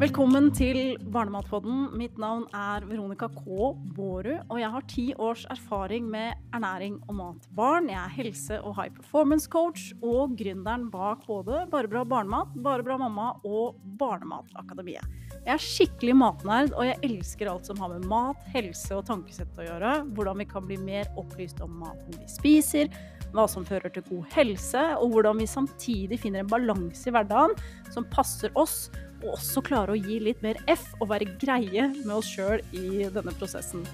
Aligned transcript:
Velkommen 0.00 0.46
til 0.56 0.94
Barnematpodden. 1.12 1.90
Mitt 2.00 2.14
navn 2.16 2.46
er 2.56 2.86
Veronica 2.88 3.26
K. 3.34 3.42
Bårud, 3.92 4.46
og 4.46 4.56
jeg 4.56 4.70
har 4.72 4.84
ti 4.88 5.02
års 5.20 5.42
erfaring 5.52 6.06
med 6.08 6.38
ernæring 6.56 6.94
og 7.04 7.18
mat. 7.18 7.48
Barn. 7.52 7.90
Jeg 7.92 7.98
er 8.00 8.14
helse- 8.14 8.62
og 8.62 8.78
high 8.78 8.94
performance 8.94 9.44
coach 9.52 9.92
og 10.00 10.38
gründeren 10.40 10.88
bak 10.90 11.26
både 11.26 11.66
Bare 11.70 12.04
barnemat, 12.06 12.48
Bare 12.62 12.98
mamma 12.98 13.34
og 13.44 13.76
Barnematakademiet. 13.98 15.04
Jeg 15.44 15.52
er 15.52 15.58
skikkelig 15.58 16.16
matnerd, 16.16 16.72
og 16.72 16.86
jeg 16.86 16.96
elsker 17.02 17.50
alt 17.52 17.66
som 17.66 17.76
har 17.76 17.88
med 17.90 18.08
mat, 18.08 18.40
helse 18.54 18.96
og 18.96 19.04
tankesett 19.04 19.52
å 19.58 19.68
gjøre. 19.68 19.92
Hvordan 20.16 20.38
vi 20.38 20.48
kan 20.48 20.64
bli 20.64 20.80
mer 20.80 21.12
opplyst 21.18 21.60
om 21.60 21.76
maten 21.76 22.16
vi 22.16 22.24
spiser, 22.24 22.88
hva 23.34 23.44
som 23.46 23.68
fører 23.68 23.92
til 23.92 24.08
god 24.08 24.32
helse, 24.32 24.96
og 24.96 25.12
hvordan 25.12 25.44
vi 25.44 25.46
samtidig 25.46 26.22
finner 26.24 26.40
en 26.40 26.48
balanse 26.48 27.06
i 27.06 27.12
hverdagen 27.12 27.52
som 27.92 28.08
passer 28.08 28.48
oss 28.56 28.88
og 29.22 29.34
også 29.36 29.62
klare 29.64 29.94
å 29.94 30.00
gi 30.00 30.20
litt 30.22 30.40
mer 30.44 30.60
F 30.70 30.86
og 31.00 31.10
være 31.12 31.34
greie 31.40 31.88
med 31.98 32.14
oss 32.16 32.30
sjøl 32.30 32.62
i 32.76 33.04
denne 33.12 33.34
prosessen. 33.36 33.84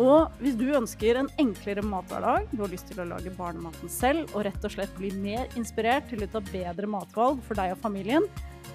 Og 0.00 0.32
hvis 0.40 0.54
du 0.56 0.70
ønsker 0.72 1.18
en 1.20 1.28
enklere 1.40 1.84
mathverdag, 1.84 2.46
du 2.52 2.62
har 2.62 2.70
lyst 2.72 2.88
til 2.88 3.02
å 3.02 3.08
lage 3.10 3.32
barnematen 3.36 3.92
selv 3.92 4.30
og 4.32 4.46
rett 4.46 4.64
og 4.64 4.72
slett 4.72 4.94
bli 4.96 5.10
mer 5.20 5.52
inspirert 5.60 6.08
til 6.08 6.24
å 6.24 6.30
ta 6.32 6.40
bedre 6.48 6.88
matvalg 6.88 7.42
for 7.44 7.60
deg 7.60 7.74
og 7.74 7.82
familien, 7.82 8.24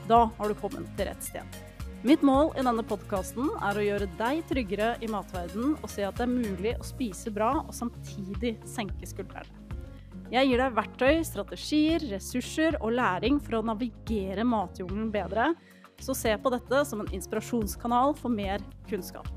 da 0.07 0.27
har 0.37 0.51
du 0.51 0.59
kommet 0.59 0.85
til 0.97 1.09
rett 1.09 1.25
sted. 1.25 1.57
Mitt 2.05 2.21
mål 2.21 2.51
i 2.53 2.61
denne 2.61 2.85
podkasten 2.85 3.49
er 3.65 3.77
å 3.79 3.83
gjøre 3.83 4.05
deg 4.19 4.43
tryggere 4.47 4.91
i 5.01 5.09
matverden 5.09 5.73
og 5.79 5.89
se 5.89 6.05
at 6.05 6.19
det 6.19 6.27
er 6.27 6.35
mulig 6.35 6.75
å 6.77 6.85
spise 6.85 7.33
bra 7.33 7.55
og 7.63 7.73
samtidig 7.73 8.53
senke 8.69 9.09
skuldrene. 9.09 9.65
Jeg 10.27 10.49
gir 10.49 10.59
deg 10.59 10.75
verktøy, 10.75 11.21
strategier, 11.23 12.03
ressurser 12.11 12.75
og 12.81 12.93
læring 12.99 13.39
for 13.39 13.57
å 13.57 13.65
navigere 13.65 14.43
matjungelen 14.45 15.09
bedre, 15.13 15.53
så 16.03 16.15
se 16.17 16.33
på 16.37 16.53
dette 16.53 16.85
som 16.85 17.03
en 17.03 17.11
inspirasjonskanal 17.13 18.15
for 18.19 18.33
mer 18.33 18.63
kunnskap. 18.89 19.29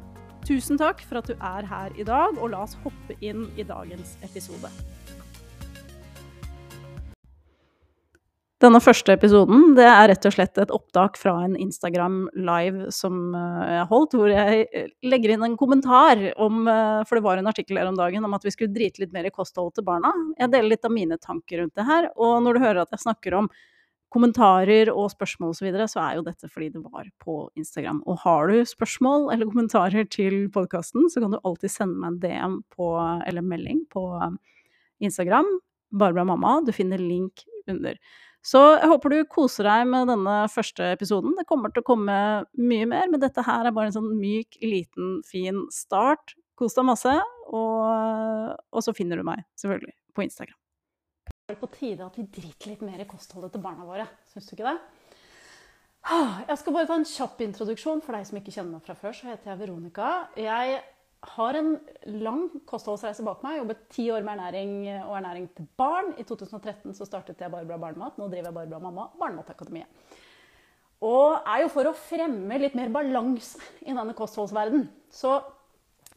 Tusen 0.46 0.80
takk 0.80 1.02
for 1.04 1.20
at 1.20 1.28
du 1.28 1.36
er 1.36 1.68
her 1.68 1.92
i 2.00 2.06
dag, 2.06 2.38
og 2.40 2.54
la 2.54 2.64
oss 2.64 2.78
hoppe 2.84 3.16
inn 3.20 3.46
i 3.60 3.66
dagens 3.66 4.16
episode. 4.26 4.72
Denne 8.60 8.76
første 8.84 9.14
episoden 9.16 9.70
det 9.72 9.86
er 9.88 10.10
rett 10.10 10.26
og 10.28 10.34
slett 10.34 10.58
et 10.60 10.72
opptak 10.74 11.14
fra 11.16 11.32
en 11.46 11.54
Instagram 11.56 12.26
live 12.36 12.90
som 12.92 13.32
eh, 13.32 13.70
jeg 13.78 13.86
holdt, 13.88 14.16
hvor 14.18 14.28
jeg 14.28 14.66
eh, 14.76 14.90
legger 15.08 15.32
inn 15.32 15.46
en 15.46 15.56
kommentar 15.60 16.20
om 16.36 16.68
eh, 16.68 16.98
For 17.08 17.16
det 17.16 17.24
var 17.24 17.40
en 17.40 17.48
artikkel 17.48 17.80
her 17.80 17.88
om 17.88 17.96
dagen 17.96 18.26
om 18.28 18.36
at 18.36 18.44
vi 18.44 18.52
skulle 18.52 18.74
drite 18.74 19.00
litt 19.00 19.14
mer 19.16 19.24
i 19.24 19.32
kostholdet 19.32 19.80
til 19.80 19.86
barna. 19.88 20.12
Jeg 20.36 20.52
deler 20.52 20.74
litt 20.74 20.84
av 20.84 20.92
mine 20.92 21.16
tanker 21.16 21.62
rundt 21.62 21.80
det 21.80 21.88
her, 21.88 22.10
og 22.20 22.42
når 22.44 22.58
du 22.58 22.64
hører 22.66 22.82
at 22.82 22.92
jeg 22.92 23.04
snakker 23.06 23.38
om 23.40 23.48
kommentarer 24.10 24.90
og 24.92 25.10
spørsmål 25.12 25.52
osv., 25.52 25.60
så, 25.60 25.66
videre, 25.66 25.88
så 25.90 26.02
er 26.02 26.18
jo 26.18 26.26
dette 26.26 26.50
fordi 26.50 26.70
det 26.74 26.82
var 26.82 27.08
på 27.22 27.36
Instagram. 27.58 28.02
Og 28.10 28.22
har 28.24 28.50
du 28.50 28.64
spørsmål 28.66 29.28
eller 29.34 29.50
kommentarer 29.50 30.08
til 30.10 30.48
podkasten, 30.54 31.08
så 31.12 31.22
kan 31.22 31.34
du 31.34 31.40
alltid 31.42 31.72
sende 31.72 31.98
meg 32.00 32.16
en 32.16 32.22
DM 32.24 32.56
på, 32.74 32.90
eller 33.28 33.46
melding 33.46 33.84
på 33.92 34.04
Instagram. 35.00 35.48
Barbara 35.90 36.24
mamma. 36.24 36.60
Du 36.66 36.72
finner 36.74 37.00
link 37.02 37.44
under. 37.70 37.98
Så 38.46 38.60
jeg 38.78 38.88
håper 38.88 39.12
du 39.12 39.18
koser 39.28 39.68
deg 39.68 39.88
med 39.90 40.08
denne 40.08 40.36
første 40.52 40.92
episoden. 40.94 41.34
Det 41.36 41.44
kommer 41.48 41.72
til 41.72 41.84
å 41.84 41.88
komme 41.90 42.16
mye 42.56 42.88
mer, 42.88 43.10
men 43.12 43.20
dette 43.20 43.44
her 43.44 43.68
er 43.68 43.76
bare 43.76 43.90
en 43.90 43.98
sånn 43.98 44.14
myk, 44.16 44.56
liten, 44.64 45.18
fin 45.28 45.66
start. 45.74 46.34
Kos 46.60 46.76
deg 46.76 46.88
masse, 46.88 47.12
og, 47.52 48.56
og 48.72 48.84
så 48.84 48.96
finner 48.96 49.20
du 49.20 49.28
meg 49.28 49.44
selvfølgelig 49.60 49.96
på 50.16 50.28
Instagram. 50.28 50.59
På 51.58 51.70
tide 51.72 52.06
at 52.06 52.16
vi 52.18 52.28
driter 52.28 52.72
litt 52.72 52.84
mer 52.86 53.02
i 53.02 53.08
kostholdet 53.08 53.54
til 53.54 53.64
barna 53.64 53.86
våre. 53.88 54.06
Syns 54.30 54.46
du 54.48 54.54
ikke 54.54 54.70
det? 54.70 54.78
Jeg 56.00 56.56
skal 56.56 56.74
bare 56.74 56.88
ta 56.88 56.96
en 56.96 57.04
kjapp 57.08 57.42
introduksjon 57.44 58.00
for 58.04 58.16
deg 58.16 58.24
som 58.28 58.38
ikke 58.40 58.54
kjenner 58.54 58.78
meg 58.78 58.86
fra 58.86 58.96
før. 58.98 59.16
Så 59.16 59.28
heter 59.28 59.52
jeg 59.52 59.60
Veronica. 59.60 60.08
Jeg 60.40 60.80
har 61.36 61.58
en 61.58 61.74
lang 62.22 62.46
kostholdsreise 62.68 63.24
bak 63.26 63.42
meg. 63.44 63.58
Jeg 63.58 63.62
jobbet 63.64 63.84
ti 63.92 64.06
år 64.14 64.24
med 64.24 64.38
ernæring 64.38 64.72
og 65.04 65.14
ernæring 65.18 65.50
til 65.56 65.68
barn. 65.80 66.14
I 66.16 66.24
2013 66.24 66.96
så 66.96 67.08
startet 67.08 67.40
jeg 67.40 67.52
Barbara 67.52 67.78
barnemat. 67.84 68.16
Nå 68.16 68.30
driver 68.32 68.48
jeg 68.48 68.56
Barbara 68.56 68.82
mamma, 68.86 69.10
Barnematakademiet. 69.20 70.16
Og 71.04 71.46
er 71.48 71.62
jo 71.62 71.70
for 71.72 71.88
å 71.88 71.96
fremme 71.96 72.58
litt 72.60 72.74
mer 72.76 72.90
balanse 72.92 73.60
i 73.84 73.92
denne 73.92 74.16
kostholdsverdenen. 74.16 74.88
Så 75.12 75.38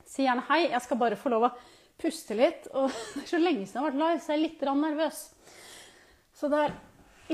si 0.07 0.25
gjerne 0.25 0.44
hei. 0.50 0.66
Jeg 0.69 0.84
skal 0.84 1.00
bare 1.00 1.19
få 1.19 1.31
lov 1.31 1.47
å 1.47 1.53
puste 2.03 2.38
litt. 2.38 2.68
Og 2.74 2.90
det 3.16 3.25
er 3.25 3.30
så 3.31 3.41
lenge 3.41 3.68
siden 3.68 3.80
jeg 3.80 3.81
har 3.81 3.91
vært 3.91 4.02
live, 4.02 4.24
så 4.24 4.34
jeg 4.34 4.40
er 4.40 4.44
litt 4.47 4.66
nervøs. 4.84 5.22
Så 6.34 6.50
det 6.52 6.64
er 6.66 6.75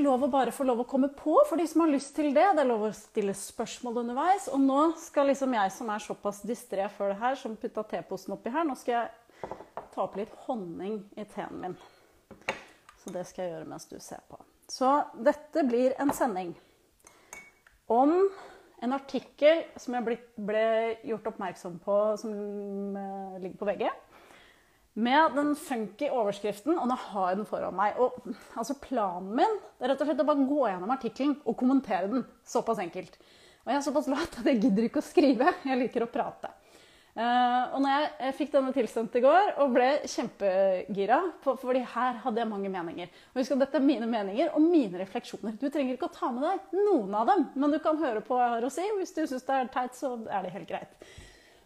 lov 0.04 0.24
å 0.24 0.30
bare 0.30 0.54
få 0.54 0.64
lov 0.64 0.84
å 0.84 0.88
komme 0.88 1.10
på 1.16 1.34
for 1.48 1.60
de 1.60 1.66
som 1.68 1.82
har 1.84 1.92
lyst 1.92 2.14
til 2.16 2.30
det. 2.36 2.46
Det 2.56 2.62
er 2.62 2.68
lov 2.68 2.86
å 2.86 2.92
stille 2.94 3.34
spørsmål 3.36 4.02
underveis. 4.04 4.48
Og 4.52 4.62
nå 4.62 4.82
skal 5.00 5.30
liksom 5.30 5.56
jeg 5.56 5.72
som 5.74 5.90
er 5.92 6.04
såpass 6.04 6.42
distré 6.46 6.86
før 6.94 7.14
det 7.14 7.20
her, 7.22 7.38
som 7.40 7.56
putta 7.58 7.84
teposen 7.94 8.36
oppi 8.36 8.52
her, 8.54 8.66
nå 8.68 8.76
skal 8.78 8.96
jeg 8.96 9.56
ta 9.90 10.04
opp 10.04 10.16
litt 10.20 10.32
honning 10.46 11.00
i 11.18 11.26
teen 11.32 11.58
min. 11.62 11.76
Så 13.00 13.12
det 13.14 13.24
skal 13.28 13.46
jeg 13.46 13.54
gjøre 13.56 13.70
mens 13.72 13.88
du 13.90 13.96
ser 14.02 14.22
på. 14.30 14.38
Så 14.70 14.86
dette 15.18 15.64
blir 15.66 15.96
en 15.98 16.12
sending 16.14 16.52
om 17.90 18.12
en 18.80 18.94
artikkel 18.94 19.64
som 19.80 19.96
jeg 19.96 20.18
ble 20.46 20.66
gjort 21.08 21.26
oppmerksom 21.32 21.80
på, 21.82 21.96
som 22.20 22.30
eh, 22.96 23.40
ligger 23.42 23.58
på 23.60 23.68
veggen 23.68 23.98
med 24.94 25.36
den 25.36 25.52
funky 25.56 26.08
overskriften, 26.10 26.74
og 26.78 26.88
nå 26.90 26.96
har 26.98 27.30
jeg 27.30 27.40
den 27.40 27.48
foran 27.48 27.76
meg. 27.78 27.98
Og 28.02 28.16
altså 28.58 28.76
Planen 28.82 29.34
min 29.38 29.58
er 29.78 29.92
rett 29.92 30.00
og 30.02 30.08
slett 30.08 30.22
å 30.24 30.28
bare 30.28 30.48
gå 30.48 30.64
gjennom 30.66 30.94
artikkelen 30.94 31.36
og 31.44 31.58
kommentere 31.58 32.10
den. 32.10 32.24
Såpass 32.46 32.82
enkelt. 32.82 33.20
Og 33.64 33.70
jeg 33.70 33.78
er 33.78 33.84
såpass 33.86 34.08
lat 34.10 34.40
at 34.40 34.48
jeg 34.50 34.62
gidder 34.64 34.88
ikke 34.88 35.02
å 35.02 35.06
skrive. 35.06 35.52
Jeg 35.68 35.78
liker 35.84 36.06
å 36.06 36.10
prate. 36.10 36.50
Uh, 37.10 37.74
og 37.74 37.80
når 37.82 37.90
jeg, 37.90 38.10
jeg 38.22 38.34
fikk 38.38 38.52
denne 38.54 38.72
tilsendt 38.74 39.16
i 39.18 39.22
går 39.24 39.48
og 39.60 39.72
ble 39.74 39.88
kjempegira, 40.08 41.18
for, 41.42 41.58
fordi 41.58 41.82
her 41.92 42.20
hadde 42.22 42.38
jeg 42.38 42.48
mange 42.48 42.70
meninger 42.70 43.10
Og 43.32 43.40
husk 43.40 43.56
at 43.56 43.64
dette 43.64 43.80
er 43.80 43.82
mine 43.84 44.06
meninger 44.08 44.52
og 44.54 44.62
mine 44.62 45.00
refleksjoner. 45.02 45.56
Du 45.58 45.66
trenger 45.66 45.96
ikke 45.96 46.06
å 46.06 46.14
ta 46.14 46.30
med 46.30 46.46
deg 46.46 46.78
noen 46.86 47.16
av 47.18 47.26
dem, 47.32 47.44
men 47.58 47.74
du 47.74 47.80
kan 47.82 47.98
høre 48.00 48.22
på 48.24 48.38
hva 48.38 48.46
jeg 48.46 48.54
har 48.54 48.68
å 48.68 48.72
si. 48.72 48.86
Hvis 49.00 49.14
du 49.16 49.24
syns 49.24 49.46
det 49.48 49.58
er 49.58 49.72
teit, 49.74 49.98
så 49.98 50.14
er 50.30 50.46
det 50.46 50.54
helt 50.54 50.70
greit. 50.70 51.10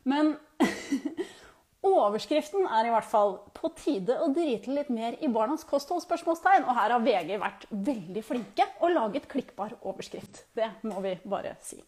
Men 0.08 0.34
Overskriften 1.84 2.64
er 2.64 2.86
i 2.86 2.92
hvert 2.94 3.04
fall 3.04 3.34
'På 3.52 3.68
tide 3.76 4.16
å 4.16 4.30
drite 4.32 4.72
litt 4.72 4.90
mer 4.90 5.16
i 5.20 5.28
barnas 5.28 5.64
kosthold?' 5.64 6.04
Og 6.04 6.74
her 6.74 6.90
har 6.90 7.00
VG 7.00 7.38
vært 7.38 7.66
veldig 7.70 8.24
flinke 8.24 8.66
og 8.80 8.90
laget 8.90 9.28
klikkbar 9.28 9.76
overskrift. 9.82 10.46
Det 10.54 10.70
må 10.82 11.00
vi 11.00 11.18
bare 11.24 11.56
si. 11.60 11.82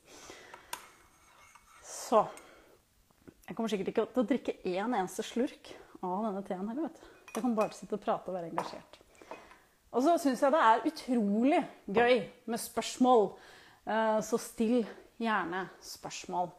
Så 1.83 2.27
Jeg 3.49 3.55
kommer 3.55 3.69
sikkert 3.69 3.89
ikke 3.89 4.07
til 4.13 4.23
å 4.25 4.27
drikke 4.27 4.53
én 4.65 4.91
eneste 4.91 5.23
slurk 5.23 5.69
av 6.03 6.25
denne 6.25 6.43
teen 6.43 6.69
her. 6.69 6.75
vet 6.75 6.95
du. 6.95 7.07
Jeg 7.35 7.43
kan 7.43 7.55
bare 7.55 7.73
sitte 7.73 7.95
og 7.95 8.01
prate 8.01 8.29
og 8.29 8.35
være 8.35 8.51
engasjert. 8.51 8.99
Og 9.93 10.03
så 10.03 10.19
syns 10.19 10.43
jeg 10.43 10.53
det 10.53 10.61
er 10.61 10.87
utrolig 10.91 11.69
gøy 11.87 12.25
med 12.47 12.59
spørsmål. 12.59 13.31
Eh, 13.87 14.21
så 14.21 14.39
still 14.39 14.85
gjerne 15.23 15.69
spørsmål 15.81 16.51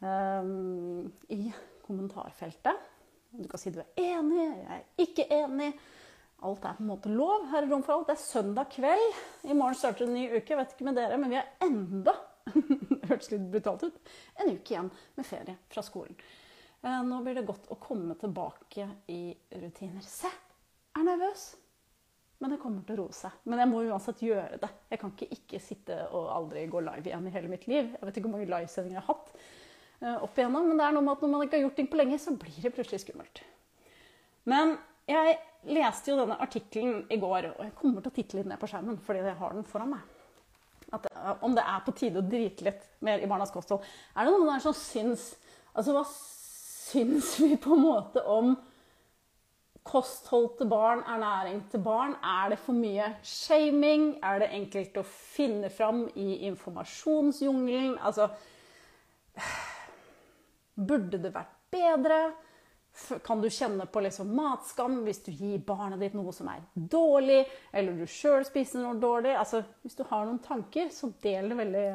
um, 0.00 1.12
i 1.28 1.52
kommentarfeltet. 1.92 2.88
Du 3.32 3.48
kan 3.48 3.60
si 3.60 3.72
du 3.72 3.80
er 3.80 3.92
enig, 4.00 4.40
jeg 4.42 4.76
er 4.76 5.06
ikke 5.06 5.28
enig. 5.32 5.70
Alt 6.42 6.64
er 6.66 6.76
på 6.76 6.82
en 6.82 6.90
måte 6.90 7.12
lov. 7.12 7.46
Her 7.52 7.62
er 7.62 7.70
rom 7.70 7.84
for 7.86 7.94
alt. 7.94 8.08
Det 8.10 8.16
er 8.16 8.24
søndag 8.24 8.72
kveld. 8.74 9.18
I 9.46 9.54
morgen 9.54 9.78
starter 9.78 10.08
en 10.08 10.16
ny 10.16 10.26
uke. 10.34 10.58
Vet 10.58 10.74
ikke 10.74 10.88
med 10.88 10.98
dere, 10.98 11.20
men 11.20 11.30
vi 11.30 11.38
er 11.38 11.52
enda 11.62 12.16
det 12.52 13.06
hørtes 13.06 13.30
litt 13.30 13.44
brutalt 13.52 13.84
ut. 13.86 13.98
En 14.42 14.50
uke 14.50 14.74
igjen 14.74 14.90
med 15.14 15.28
ferie 15.28 15.54
fra 15.70 15.84
skolen. 15.86 16.16
Eh, 16.82 17.02
nå 17.06 17.20
blir 17.22 17.38
det 17.38 17.46
godt 17.46 17.70
å 17.70 17.78
komme 17.78 18.16
tilbake 18.18 18.88
i 19.14 19.22
rutiner. 19.54 20.02
Se, 20.02 20.30
er 20.98 21.06
nervøs. 21.06 21.52
Men 22.42 22.56
det 22.56 22.58
kommer 22.58 22.82
til 22.82 22.98
å 22.98 23.04
roe 23.04 23.14
seg. 23.14 23.38
Men 23.46 23.62
jeg 23.62 23.70
må 23.70 23.84
uansett 23.86 24.24
gjøre 24.26 24.58
det. 24.64 24.70
Jeg 24.90 24.98
kan 24.98 25.12
ikke 25.14 25.28
ikke 25.36 25.62
sitte 25.62 25.98
og 26.10 26.26
aldri 26.34 26.66
gå 26.66 26.82
live 26.82 27.06
igjen 27.06 27.28
i 27.30 27.34
hele 27.36 27.50
mitt 27.52 27.68
liv. 27.70 27.92
Jeg 27.94 28.02
vet 28.02 28.18
ikke 28.18 28.26
hvor 28.26 28.34
mange 28.34 28.50
livesendinger 28.50 28.98
jeg 28.98 29.06
har 29.06 29.14
hatt. 29.14 29.30
Eh, 30.02 30.22
opp 30.22 30.38
igjennom. 30.38 30.66
Men 30.68 30.78
det 30.80 30.86
er 30.86 30.96
noe 30.96 31.06
med 31.06 31.14
at 31.14 31.22
når 31.22 31.30
man 31.30 31.44
ikke 31.46 31.58
har 31.58 31.68
gjort 31.68 31.76
ting 31.78 31.90
på 31.90 32.00
lenge, 32.00 32.18
så 32.18 32.34
blir 32.34 32.58
det 32.64 32.72
plutselig 32.74 33.04
skummelt. 33.04 33.42
Men 34.50 34.74
jeg 35.06 35.36
leste 35.70 36.10
jo 36.10 36.18
denne 36.18 36.40
artikkelen 36.42 37.04
i 37.12 37.18
går, 37.22 37.52
og 37.52 37.62
jeg 37.62 37.76
kommer 37.78 38.02
til 38.02 38.10
å 38.10 38.16
titte 38.16 38.38
litt 38.38 38.48
ned 38.50 38.58
på 38.58 38.70
skjermen 38.70 38.98
fordi 39.02 39.22
jeg 39.22 39.38
har 39.38 39.54
den 39.54 39.68
foran 39.68 39.92
meg. 39.94 40.18
At, 40.92 41.06
eh, 41.06 41.30
om 41.46 41.54
det 41.54 41.62
er 41.62 41.86
på 41.86 41.94
tide 42.00 42.18
å 42.18 42.26
drite 42.26 42.66
litt 42.66 42.88
mer 43.06 43.22
i 43.22 43.30
barnas 43.30 43.54
kosthold. 43.54 43.86
Er 44.16 44.26
det 44.26 44.34
noen 44.34 44.50
der 44.54 44.64
som 44.64 44.76
syns 44.76 45.32
Altså, 45.72 45.94
hva 45.96 46.02
syns 46.04 47.30
vi 47.40 47.54
på 47.56 47.72
en 47.72 47.80
måte 47.80 48.20
om 48.28 48.50
kosthold 49.88 50.58
til 50.58 50.68
barn, 50.68 51.00
ernæring 51.08 51.62
til 51.72 51.80
barn? 51.80 52.12
Er 52.20 52.52
det 52.52 52.58
for 52.60 52.76
mye 52.76 53.06
shaming? 53.24 54.18
Er 54.20 54.42
det 54.42 54.50
enkelt 54.52 54.98
å 55.00 55.06
finne 55.06 55.70
fram 55.72 56.02
i 56.12 56.42
informasjonsjungelen? 56.50 57.96
Altså 58.04 58.28
Burde 60.74 61.20
det 61.20 61.34
vært 61.34 61.58
bedre? 61.72 62.22
kan 63.24 63.40
du 63.40 63.50
kjenne 63.50 63.86
på 63.86 64.00
liksom 64.00 64.34
matskam 64.36 64.98
hvis 65.06 65.22
du 65.24 65.30
gir 65.32 65.58
barnet 65.66 66.00
ditt 66.00 66.14
noe 66.16 66.32
som 66.32 66.48
er 66.52 66.60
dårlig, 66.74 67.40
eller 67.72 67.96
du 67.96 68.06
sjøl 68.06 68.44
spiser 68.44 68.82
noe 68.84 68.98
dårlig? 69.00 69.32
Altså, 69.38 69.62
hvis 69.82 69.96
du 69.96 70.04
har 70.10 70.26
noen 70.28 70.42
tanker, 70.44 70.90
så 70.92 71.08
del 71.22 71.48
det 71.50 71.58
veldig, 71.62 71.86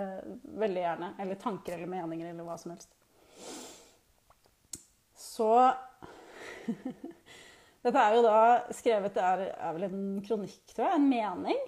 veldig 0.63 0.83
gjerne. 0.83 1.11
Eller 1.21 1.41
tanker 1.41 1.77
eller 1.77 1.91
meninger 1.91 2.31
eller 2.31 2.47
hva 2.47 2.57
som 2.57 2.73
helst. 2.73 2.95
Så 5.21 5.51
Dette 7.85 8.01
er 8.01 8.15
jo 8.17 8.23
da 8.25 8.39
skrevet 8.75 9.13
Det 9.15 9.23
er, 9.23 9.41
er, 9.53 9.75
vel 9.77 9.85
en 9.87 10.01
kronikk, 10.25 10.73
tror 10.73 10.89
jeg. 10.89 10.97
En 10.97 11.07
mening. 11.07 11.61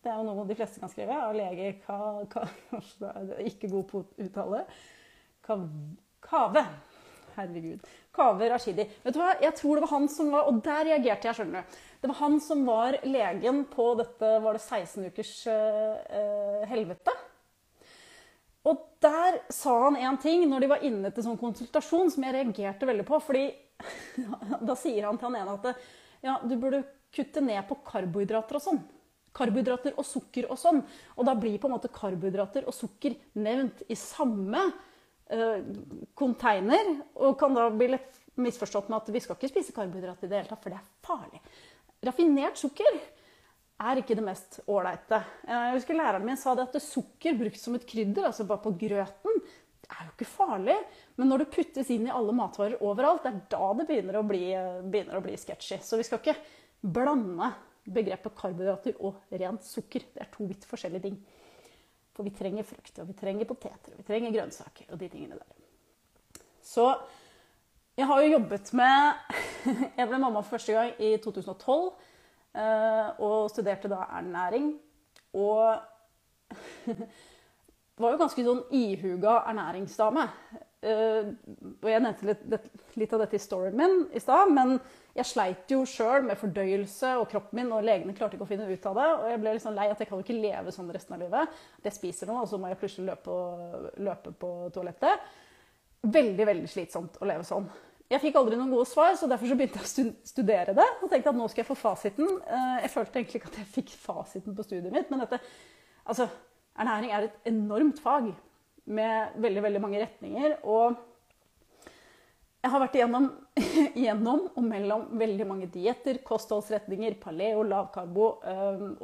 Det 0.00 0.12
er 0.12 0.20
jo 0.20 0.28
noe 0.30 0.46
de 0.46 0.56
fleste 0.56 0.80
kan 0.80 0.92
skrive. 0.92 1.18
Av 1.26 1.34
lege 1.36 1.74
ka, 1.82 1.98
ka, 2.30 2.46
Ikke 3.50 3.72
god 3.72 3.88
på 3.90 4.00
å 4.00 4.08
uttale. 4.28 4.66
Kave. 6.24 6.64
Herregud. 7.36 7.84
Kave 8.16 8.48
Rashidi. 8.50 8.86
Vet 9.02 9.14
du 9.14 9.20
hva? 9.20 9.34
Jeg 9.42 9.54
tror 9.58 9.76
det 9.76 9.84
var 9.84 9.92
han 9.92 10.08
som 10.08 10.32
var 10.32 10.48
Og 10.48 10.62
der 10.64 10.88
reagerte 10.88 11.28
jeg, 11.28 11.38
skjønner 11.40 11.62
du. 11.62 11.78
Det 12.00 12.10
var 12.12 12.20
han 12.22 12.40
som 12.40 12.64
var 12.68 12.98
legen 13.04 13.64
på 13.68 13.86
dette 13.98 14.32
var 14.44 14.56
det 14.56 14.62
16 14.62 15.08
ukers 15.10 15.32
uh, 15.48 16.64
helvete. 16.70 17.14
Og 18.66 18.82
der 19.02 19.40
sa 19.52 19.76
han 19.84 19.98
en 20.00 20.18
ting 20.22 20.44
når 20.50 20.64
de 20.64 20.72
var 20.72 20.84
inne 20.86 21.12
til 21.14 21.26
sånn 21.26 21.40
konsultasjon 21.40 22.10
som 22.12 22.26
jeg 22.26 22.36
reagerte 22.36 22.88
veldig 22.88 23.06
på. 23.06 23.20
fordi 23.28 23.46
da 24.68 24.76
sier 24.78 25.06
han 25.06 25.18
til 25.18 25.30
han 25.30 25.40
ene 25.42 25.56
at 25.56 25.86
ja, 26.24 26.38
du 26.42 26.56
burde 26.56 26.84
kutte 27.14 27.42
ned 27.44 27.62
på 27.68 27.78
karbohydrater 27.86 28.58
og 28.58 28.64
sånn. 28.64 28.82
Karbohydrater 29.36 29.96
og 30.00 30.06
sukker 30.08 30.48
og 30.50 30.58
sånn. 30.60 30.82
Og 31.16 31.28
da 31.28 31.36
blir 31.38 31.60
på 31.60 31.68
en 31.68 31.76
måte 31.76 31.92
karbohydrater 31.92 32.66
og 32.66 32.74
sukker 32.74 33.16
nevnt 33.38 33.84
i 33.88 33.98
samme 33.98 34.64
container, 36.14 36.92
eh, 36.92 37.02
og 37.22 37.36
kan 37.40 37.56
da 37.56 37.68
bli 37.74 37.90
litt 37.94 38.22
misforstått 38.36 38.90
med 38.92 39.00
at 39.00 39.12
vi 39.14 39.22
skal 39.24 39.38
ikke 39.38 39.50
spise 39.50 39.74
karbohydrater 39.74 40.28
i 40.28 40.30
det 40.30 40.40
hele 40.42 40.50
tatt, 40.50 40.62
for 40.62 40.72
det 40.72 40.80
er 40.80 41.06
farlig. 41.06 41.40
Raffinert 42.06 42.60
sukker 42.60 42.98
er 43.86 44.00
ikke 44.00 44.16
det 44.16 44.24
mest 44.24 44.60
ålreite. 44.72 45.20
Jeg 45.48 45.76
husker 45.76 45.98
læreren 45.98 46.24
min 46.24 46.38
sa 46.40 46.54
det 46.56 46.68
at 46.68 46.82
sukker 46.84 47.36
brukt 47.38 47.60
som 47.60 47.76
et 47.76 47.86
krydder, 47.88 48.28
altså 48.28 48.46
bare 48.48 48.64
på 48.64 48.74
grøten, 48.78 49.40
det 49.86 49.94
er 49.94 50.06
jo 50.08 50.14
ikke 50.16 50.28
farlig. 50.28 50.76
Men 51.16 51.30
når 51.30 51.44
det 51.44 51.52
puttes 51.54 51.90
inn 51.94 52.08
i 52.08 52.12
alle 52.14 52.34
matvarer 52.34 52.80
overalt, 52.82 53.22
det 53.24 53.32
er 53.32 53.42
da 53.54 53.68
det 53.78 53.86
begynner 53.88 54.18
å 54.18 54.26
bli, 54.26 54.42
begynner 54.90 55.18
å 55.18 55.24
bli 55.24 55.36
sketchy. 55.38 55.78
Så 55.84 56.00
vi 56.00 56.06
skal 56.06 56.22
ikke 56.22 56.36
blande 56.82 57.52
begrepet 57.86 58.34
karbohydrater 58.34 58.96
og 59.06 59.20
rent 59.30 59.66
sukker. 59.66 60.08
Det 60.14 60.24
er 60.24 60.32
to 60.32 60.48
vidt 60.48 60.66
forskjellige 60.66 61.06
ting. 61.06 61.20
For 62.16 62.24
vi 62.24 62.32
trenger 62.32 62.64
frukt, 62.64 62.98
og 63.02 63.10
vi 63.10 63.18
trenger 63.18 63.48
poteter, 63.48 63.92
og 63.92 64.00
vi 64.00 64.08
trenger 64.08 64.32
grønnsaker 64.32 64.88
og 64.88 65.00
de 65.00 65.08
tingene 65.12 65.36
der. 65.36 66.42
Så 66.64 66.88
jeg 67.96 68.08
har 68.08 68.22
jo 68.22 68.32
jobbet 68.32 68.72
med 68.76 69.12
Jeg 69.98 70.08
ble 70.08 70.18
mamma 70.20 70.40
for 70.40 70.56
første 70.56 70.72
gang 70.72 70.96
i 71.00 71.16
2012. 71.22 71.90
Eh, 72.56 73.20
og 73.20 73.50
studerte 73.52 73.88
da 73.92 74.06
ernæring. 74.16 74.70
Og 75.36 75.76
var 78.00 78.12
jo 78.12 78.20
ganske 78.20 78.44
sånn 78.44 78.62
ihuga 78.76 79.42
ernæringsdame. 79.50 80.26
Uh, 80.86 81.32
og 81.82 81.88
jeg 81.88 82.02
nevnte 82.04 82.26
litt, 82.28 82.66
litt, 83.00 83.14
av 83.16 83.22
dette 83.24 83.38
i 83.38 83.42
storyen 83.42 83.74
min 83.74 83.94
i 84.14 84.20
stad, 84.22 84.52
men 84.54 84.76
jeg 85.16 85.28
sleit 85.30 85.72
jo 85.72 85.80
sjøl 85.88 86.26
med 86.26 86.36
fordøyelse 86.36 87.14
og 87.20 87.26
kroppen 87.30 87.60
min, 87.60 87.72
og 87.72 87.84
legene 87.86 88.14
klarte 88.16 88.36
ikke 88.36 88.44
å 88.44 88.50
finne 88.50 88.68
ut 88.68 88.86
av 88.90 88.98
det. 88.98 89.06
Og 89.14 89.30
jeg 89.32 89.40
ble 89.42 89.54
liksom 89.56 89.76
lei 89.76 89.88
at 89.88 90.02
jeg 90.02 90.10
kan 90.10 90.20
jo 90.20 90.26
ikke 90.26 90.36
leve 90.36 90.74
sånn 90.74 90.92
resten 90.92 91.16
av 91.16 91.22
livet. 91.24 91.56
Jeg 91.86 91.96
spiser 91.96 92.30
noe, 92.30 92.42
og 92.44 92.50
så 92.50 92.60
må 92.60 92.68
jeg 92.68 92.78
plutselig 92.82 93.08
løpe, 93.08 93.36
løpe 94.04 94.34
på 94.36 94.52
toalettet. 94.74 95.26
Veldig, 96.06 96.48
veldig 96.52 96.70
slitsomt 96.70 97.16
å 97.22 97.28
leve 97.28 97.46
sånn. 97.48 97.68
Jeg 98.06 98.22
fikk 98.22 98.36
aldri 98.38 98.58
noen 98.58 98.70
gode 98.70 98.86
svar, 98.86 99.16
så 99.18 99.26
derfor 99.30 99.50
så 99.50 99.56
begynte 99.58 99.80
jeg 99.80 99.88
å 99.88 100.28
studere 100.28 100.76
det. 100.76 100.86
Og 101.00 101.10
tenkte 101.10 101.32
at 101.32 101.38
nå 101.40 101.48
skal 101.50 101.64
jeg 101.64 101.70
få 101.72 101.78
fasiten. 101.80 102.36
Uh, 102.46 102.76
jeg 102.84 102.92
følte 102.92 103.18
egentlig 103.18 103.40
ikke 103.40 103.50
at 103.50 103.58
jeg 103.62 103.72
fikk 103.72 103.96
fasiten 103.98 104.54
på 104.54 104.66
studiet 104.66 104.92
mitt, 104.94 105.10
men 105.10 105.24
dette 105.24 105.40
Altså, 106.06 106.28
ernæring 106.78 107.10
er 107.10 107.24
et 107.26 107.48
enormt 107.50 107.98
fag 107.98 108.28
med 108.86 109.40
veldig, 109.42 109.62
veldig 109.64 109.80
mange 109.82 109.98
retninger. 110.04 110.52
Og 110.62 110.94
jeg 112.64 112.72
har 112.72 112.82
vært 112.82 112.96
igjennom, 112.98 113.26
igjennom 114.00 114.46
og 114.52 114.64
mellom 114.66 115.06
veldig 115.20 115.46
mange 115.48 115.68
dietter, 115.72 116.20
kostholdsretninger, 116.26 117.18
paleo, 117.22 117.62
lavkarbo, 117.66 118.30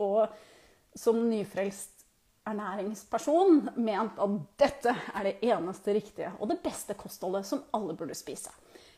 og 0.03 0.99
som 0.99 1.21
nyfrelst 1.29 2.03
ernæringsperson 2.49 3.69
ment 3.79 4.19
at 4.19 4.33
dette 4.59 4.95
er 5.15 5.29
det 5.29 5.37
eneste 5.47 5.95
riktige 5.95 6.33
og 6.41 6.51
det 6.51 6.59
beste 6.65 6.97
kostholdet 6.99 7.47
som 7.47 7.63
alle 7.77 7.95
burde 7.99 8.17
spise. 8.19 8.51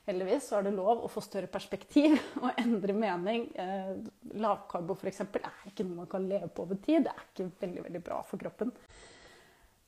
Heldigvis 0.09 0.51
er 0.53 0.65
det 0.67 0.75
lov 0.77 1.05
å 1.05 1.11
få 1.13 1.23
større 1.25 1.49
perspektiv 1.53 2.17
og 2.43 2.61
endre 2.61 2.97
mening. 2.97 3.47
Eh, 3.57 3.93
lavkarbo 4.41 4.97
f.eks. 4.97 5.23
er 5.25 5.71
ikke 5.71 5.87
noe 5.87 6.03
man 6.03 6.11
kan 6.13 6.29
leve 6.29 6.51
på 6.53 6.65
over 6.67 6.81
tid. 6.81 7.07
Det 7.07 7.13
er 7.13 7.29
ikke 7.31 7.51
veldig, 7.65 7.85
veldig 7.87 8.03
bra 8.05 8.21
for 8.29 8.41
kroppen. 8.41 8.73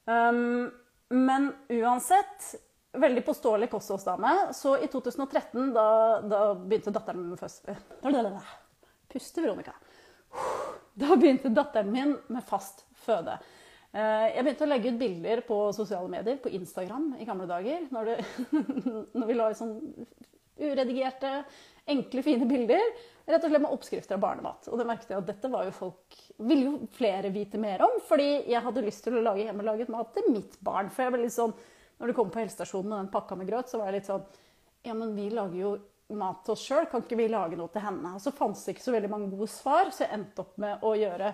Men 0.06 1.48
uansett 1.72 2.52
veldig 3.02 3.24
påståelig 3.26 3.70
kostholdsdame. 3.72 4.32
Så 4.56 4.76
i 4.82 4.88
2013, 4.92 5.72
da, 5.74 5.88
da 6.24 6.40
begynte 6.54 6.94
datteren 6.94 7.22
min 7.22 7.40
først 7.40 7.68
Puste, 9.12 9.40
Veronica. 9.40 9.72
Da 10.96 11.16
begynte 11.16 11.52
datteren 11.54 11.92
min 11.92 12.16
med 12.32 12.44
fast 12.44 12.84
føde. 13.06 13.38
Eh, 13.96 14.26
jeg 14.34 14.44
begynte 14.44 14.66
å 14.66 14.70
legge 14.70 14.92
ut 14.92 15.00
bilder 15.00 15.42
på 15.46 15.60
sosiale 15.76 16.10
medier, 16.12 16.38
på 16.42 16.52
Instagram 16.52 17.14
i 17.20 17.28
gamle 17.28 17.46
dager. 17.48 17.86
Når, 17.94 18.10
det, 18.10 18.16
når 19.18 19.28
vi 19.30 19.36
la 19.36 19.50
ut 19.52 19.60
sånn 19.60 19.76
uredigerte, 20.56 21.32
enkle, 21.86 22.24
fine 22.26 22.48
bilder. 22.48 22.82
Rett 23.26 23.42
og 23.42 23.50
slett 23.50 23.62
med 23.62 23.74
oppskrifter 23.74 24.16
av 24.16 24.22
barnemat. 24.22 24.68
Og 24.70 24.80
det 24.80 24.86
merket 24.88 25.12
jeg 25.12 25.20
at 25.22 25.30
dette 25.30 25.50
var 25.52 25.66
jo 25.66 25.74
folk 25.74 26.18
ville 26.36 26.68
jo 26.68 26.90
flere 26.96 27.32
vite 27.34 27.60
mer 27.60 27.84
om. 27.86 27.96
Fordi 28.08 28.28
jeg 28.50 28.62
hadde 28.62 28.84
lyst 28.86 29.04
til 29.06 29.18
å 29.18 29.24
lage 29.24 29.46
hjemmelaget 29.46 29.90
mat 29.92 30.12
til 30.16 30.28
mitt 30.34 30.58
barn. 30.64 30.90
For 30.92 31.06
jeg 31.06 31.14
ble 31.14 31.24
litt 31.24 31.36
sånn, 31.36 31.54
når 31.96 32.10
du 32.10 32.16
kom 32.16 32.32
på 32.32 32.42
helsestasjonen 32.42 32.90
med 32.92 32.98
den 33.04 33.12
pakka 33.12 33.38
med 33.38 33.48
grøt, 33.50 33.70
så 33.70 33.80
var 33.80 33.90
jeg 33.90 34.00
litt 34.00 34.10
sånn 34.10 34.26
Ja, 34.86 34.94
men 34.94 35.14
vi 35.16 35.30
lager 35.34 35.58
jo 35.58 35.76
mat 36.14 36.44
til 36.46 36.54
oss 36.54 36.62
sjøl, 36.62 36.86
kan 36.90 37.02
ikke 37.02 37.18
vi 37.18 37.28
lage 37.32 37.58
noe 37.58 37.72
til 37.72 37.82
henne? 37.82 38.12
Og 38.14 38.22
så 38.22 38.34
fantes 38.34 38.62
det 38.64 38.76
ikke 38.76 38.84
så 38.84 38.94
veldig 38.94 39.10
mange 39.10 39.30
gode 39.32 39.48
svar, 39.50 39.90
så 39.90 40.04
jeg 40.04 40.14
endte 40.14 40.44
opp 40.44 40.52
med 40.62 40.84
å 40.86 40.92
gjøre 40.94 41.32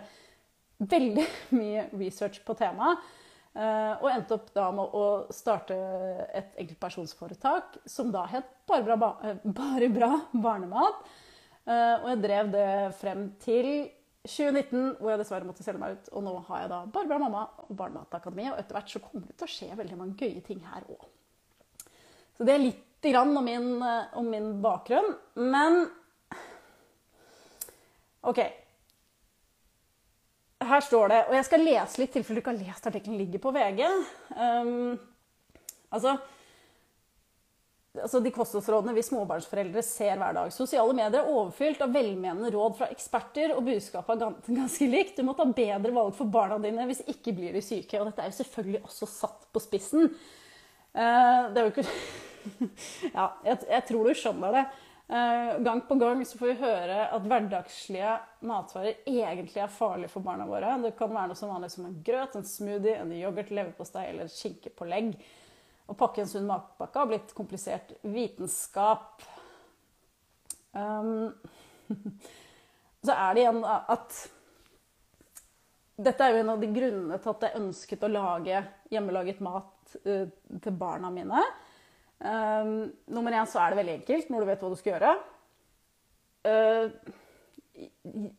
veldig 0.93 1.27
mye 1.61 1.89
research 1.93 2.41
på 2.47 2.57
temaet. 2.59 3.03
Eh, 3.53 3.95
og 4.01 4.09
endte 4.09 4.39
opp 4.39 4.47
da 4.55 4.71
med 4.73 4.95
å 4.97 5.07
starte 5.35 5.77
et 6.33 6.55
enkeltpersonsforetak 6.63 7.83
som 7.85 8.09
da 8.09 8.23
het 8.31 8.47
Bare 8.65 8.97
bra, 8.97 9.11
eh, 9.29 9.43
Bare 9.45 9.91
bra 9.93 10.09
barnemat. 10.33 11.03
Eh, 11.67 11.97
og 11.99 12.07
jeg 12.15 12.23
drev 12.23 12.49
det 12.55 12.71
frem 12.97 13.27
til 13.43 13.69
2019, 14.23 15.01
hvor 15.01 15.11
jeg 15.11 15.19
dessverre 15.19 15.47
måtte 15.49 15.65
selge 15.67 15.83
meg 15.83 15.97
ut. 15.99 16.13
Og 16.15 16.23
nå 16.23 16.37
har 16.49 16.63
jeg 16.63 16.71
da 16.71 16.79
Barbara 16.95 17.19
mamma 17.23 17.43
og 17.65 17.75
Barnematakademiet. 17.79 18.53
Og 18.55 18.63
etter 18.63 18.79
hvert 18.79 18.93
så 18.95 19.03
kommer 19.03 19.27
det 19.27 19.37
til 19.41 19.49
å 19.49 19.55
skje 19.57 19.79
veldig 19.81 19.99
mange 19.99 20.17
gøye 20.21 20.45
ting 20.47 20.63
her 20.69 20.87
òg. 20.87 21.09
Så 22.37 22.47
det 22.47 22.55
er 22.55 22.63
litt 22.63 22.89
grann 23.03 23.35
om 23.37 23.45
min, 23.45 23.73
om 24.19 24.29
min 24.31 24.53
bakgrunn. 24.63 25.11
Men 25.43 25.83
OK. 28.23 28.39
Her 30.63 30.85
står 30.87 31.09
det, 31.11 31.23
og 31.27 31.35
jeg 31.35 31.47
skal 31.49 31.65
lese 31.67 31.99
litt 31.99 32.13
tilfelle 32.15 32.39
du 32.39 32.45
ikke 32.45 32.53
har 32.55 32.61
lest 32.69 32.85
artikkelen, 32.87 33.19
ligger 33.19 33.43
på 33.43 33.51
VG. 33.57 33.81
Um, 34.39 34.93
altså, 35.91 36.15
altså 38.01 38.21
De 38.25 38.33
kostholdsrådene 38.33 38.95
vi 38.97 39.05
småbarnsforeldre 39.05 39.83
ser 39.85 40.17
hver 40.21 40.37
dag. 40.37 40.53
Sosiale 40.55 40.95
medier 40.97 41.21
er 41.21 41.33
overfylt 41.33 41.83
av 41.85 41.93
velmenende 41.93 42.53
råd 42.55 42.79
fra 42.79 42.89
eksperter, 42.95 43.53
og 43.57 43.67
budskapet 43.67 44.25
er 44.25 44.39
ganske 44.63 44.89
likt. 44.89 45.19
Du 45.19 45.29
må 45.29 45.37
ta 45.37 45.45
bedre 45.49 45.93
valg 45.93 46.17
for 46.17 46.33
barna 46.33 46.57
dine, 46.63 46.87
hvis 46.89 47.05
ikke 47.13 47.35
blir 47.37 47.57
de 47.57 47.65
syke. 47.65 48.01
Og 48.01 48.09
dette 48.09 48.25
er 48.25 48.33
jo 48.33 48.39
selvfølgelig 48.39 48.81
også 48.87 49.11
satt 49.13 49.45
på 49.53 49.65
spissen. 49.65 50.09
Uh, 50.93 51.53
det 51.53 51.61
er 51.61 51.67
jo 51.67 51.75
ikke 51.75 51.91
Ja, 53.19 53.29
jeg, 53.47 53.85
tror 53.89 54.09
du 54.09 54.17
skjønner 54.19 54.57
det. 54.57 54.65
Uh, 55.13 55.61
gang 55.65 55.85
på 55.85 55.97
gang 56.01 56.25
så 56.25 56.41
får 56.41 56.49
vi 56.49 56.57
høre 56.63 56.99
at 57.13 57.29
hverdagslige 57.29 58.17
matvarer 58.49 59.05
egentlig 59.05 59.61
er 59.61 59.73
farlige 59.73 60.15
for 60.15 60.25
barna 60.25 60.49
våre. 60.49 60.79
Det 60.81 60.95
kan 60.97 61.13
være 61.13 61.31
noe 61.31 61.39
så 61.39 61.51
vanlig 61.51 61.71
som 61.75 61.87
en 61.91 62.01
grøt, 62.05 62.41
en 62.41 62.49
smoothie, 62.49 62.97
en 62.97 63.13
yoghurt, 63.21 63.53
leverpostei 63.53 64.09
eller 64.15 64.33
skinkepålegg. 64.33 65.13
Å 65.93 65.97
pakke 65.99 66.23
en 66.23 66.31
sunn 66.31 66.49
matpakke 66.49 67.03
har 67.03 67.09
blitt 67.11 67.35
komplisert 67.37 67.91
vitenskap. 68.01 69.21
Um, 70.73 71.29
så 73.05 73.13
er 73.13 73.35
det 73.35 73.43
igjen 73.43 73.61
at 73.69 74.23
dette 76.03 76.25
er 76.25 76.33
jo 76.33 76.41
en 76.41 76.53
av 76.55 76.63
de 76.63 76.71
grunnene 76.73 77.19
til 77.21 77.33
at 77.35 77.45
jeg 77.45 77.61
ønsket 77.61 78.07
å 78.07 78.11
lage 78.11 78.63
hjemmelaget 78.95 79.43
mat 79.45 79.97
uh, 80.07 80.25
til 80.65 80.81
barna 80.81 81.13
mine. 81.13 81.45
Um, 82.23 82.89
nummer 83.13 83.37
én 83.37 83.51
så 83.51 83.61
er 83.61 83.73
det 83.73 83.83
veldig 83.83 83.99
enkelt 83.99 84.33
når 84.33 84.41
du 84.41 84.49
vet 84.49 84.65
hva 84.65 84.73
du 84.73 84.81
skal 84.81 84.95
gjøre. 84.95 85.13
Uh, 86.49 86.89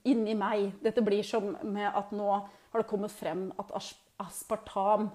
inni 0.10 0.34
meg 0.38 0.74
Dette 0.84 1.02
blir 1.06 1.24
som 1.26 1.54
med 1.64 1.88
at 1.88 2.12
nå 2.16 2.28
har 2.34 2.82
det 2.82 2.90
kommet 2.90 3.14
frem 3.14 3.48
at 3.62 3.72
aspartam 4.22 5.12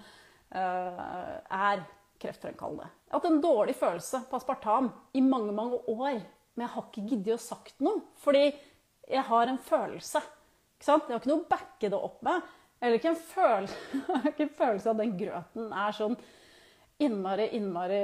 uh, 0.54 1.37
er 1.42 1.83
kreftfremkallende. 2.22 2.88
Jeg 3.06 3.14
har 3.14 3.20
hatt 3.20 3.30
en 3.30 3.42
dårlig 3.42 3.76
følelse 3.78 4.22
på 4.30 4.38
aspartam 4.38 4.90
i 5.16 5.22
mange, 5.25 5.54
mange 5.54 5.78
år. 5.88 6.18
Men 6.54 6.66
jeg 6.66 6.75
har 6.75 6.88
ikke 6.88 7.06
giddet 7.12 7.37
å 7.37 7.42
sagt 7.42 7.84
noe, 7.84 8.02
fordi 8.18 8.48
jeg 9.08 9.25
har 9.28 9.50
en 9.50 9.60
følelse. 9.62 10.22
Ikke 10.75 10.88
sant? 10.88 11.06
Jeg 11.06 11.14
har 11.14 11.22
ikke 11.22 11.30
noe 11.30 11.44
å 11.44 11.50
backe 11.50 11.90
det 11.92 12.00
opp 12.08 12.18
med. 12.26 12.48
Eller 12.78 12.98
ikke 12.98 13.12
en 13.12 13.22
følelse, 13.30 14.02
ikke 14.30 14.44
en 14.46 14.56
følelse 14.58 14.90
av 14.90 14.94
at 14.96 15.02
den 15.02 15.16
grøten 15.18 15.72
er 15.75 15.96
sånn 15.96 16.18
innmari, 17.02 17.48
innmari 17.58 18.02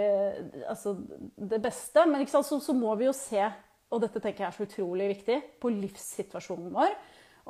Altså 0.70 0.94
det 1.34 1.60
beste. 1.62 2.06
Men 2.10 2.26
så, 2.30 2.42
så, 2.42 2.74
må 2.74 2.94
vi 2.98 3.08
jo 3.08 3.14
se, 3.16 3.42
og 3.90 4.02
dette 4.02 4.22
tenker 4.22 4.46
jeg 4.46 4.50
er 4.52 4.56
så 4.56 4.68
utrolig 4.68 5.10
viktig, 5.16 5.40
på 5.62 5.72
livssituasjonen 5.74 6.72
vår. 6.74 6.94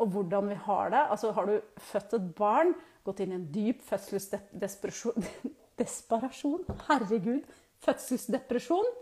Og 0.03 0.11
hvordan 0.17 0.51
vi 0.51 0.59
har 0.67 0.93
det. 0.93 1.03
Altså 1.17 1.33
har 1.37 1.49
du 1.49 1.59
født 1.93 2.17
et 2.19 2.31
barn, 2.37 2.75
gått 3.05 3.21
inn 3.21 3.35
i 3.35 3.39
en 3.39 3.51
dyp 3.53 3.85
fødselsdesperasjon 3.85 5.29
Desperasjon? 5.79 6.65
Herregud. 6.89 7.49
Fødselsdepresjon. 7.85 8.93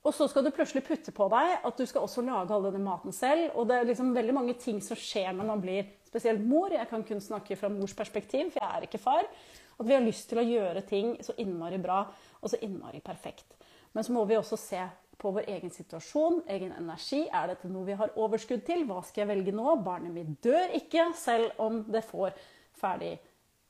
Og 0.00 0.14
så 0.16 0.24
skal 0.30 0.46
du 0.46 0.52
plutselig 0.54 0.80
putte 0.86 1.12
på 1.12 1.26
deg 1.28 1.66
at 1.66 1.76
du 1.76 1.84
skal 1.88 2.06
også 2.06 2.22
lage 2.24 2.54
all 2.56 2.64
denne 2.64 2.80
maten 2.80 3.12
selv. 3.12 3.50
Og 3.60 3.68
det 3.68 3.76
er 3.76 3.90
liksom 3.90 4.14
veldig 4.16 4.36
mange 4.36 4.54
ting 4.60 4.80
som 4.84 4.96
skjer 4.96 5.34
når 5.36 5.50
man 5.50 5.60
blir 5.60 5.90
spesielt 6.08 6.40
mor. 6.46 6.72
Jeg 6.72 6.88
kan 6.88 7.04
kun 7.04 7.20
snakke 7.20 7.58
fra 7.60 7.68
mors 7.72 7.94
perspektiv, 7.96 8.54
for 8.54 8.64
jeg 8.64 8.78
er 8.78 8.88
ikke 8.88 9.02
far. 9.02 9.28
At 9.76 9.88
vi 9.88 9.96
har 9.96 10.04
lyst 10.04 10.30
til 10.30 10.40
å 10.40 10.46
gjøre 10.46 10.86
ting 10.88 11.12
så 11.24 11.36
innmari 11.40 11.80
bra 11.80 12.02
og 12.40 12.48
så 12.52 12.60
innmari 12.64 13.02
perfekt. 13.04 13.58
Men 13.92 14.06
så 14.06 14.14
må 14.16 14.24
vi 14.28 14.38
også 14.38 14.56
se 14.60 14.80
på 15.20 15.32
vår 15.36 15.50
egen 15.52 15.72
situasjon, 15.72 16.42
egen 16.48 16.72
energi. 16.78 17.26
Er 17.28 17.52
dette 17.52 17.68
noe 17.68 17.84
vi 17.88 17.96
har 17.98 18.14
overskudd 18.16 18.64
til? 18.64 18.86
Hva 18.88 19.02
skal 19.04 19.26
jeg 19.26 19.32
velge 19.34 19.52
nå? 19.52 19.74
Barnet 19.84 20.14
mitt 20.14 20.38
dør 20.44 20.72
ikke, 20.78 21.10
selv 21.18 21.60
om 21.60 21.82
det 21.92 22.06
får 22.08 22.32
ferdig 22.80 23.18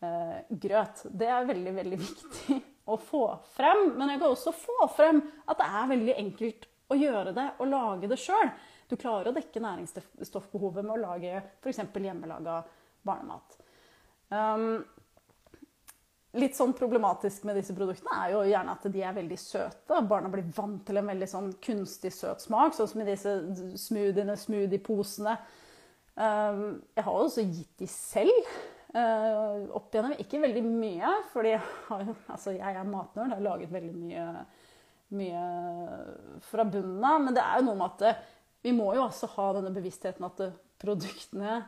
grøt. 0.01 1.05
Det 1.13 1.29
er 1.29 1.49
veldig, 1.49 1.73
veldig 1.77 2.01
viktig 2.07 2.59
å 2.91 2.97
få 2.97 3.25
frem. 3.55 3.91
Men 3.99 4.15
jeg 4.15 4.23
kan 4.23 4.35
også 4.35 4.55
få 4.57 4.91
frem 4.97 5.23
at 5.47 5.61
det 5.61 5.71
er 5.71 5.91
veldig 5.95 6.19
enkelt 6.25 6.69
å 6.91 6.99
gjøre 6.99 7.35
det 7.37 7.49
og 7.59 7.71
lage 7.71 8.11
det 8.11 8.19
sjøl. 8.21 8.53
Du 8.91 8.97
klarer 8.99 9.31
å 9.31 9.35
dekke 9.37 9.63
næringsstoffbehovet 9.63 10.83
med 10.83 10.97
å 10.97 11.03
lage 11.05 11.37
f.eks. 11.63 11.85
hjemmelaga 11.95 12.63
barnemat. 13.07 13.61
Um, 14.31 14.83
litt 16.39 16.59
sånn 16.59 16.75
problematisk 16.79 17.47
med 17.47 17.59
disse 17.59 17.75
produktene 17.75 18.19
er 18.25 18.35
jo 18.35 18.43
gjerne 18.51 18.75
at 18.75 18.89
de 18.91 19.05
er 19.07 19.15
veldig 19.15 19.39
søte. 19.39 20.03
Barna 20.11 20.31
blir 20.33 20.51
vant 20.57 20.83
til 20.87 20.99
en 21.01 21.11
veldig 21.11 21.29
sånn 21.31 21.53
kunstig 21.63 22.13
søt 22.15 22.43
smak, 22.43 22.75
sånn 22.75 22.91
som 22.91 23.03
i 23.03 23.09
disse 23.09 23.37
smoothiene, 23.87 24.37
smoothieposene. 24.39 25.39
Um, 26.21 26.81
jeg 26.97 27.07
har 27.07 27.17
jo 27.17 27.31
også 27.31 27.47
gitt 27.47 27.73
de 27.79 27.89
selv. 27.91 28.53
Uh, 28.91 29.69
opp 29.79 29.93
igjennom 29.95 30.17
ikke 30.19 30.41
veldig 30.43 30.63
mye, 30.67 31.11
jeg, 31.47 31.61
altså 32.33 32.55
jeg 32.57 32.75
er 32.75 32.89
matnerd. 32.89 33.37
Har 33.37 33.45
laget 33.45 33.71
veldig 33.71 33.93
mye, 33.95 34.25
mye 35.15 35.43
fra 36.49 36.67
bunnen 36.67 37.05
av. 37.07 37.21
Men 37.23 37.37
det 37.37 37.45
er 37.45 37.61
jo 37.61 37.69
noe 37.69 37.79
med 37.79 37.87
at 37.87 38.07
eh, 38.09 38.25
vi 38.67 38.75
må 38.77 38.91
jo 38.97 39.05
også 39.07 39.31
ha 39.37 39.47
denne 39.57 39.73
bevisstheten 39.75 40.27
at 40.27 40.43
eh, 40.43 40.57
produktene 40.83 41.61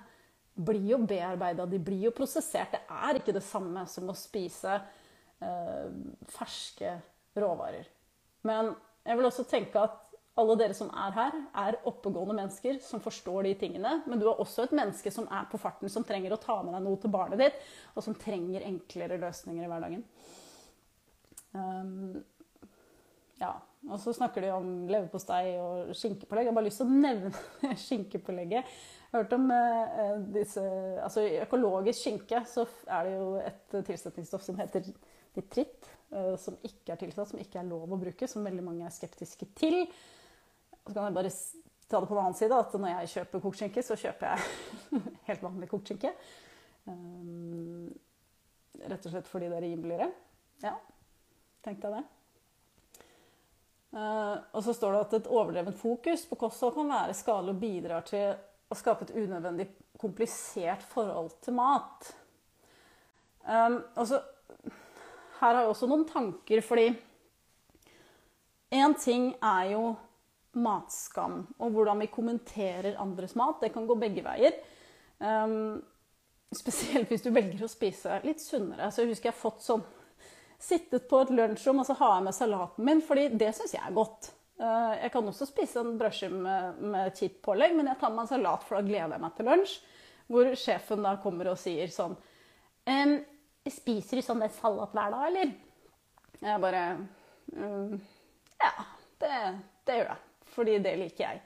blir 0.53 0.91
jo 0.91 0.99
bearbeida, 1.09 1.65
de 1.65 1.79
blir 1.81 2.09
jo 2.09 2.17
prosessert. 2.17 2.75
Det 2.75 2.83
er 2.93 3.21
ikke 3.21 3.35
det 3.37 3.45
samme 3.47 3.87
som 3.89 4.11
å 4.13 4.17
spise 4.17 4.75
uh, 4.77 5.87
ferske 6.29 6.91
råvarer. 7.41 7.87
Men 8.45 8.75
jeg 9.01 9.17
vil 9.17 9.29
også 9.31 9.47
tenke 9.49 9.81
at 9.81 10.02
alle 10.41 10.55
dere 10.57 10.75
som 10.77 10.89
er 10.97 11.13
her, 11.13 11.35
er 11.61 11.77
oppegående 11.89 12.39
mennesker 12.39 12.79
som 12.81 13.03
forstår 13.05 13.45
de 13.45 13.57
tingene. 13.61 13.99
Men 14.09 14.21
du 14.21 14.27
er 14.31 14.41
også 14.41 14.65
et 14.65 14.77
menneske 14.77 15.13
som 15.13 15.27
er 15.29 15.49
på 15.51 15.61
farten, 15.61 15.91
som 15.93 16.07
trenger 16.09 16.33
å 16.33 16.41
ta 16.41 16.57
med 16.65 16.73
deg 16.73 16.87
noe 16.87 17.01
til 17.03 17.13
barnet 17.13 17.43
ditt, 17.43 17.59
og 17.93 18.07
som 18.07 18.17
trenger 18.17 18.65
enklere 18.65 19.21
løsninger 19.21 19.67
i 19.67 19.69
hverdagen. 19.69 20.07
Um, 21.53 22.23
ja. 23.43 23.53
Og 23.91 23.99
så 23.99 24.13
snakker 24.15 24.45
de 24.45 24.53
om 24.55 24.67
leverpostei 24.87 25.57
og 25.59 25.91
skinkepålegg. 25.99 26.47
Jeg 26.47 26.53
har 26.53 26.57
bare 26.61 26.69
lyst 26.69 26.81
til 26.81 26.89
å 26.89 27.01
nevne 27.03 27.73
skinkepålegget. 27.85 28.77
Jeg 29.03 29.17
har 29.17 29.25
hørt 29.25 29.35
om 29.37 29.49
uh, 29.51 30.21
disse 30.33 30.63
Altså 31.03 31.27
i 31.27 31.41
økologisk 31.43 31.99
skinke 31.99 32.45
så 32.49 32.65
er 32.87 33.09
det 33.09 33.17
jo 33.19 33.27
et 33.43 33.77
tilsetningsstoff 33.91 34.47
som 34.47 34.63
heter 34.63 34.87
nitritt. 35.37 35.91
Uh, 36.15 36.39
som 36.41 36.57
ikke 36.63 36.95
er 36.95 37.03
tilsatt, 37.03 37.35
som 37.35 37.43
ikke 37.43 37.61
er 37.61 37.69
lov 37.69 37.91
å 37.91 38.01
bruke, 38.01 38.31
som 38.31 38.47
veldig 38.47 38.65
mange 38.65 38.87
er 38.87 38.95
skeptiske 38.95 39.51
til. 39.59 39.83
Og 40.83 40.91
så 40.91 40.97
kan 40.97 41.09
jeg 41.09 41.19
bare 41.19 41.35
ta 41.89 42.01
det 42.01 42.09
på 42.09 42.17
den 42.17 42.23
annen 42.23 42.39
side, 42.39 42.57
at 42.57 42.79
når 42.79 42.95
jeg 42.95 43.13
kjøper 43.17 43.43
kokt 43.45 43.61
skinke, 43.61 43.85
så 43.85 43.99
kjøper 44.01 44.33
jeg 44.33 45.03
helt 45.29 45.45
vanlig 45.45 45.69
kokt 45.71 45.93
skinke. 45.93 46.15
Um, 46.89 47.93
rett 48.83 49.07
og 49.07 49.13
slett 49.13 49.31
fordi 49.31 49.51
det 49.53 49.59
er 49.61 49.67
rimeligere. 49.67 50.09
Ja, 50.65 50.75
tenkte 51.63 51.91
jeg 51.91 52.01
det. 52.01 52.05
Uh, 53.93 54.41
og 54.57 54.63
så 54.65 54.73
står 54.73 54.95
det 54.95 55.03
at 55.05 55.15
et 55.19 55.29
overdrevent 55.29 55.77
fokus 55.77 56.25
på 56.25 56.39
kosthold 56.41 56.73
kan 56.79 56.89
være 56.95 57.17
skadelig 57.17 57.53
og 57.53 57.61
bidrar 57.61 58.07
til 58.09 58.33
å 58.73 58.79
skape 58.79 59.05
et 59.05 59.13
unødvendig 59.13 59.69
komplisert 60.01 60.83
forhold 60.95 61.35
til 61.45 61.59
mat. 61.59 62.09
Um, 63.45 63.83
og 64.01 64.15
her 65.43 65.51
har 65.51 65.61
jeg 65.61 65.73
også 65.75 65.91
noen 65.91 66.07
tanker, 66.09 66.63
fordi 66.65 66.89
én 68.73 68.97
ting 68.97 69.35
er 69.43 69.75
jo 69.75 69.85
matskam 70.59 71.43
og 71.59 71.73
hvordan 71.73 72.03
vi 72.03 72.11
kommenterer 72.13 72.99
andres 73.01 73.35
mat. 73.39 73.61
Det 73.63 73.73
kan 73.75 73.87
gå 73.89 73.97
begge 74.01 74.25
veier. 74.25 74.57
Um, 75.19 75.81
spesielt 76.53 77.11
hvis 77.11 77.25
du 77.25 77.31
velger 77.33 77.65
å 77.65 77.71
spise 77.71 78.21
litt 78.27 78.43
sunnere. 78.43 78.91
Så 78.93 79.03
jeg 79.03 79.13
husker 79.13 79.31
jeg 79.31 79.37
har 79.37 79.43
fått 79.43 79.67
sånn 79.67 79.85
Sittet 80.63 81.09
på 81.11 81.19
et 81.19 81.31
lunsjrom 81.35 81.81
og 81.83 81.87
så 81.89 81.97
har 81.99 82.13
jeg 82.15 82.23
med 82.29 82.35
salaten 82.37 82.85
min, 82.87 83.01
fordi 83.03 83.25
det 83.35 83.49
syns 83.57 83.73
jeg 83.75 83.83
er 83.83 83.97
godt. 83.97 84.29
Uh, 84.63 84.93
jeg 84.95 85.11
kan 85.11 85.27
også 85.27 85.49
spise 85.49 85.83
en 85.83 85.97
brødskive 85.99 86.39
med, 86.39 86.79
med 86.93 87.19
kjipt 87.19 87.41
pålegg, 87.43 87.75
men 87.75 87.91
jeg 87.91 87.99
tar 87.99 88.13
meg 88.15 88.23
en 88.23 88.31
salat, 88.31 88.63
for 88.69 88.79
da 88.79 88.87
gleder 88.87 89.17
jeg 89.17 89.25
meg 89.25 89.35
til 89.35 89.51
lunsj. 89.51 89.75
Hvor 90.31 90.55
sjefen 90.55 91.03
da 91.03 91.17
kommer 91.25 91.51
og 91.51 91.59
sier 91.59 91.91
sånn 91.91 92.15
ehm, 92.87 93.19
'Spiser 93.67 94.23
du 94.23 94.23
sånn 94.23 94.47
salat 94.55 94.95
hver 94.95 95.17
dag, 95.17 95.27
eller?' 95.33 95.57
Jeg 96.47 96.63
bare 96.63 96.85
um, 97.59 97.99
Ja, 98.63 98.73
det, 99.19 99.35
det 99.83 99.99
gjør 99.99 100.13
jeg 100.13 100.32
fordi 100.55 100.79
det 100.85 100.97
liker 101.01 101.25
jeg. 101.27 101.43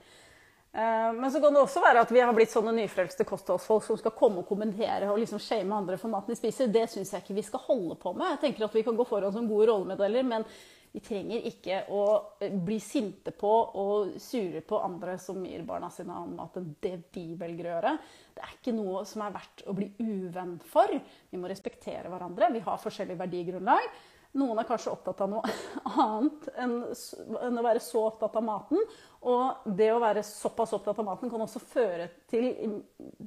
Eh, 0.77 1.13
men 1.13 1.33
så 1.33 1.41
kan 1.41 1.55
det 1.55 1.61
også 1.63 1.81
være 1.81 2.03
at 2.05 2.11
vi 2.13 2.21
har 2.21 2.35
blitt 2.37 2.53
sånne 2.53 2.75
nyfrelste 2.77 3.25
kostholdsfolk 3.25 3.85
som 3.87 4.01
skal 4.01 4.13
komme 4.17 4.43
og 4.43 4.49
kommentere 4.49 5.09
og 5.09 5.21
liksom 5.23 5.41
shame 5.41 5.73
andre 5.73 5.97
for 6.01 6.13
maten 6.13 6.35
de 6.35 6.37
spiser. 6.37 6.69
Det 6.69 6.85
syns 6.93 7.15
jeg 7.15 7.25
ikke 7.25 7.37
vi 7.39 7.45
skal 7.47 7.63
holde 7.65 7.97
på 8.01 8.13
med. 8.13 8.35
Jeg 8.35 8.43
tenker 8.43 8.67
at 8.67 8.75
Vi 8.77 8.85
kan 8.85 8.99
gå 8.99 9.07
foran 9.09 9.33
som 9.33 9.49
gode 9.49 9.71
rollemodeller, 9.71 10.27
men 10.27 10.45
vi 10.93 11.01
trenger 11.05 11.49
ikke 11.49 11.79
å 11.93 12.03
eh, 12.41 12.53
bli 12.53 12.77
sinte 12.81 13.33
på 13.37 13.53
og 13.81 14.19
sure 14.21 14.61
på 14.65 14.83
andre 14.85 15.17
som 15.21 15.41
gir 15.49 15.65
barna 15.65 15.89
sine 15.93 16.13
annen 16.13 16.37
mat 16.37 16.61
enn 16.61 16.75
det 16.85 16.95
vi 17.15 17.25
velger 17.41 17.71
å 17.71 17.73
gjøre. 17.75 17.95
Det 18.37 18.45
er 18.45 18.55
ikke 18.59 18.77
noe 18.77 19.07
som 19.09 19.25
er 19.25 19.35
verdt 19.35 19.65
å 19.65 19.77
bli 19.77 19.91
uvenn 20.01 20.59
for. 20.61 20.93
Vi 21.31 21.41
må 21.41 21.49
respektere 21.49 22.13
hverandre. 22.13 22.53
Vi 22.53 22.65
har 22.69 22.85
forskjellig 22.85 23.17
verdigrunnlag. 23.21 23.97
Noen 24.37 24.61
er 24.61 24.69
kanskje 24.69 24.93
opptatt 24.93 25.21
av 25.25 25.31
noe 25.33 25.52
annet 26.05 26.49
enn, 26.61 26.78
å 26.87 27.64
være 27.64 27.83
så 27.85 28.07
opptatt 28.11 28.37
av 28.37 28.45
maten. 28.45 28.83
Og 29.26 29.69
det 29.78 29.90
å 29.95 30.00
være 30.02 30.25
såpass 30.26 30.75
opptatt 30.76 31.00
av 31.02 31.09
maten 31.09 31.33
kan 31.33 31.45
også 31.45 31.62
føre 31.62 32.11
til, 32.31 32.50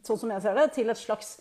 sånn 0.05 0.21
som 0.21 0.35
jeg 0.35 0.45
ser 0.45 0.59
det, 0.59 0.67
til 0.77 0.93
et 0.93 1.01
slags 1.01 1.37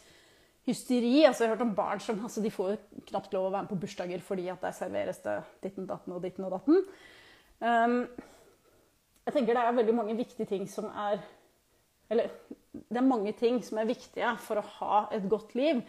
hysteri. 0.68 1.22
Altså, 1.26 1.44
jeg 1.44 1.50
har 1.50 1.56
hørt 1.56 1.66
om 1.66 1.76
barn 1.76 2.02
som 2.02 2.20
altså, 2.24 2.42
de 2.44 2.52
får 2.52 2.76
knapt 3.10 3.34
lov 3.36 3.48
å 3.48 3.52
være 3.52 3.66
med 3.66 3.72
på 3.72 3.80
bursdager 3.84 4.24
fordi 4.24 4.48
at 4.52 4.64
der 4.64 4.76
serveres 4.76 5.22
det 5.24 5.38
ditten, 5.64 5.88
datten 5.88 6.16
og 6.16 6.24
ditten 6.24 6.48
og 6.48 6.56
datten. 6.56 6.82
Um, 7.58 8.02
jeg 9.28 9.34
tenker 9.34 9.56
det 9.56 9.64
er 9.66 9.76
veldig 9.76 9.96
mange 9.96 10.16
viktige 10.16 10.48
ting 10.48 10.68
som 10.70 10.86
er 10.88 11.18
Eller 12.08 12.30
det 12.72 12.96
er 12.96 13.04
mange 13.04 13.32
ting 13.36 13.58
som 13.64 13.80
er 13.80 13.88
viktige 13.88 14.30
for 14.40 14.60
å 14.60 14.68
ha 14.78 15.00
et 15.12 15.26
godt 15.28 15.52
liv. 15.58 15.82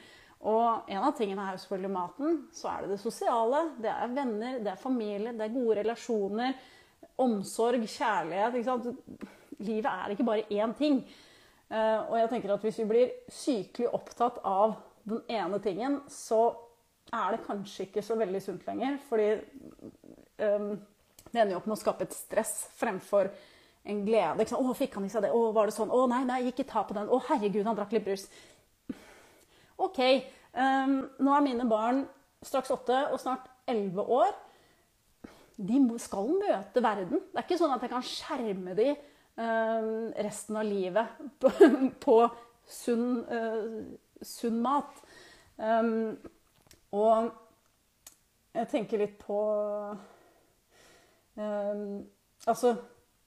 Og 0.48 0.88
en 0.88 1.04
av 1.04 1.16
tingene 1.18 1.44
er 1.44 1.56
jo 1.56 1.64
selvfølgelig 1.64 1.92
maten. 1.92 2.38
Så 2.56 2.70
er 2.72 2.84
det 2.84 2.94
det 2.94 3.02
sosiale. 3.02 3.64
Det 3.84 3.92
er 3.92 4.14
venner, 4.16 4.60
det 4.64 4.72
er 4.72 4.80
familie, 4.80 5.34
det 5.36 5.48
er 5.48 5.56
gode 5.56 5.80
relasjoner. 5.82 6.54
Omsorg, 7.20 7.84
kjærlighet. 7.84 8.88
Livet 9.60 9.90
er 9.92 10.14
ikke 10.14 10.28
bare 10.28 10.48
én 10.48 10.76
ting. 10.80 11.02
Eh, 11.70 12.00
og 12.08 12.16
jeg 12.22 12.32
tenker 12.32 12.54
at 12.56 12.64
hvis 12.64 12.80
vi 12.80 12.88
blir 12.90 13.12
sykelig 13.30 13.92
opptatt 13.94 14.40
av 14.48 14.78
den 15.10 15.22
ene 15.28 15.60
tingen, 15.64 16.00
så 16.08 16.54
er 17.12 17.36
det 17.36 17.46
kanskje 17.46 17.90
ikke 17.90 18.06
så 18.06 18.16
veldig 18.18 18.42
sunt 18.42 18.66
lenger. 18.70 18.98
Fordi 19.10 19.30
um, 20.46 20.72
det 21.30 21.36
ender 21.36 21.56
jo 21.56 21.60
opp 21.60 21.68
med 21.70 21.76
å 21.76 21.82
skape 21.82 22.08
et 22.08 22.16
stress 22.16 22.54
fremfor 22.80 23.32
en 23.90 24.06
glede. 24.06 24.46
'Å, 24.46 24.74
fikk 24.78 24.96
han 25.00 25.08
i 25.08 25.12
seg 25.12 25.26
det? 25.26 25.34
Å, 25.34 25.52
var 25.56 25.70
det 25.70 25.76
sånn? 25.76 25.92
Å, 25.92 26.06
nei, 26.12 26.24
nei, 26.28 26.40
ikke 26.50 26.68
ta 26.68 26.84
på 26.86 26.96
den. 26.98 27.10
Å, 27.10 27.20
herregud, 27.30 27.66
han 27.68 27.78
drakk 27.78 27.98
litt 27.98 28.08
brus.' 28.08 28.30
OK, 29.80 30.00
um, 30.54 30.96
nå 31.24 31.34
er 31.36 31.46
mine 31.46 31.68
barn 31.70 32.04
straks 32.46 32.72
åtte 32.74 32.98
og 33.14 33.20
snart 33.22 33.48
elleve 33.70 34.04
år. 34.04 34.34
De 35.60 35.80
skal 36.00 36.30
møte 36.40 36.84
verden. 36.84 37.24
Det 37.32 37.40
er 37.40 37.48
ikke 37.48 37.60
sånn 37.60 37.76
at 37.76 37.84
jeg 37.84 37.92
kan 37.92 38.06
skjerme 38.06 38.76
dem 38.78 38.94
um, 39.40 40.12
resten 40.20 40.60
av 40.60 40.68
livet 40.68 41.20
på, 41.42 41.52
på 42.04 42.18
sunn, 42.70 43.10
uh, 43.28 44.24
sunn, 44.24 44.62
mat. 44.64 45.04
Um, 45.60 46.16
og 46.96 47.34
jeg 48.56 48.72
tenker 48.72 49.04
litt 49.04 49.20
på 49.22 49.42
um, 51.36 51.84
Altså 52.48 52.72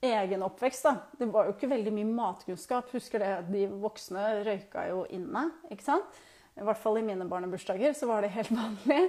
egen 0.02 0.42
oppvekst, 0.42 0.86
da. 0.88 0.96
Det 1.18 1.28
var 1.30 1.46
jo 1.46 1.54
ikke 1.54 1.68
veldig 1.70 1.92
mye 1.94 2.08
matkunnskap. 2.08 2.88
Husker 2.96 3.22
det, 3.22 3.32
de 3.52 3.66
voksne 3.82 4.24
røyka 4.46 4.86
jo 4.88 5.04
inne, 5.14 5.44
ikke 5.70 5.84
sant? 5.86 6.22
I 6.58 6.64
hvert 6.66 6.80
fall 6.80 6.98
i 7.00 7.04
mine 7.06 7.26
barnebursdager 7.28 7.94
så 7.96 8.08
var 8.10 8.24
det 8.24 8.34
helt 8.34 8.52
vanlig. 8.62 9.04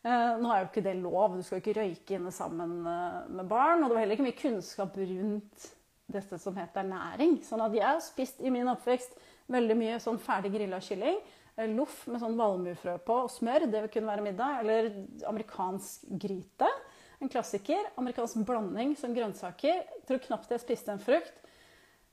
Uh, 0.00 0.38
nå 0.40 0.48
er 0.48 0.62
jo 0.62 0.70
ikke 0.70 0.84
det 0.84 0.94
lov, 0.96 1.36
du 1.36 1.44
skal 1.44 1.58
jo 1.58 1.62
ikke 1.64 1.76
røyke 1.76 2.16
inne 2.16 2.32
sammen 2.32 2.78
uh, 2.86 3.26
med 3.28 3.50
barn. 3.50 3.82
Og 3.82 3.90
det 3.90 3.96
var 3.96 4.04
heller 4.04 4.16
ikke 4.16 4.28
mye 4.30 4.38
kunnskap 4.38 4.96
rundt 4.96 5.66
dette 6.10 6.38
som 6.42 6.56
heter 6.58 6.88
næring. 6.88 7.38
Sånn 7.46 7.62
at 7.62 7.76
jeg 7.76 7.86
har 7.86 8.00
spist 8.02 8.40
i 8.42 8.52
min 8.52 8.70
oppvekst 8.72 9.18
veldig 9.50 9.76
mye 9.78 9.98
sånn 10.02 10.18
ferdig 10.22 10.54
grilla 10.56 10.80
kylling. 10.82 11.20
Uh, 11.58 11.66
loff 11.76 12.06
med 12.10 12.22
sånn 12.22 12.38
valmuefrø 12.40 12.96
på 13.06 13.18
og 13.26 13.34
smør, 13.34 13.68
det 13.70 13.84
kunne 13.92 14.10
være 14.10 14.24
middag. 14.24 14.64
Eller 14.64 14.90
amerikansk 15.28 16.08
gryte. 16.24 16.72
En 17.20 17.28
klassiker. 17.28 17.92
Amerikansk 18.00 18.40
blanding 18.48 18.96
som 18.96 19.12
grønnsaker. 19.14 19.84
Jeg 19.84 20.08
tror 20.08 20.24
knapt 20.30 20.56
jeg 20.56 20.64
spiste 20.64 20.96
en 20.96 21.04
frukt. 21.04 21.36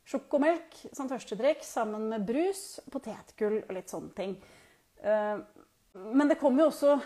Sjokomelk 0.08 0.76
som 0.96 1.10
førstedrikk 1.12 1.66
sammen 1.68 2.06
med 2.12 2.24
brus, 2.28 2.78
potetgull 2.92 3.58
og 3.66 3.74
litt 3.76 3.92
sånne 3.92 4.14
ting. 4.16 4.38
Eh, 5.02 5.38
men 5.98 6.30
det 6.30 6.40
kommer 6.42 6.66
jo 6.66 6.72
også 6.72 6.98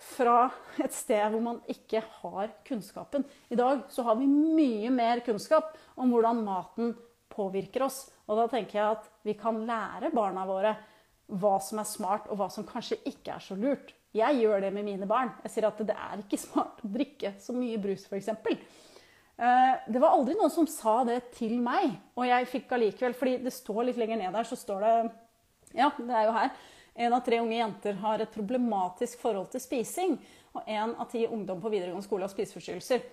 fra 0.00 0.48
et 0.80 0.94
sted 0.96 1.22
hvor 1.32 1.42
man 1.44 1.60
ikke 1.70 2.02
har 2.22 2.52
kunnskapen. 2.66 3.26
I 3.52 3.58
dag 3.58 3.84
så 3.92 4.04
har 4.06 4.18
vi 4.20 4.28
mye 4.30 4.90
mer 4.94 5.22
kunnskap 5.26 5.74
om 6.00 6.12
hvordan 6.12 6.44
maten 6.46 6.94
påvirker 7.30 7.84
oss. 7.86 8.06
Og 8.26 8.38
da 8.38 8.48
tenker 8.50 8.80
jeg 8.80 8.98
at 8.98 9.08
vi 9.26 9.36
kan 9.38 9.60
lære 9.68 10.12
barna 10.14 10.46
våre 10.48 10.74
hva 11.30 11.56
som 11.62 11.78
er 11.78 11.86
smart, 11.86 12.26
og 12.26 12.40
hva 12.40 12.48
som 12.50 12.66
kanskje 12.66 12.98
ikke 13.06 13.36
er 13.36 13.44
så 13.44 13.54
lurt. 13.58 13.92
Jeg 14.16 14.40
gjør 14.40 14.64
det 14.64 14.72
med 14.74 14.88
mine 14.88 15.06
barn. 15.06 15.30
Jeg 15.44 15.52
sier 15.54 15.68
at 15.68 15.78
det 15.86 15.94
er 15.94 16.22
ikke 16.24 16.40
smart 16.40 16.80
å 16.82 16.90
drikke 16.90 17.36
så 17.38 17.54
mye 17.54 17.78
brus, 17.82 18.08
f.eks. 18.10 18.32
Eh, 19.40 19.74
det 19.86 20.02
var 20.02 20.16
aldri 20.16 20.34
noen 20.38 20.50
som 20.52 20.66
sa 20.68 21.00
det 21.06 21.20
til 21.36 21.54
meg, 21.62 21.94
og 22.18 22.26
jeg 22.26 22.48
fikk 22.50 22.74
allikevel 22.76 23.14
fordi 23.16 23.36
det 23.44 23.54
står 23.54 23.86
litt 23.88 24.00
lenger 24.00 24.18
ned 24.24 24.34
der, 24.34 24.48
så 24.48 24.58
står 24.58 24.84
det 24.86 24.94
Ja, 25.78 25.92
det 25.96 26.10
er 26.10 26.26
jo 26.26 26.34
her. 26.34 26.50
En 27.00 27.12
av 27.16 27.20
tre 27.20 27.38
unge 27.40 27.56
jenter 27.56 27.94
har 28.02 28.20
et 28.20 28.32
problematisk 28.34 29.22
forhold 29.22 29.46
til 29.48 29.62
spising. 29.62 30.18
Og 30.52 30.66
én 30.68 30.90
av 31.00 31.06
ti 31.08 31.22
ungdom 31.24 31.62
på 31.62 31.70
videregående 31.72 32.04
skole 32.04 32.26
har 32.26 32.32
spiseforstyrrelser. 32.32 33.06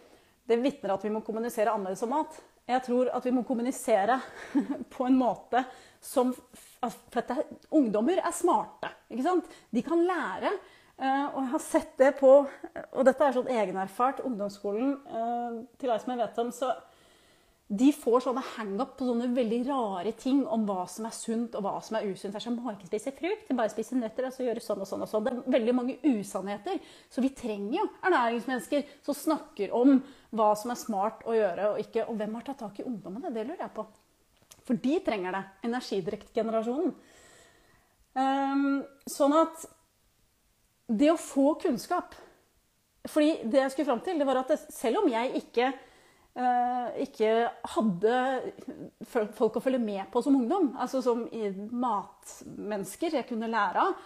Det 0.47 0.57
vitner 0.59 0.91
at 0.91 1.05
vi 1.05 1.11
må 1.13 1.21
kommunisere 1.23 1.71
annerledes 1.71 2.03
om 2.03 2.11
mat. 2.11 2.35
Jeg 2.67 2.83
tror 2.83 3.13
at 3.15 3.23
vi 3.23 3.31
må 3.31 3.45
kommunisere 3.47 4.17
på 4.95 5.07
en 5.07 5.15
måte 5.15 5.63
som 6.03 6.33
For 6.35 7.21
at 7.23 7.53
ungdommer 7.71 8.19
er 8.19 8.35
smarte. 8.35 8.91
ikke 9.07 9.23
sant? 9.23 9.47
De 9.71 9.83
kan 9.87 10.03
lære. 10.03 10.51
Eh, 10.97 11.25
og 11.29 11.39
jeg 11.45 11.51
har 11.53 11.63
sett 11.63 11.97
det 12.01 12.11
på 12.19 12.31
Og 12.41 13.03
dette 13.07 13.23
er 13.23 13.39
sånn 13.39 13.51
egenerfart. 13.55 14.19
Ungdomsskolen, 14.27 14.97
eh, 15.07 15.57
til 15.79 15.93
deg 15.93 16.03
som 16.03 16.11
jeg 16.11 16.25
vet 16.25 16.43
om, 16.43 16.51
så 16.51 16.75
de 17.67 17.89
får 17.91 18.21
sånne 18.23 18.41
hang-up 18.53 18.93
på 18.95 19.09
sånne 19.09 19.25
veldig 19.35 19.57
rare 19.67 20.13
ting 20.15 20.45
om 20.47 20.63
hva 20.69 20.85
som 20.87 21.07
er 21.09 21.15
sunt 21.15 21.55
og 21.57 21.65
hva 21.65 21.73
som 21.83 21.97
er 21.99 22.05
usunt. 22.07 22.31
Det 22.31 22.39
er 22.39 22.45
sånn, 22.45 22.59
må 22.63 22.71
ikke 22.71 22.87
spise 22.87 23.11
frukt, 23.17 23.49
bare 23.59 23.73
spise 23.73 23.97
nøtter 23.99 24.29
og 24.29 24.35
så 24.35 24.45
gjøre 24.45 24.63
sånn 24.63 24.83
og 24.85 24.87
sånn. 24.87 25.03
og 25.03 25.11
sånn. 25.11 25.25
Det 25.25 25.33
er 25.33 25.57
veldig 25.57 25.73
mange 25.75 25.97
usannheter. 26.07 26.79
Så 27.11 27.23
vi 27.25 27.33
trenger 27.35 27.81
jo 27.81 27.87
ernæringsmennesker 28.07 28.93
som 29.03 29.17
snakker 29.19 29.75
om 29.75 29.97
hva 30.31 30.53
som 30.55 30.71
er 30.71 30.79
smart 30.79 31.25
å 31.27 31.35
gjøre 31.35 31.73
og 31.73 31.81
ikke. 31.83 32.05
Og 32.07 32.15
hvem 32.21 32.37
har 32.39 32.47
tatt 32.47 32.61
tak 32.63 32.79
i 32.79 32.87
ungdommene? 32.87 33.33
Det 33.35 33.43
lurer 33.43 33.65
jeg 33.65 33.75
på. 33.75 33.85
For 34.67 34.79
de 34.87 34.99
trenger 35.03 35.35
det. 35.35 35.43
Energidriktgenerasjonen. 35.67 36.95
Um, 38.17 38.79
sånn 39.11 39.35
at 39.43 39.67
det 40.87 41.11
å 41.11 41.19
få 41.19 41.51
kunnskap 41.59 42.15
fordi 43.07 43.37
det 43.47 43.61
jeg 43.61 43.71
skulle 43.71 43.87
fram 43.87 44.01
til, 44.03 44.17
det 44.19 44.25
var 44.27 44.41
at 44.41 44.49
det, 44.51 44.57
selv 44.73 44.99
om 44.99 45.05
jeg 45.07 45.39
ikke 45.39 45.69
ikke 47.01 47.31
hadde 47.73 48.17
folk 49.09 49.57
å 49.57 49.63
følge 49.63 49.81
med 49.81 50.03
på 50.13 50.21
som 50.21 50.35
ungdom, 50.37 50.67
altså 50.77 51.01
som 51.01 51.23
matmennesker 51.81 53.17
jeg 53.17 53.25
kunne 53.29 53.49
lære 53.49 53.81
av, 53.81 54.03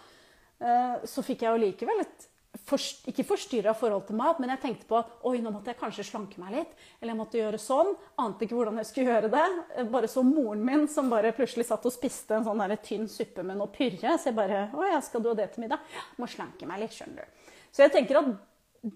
uh, 0.63 0.95
så 1.03 1.25
fikk 1.27 1.43
jeg 1.43 1.51
jo 1.51 1.63
likevel 1.65 2.05
et 2.05 2.29
forst 2.67 3.07
ikke 3.09 3.25
forstyrra 3.25 3.73
forhold 3.77 4.05
til 4.07 4.17
mat, 4.19 4.39
men 4.41 4.51
jeg 4.53 4.61
tenkte 4.65 4.87
på 4.89 4.99
oi, 5.27 5.37
nå 5.43 5.53
måtte 5.53 5.71
jeg 5.71 5.79
kanskje 5.79 6.05
slanke 6.07 6.41
meg 6.41 6.55
litt. 6.55 6.73
Eller 6.99 7.13
jeg 7.13 7.19
måtte 7.21 7.39
gjøre 7.39 7.59
sånn. 7.61 7.93
Ante 8.21 8.45
ikke 8.45 8.57
hvordan 8.57 8.79
jeg 8.81 8.89
skulle 8.89 9.13
gjøre 9.13 9.31
det. 9.31 9.45
Eh, 9.75 9.87
bare 9.91 10.09
så 10.11 10.23
moren 10.27 10.63
min 10.67 10.87
som 10.91 11.09
bare 11.11 11.33
plutselig 11.35 11.67
satt 11.69 11.87
og 11.87 11.95
spiste 11.95 12.37
en 12.37 12.47
sånn 12.47 12.63
tynn 12.83 13.07
suppe 13.11 13.45
med 13.47 13.59
noe 13.59 13.71
pyrre. 13.71 14.17
Så 14.17 14.31
jeg 14.31 14.37
bare 14.37 14.65
Å 14.75 14.89
ja, 14.91 14.99
skal 15.03 15.23
du 15.23 15.31
ha 15.31 15.37
det 15.37 15.51
til 15.53 15.65
middag? 15.65 15.83
Må 16.19 16.27
slanke 16.31 16.67
meg 16.67 16.83
litt, 16.83 16.95
skjønner 16.95 17.23
du. 17.23 17.51
Så 17.71 17.85
jeg 17.85 17.95
tenker 17.95 18.19
at 18.19 18.33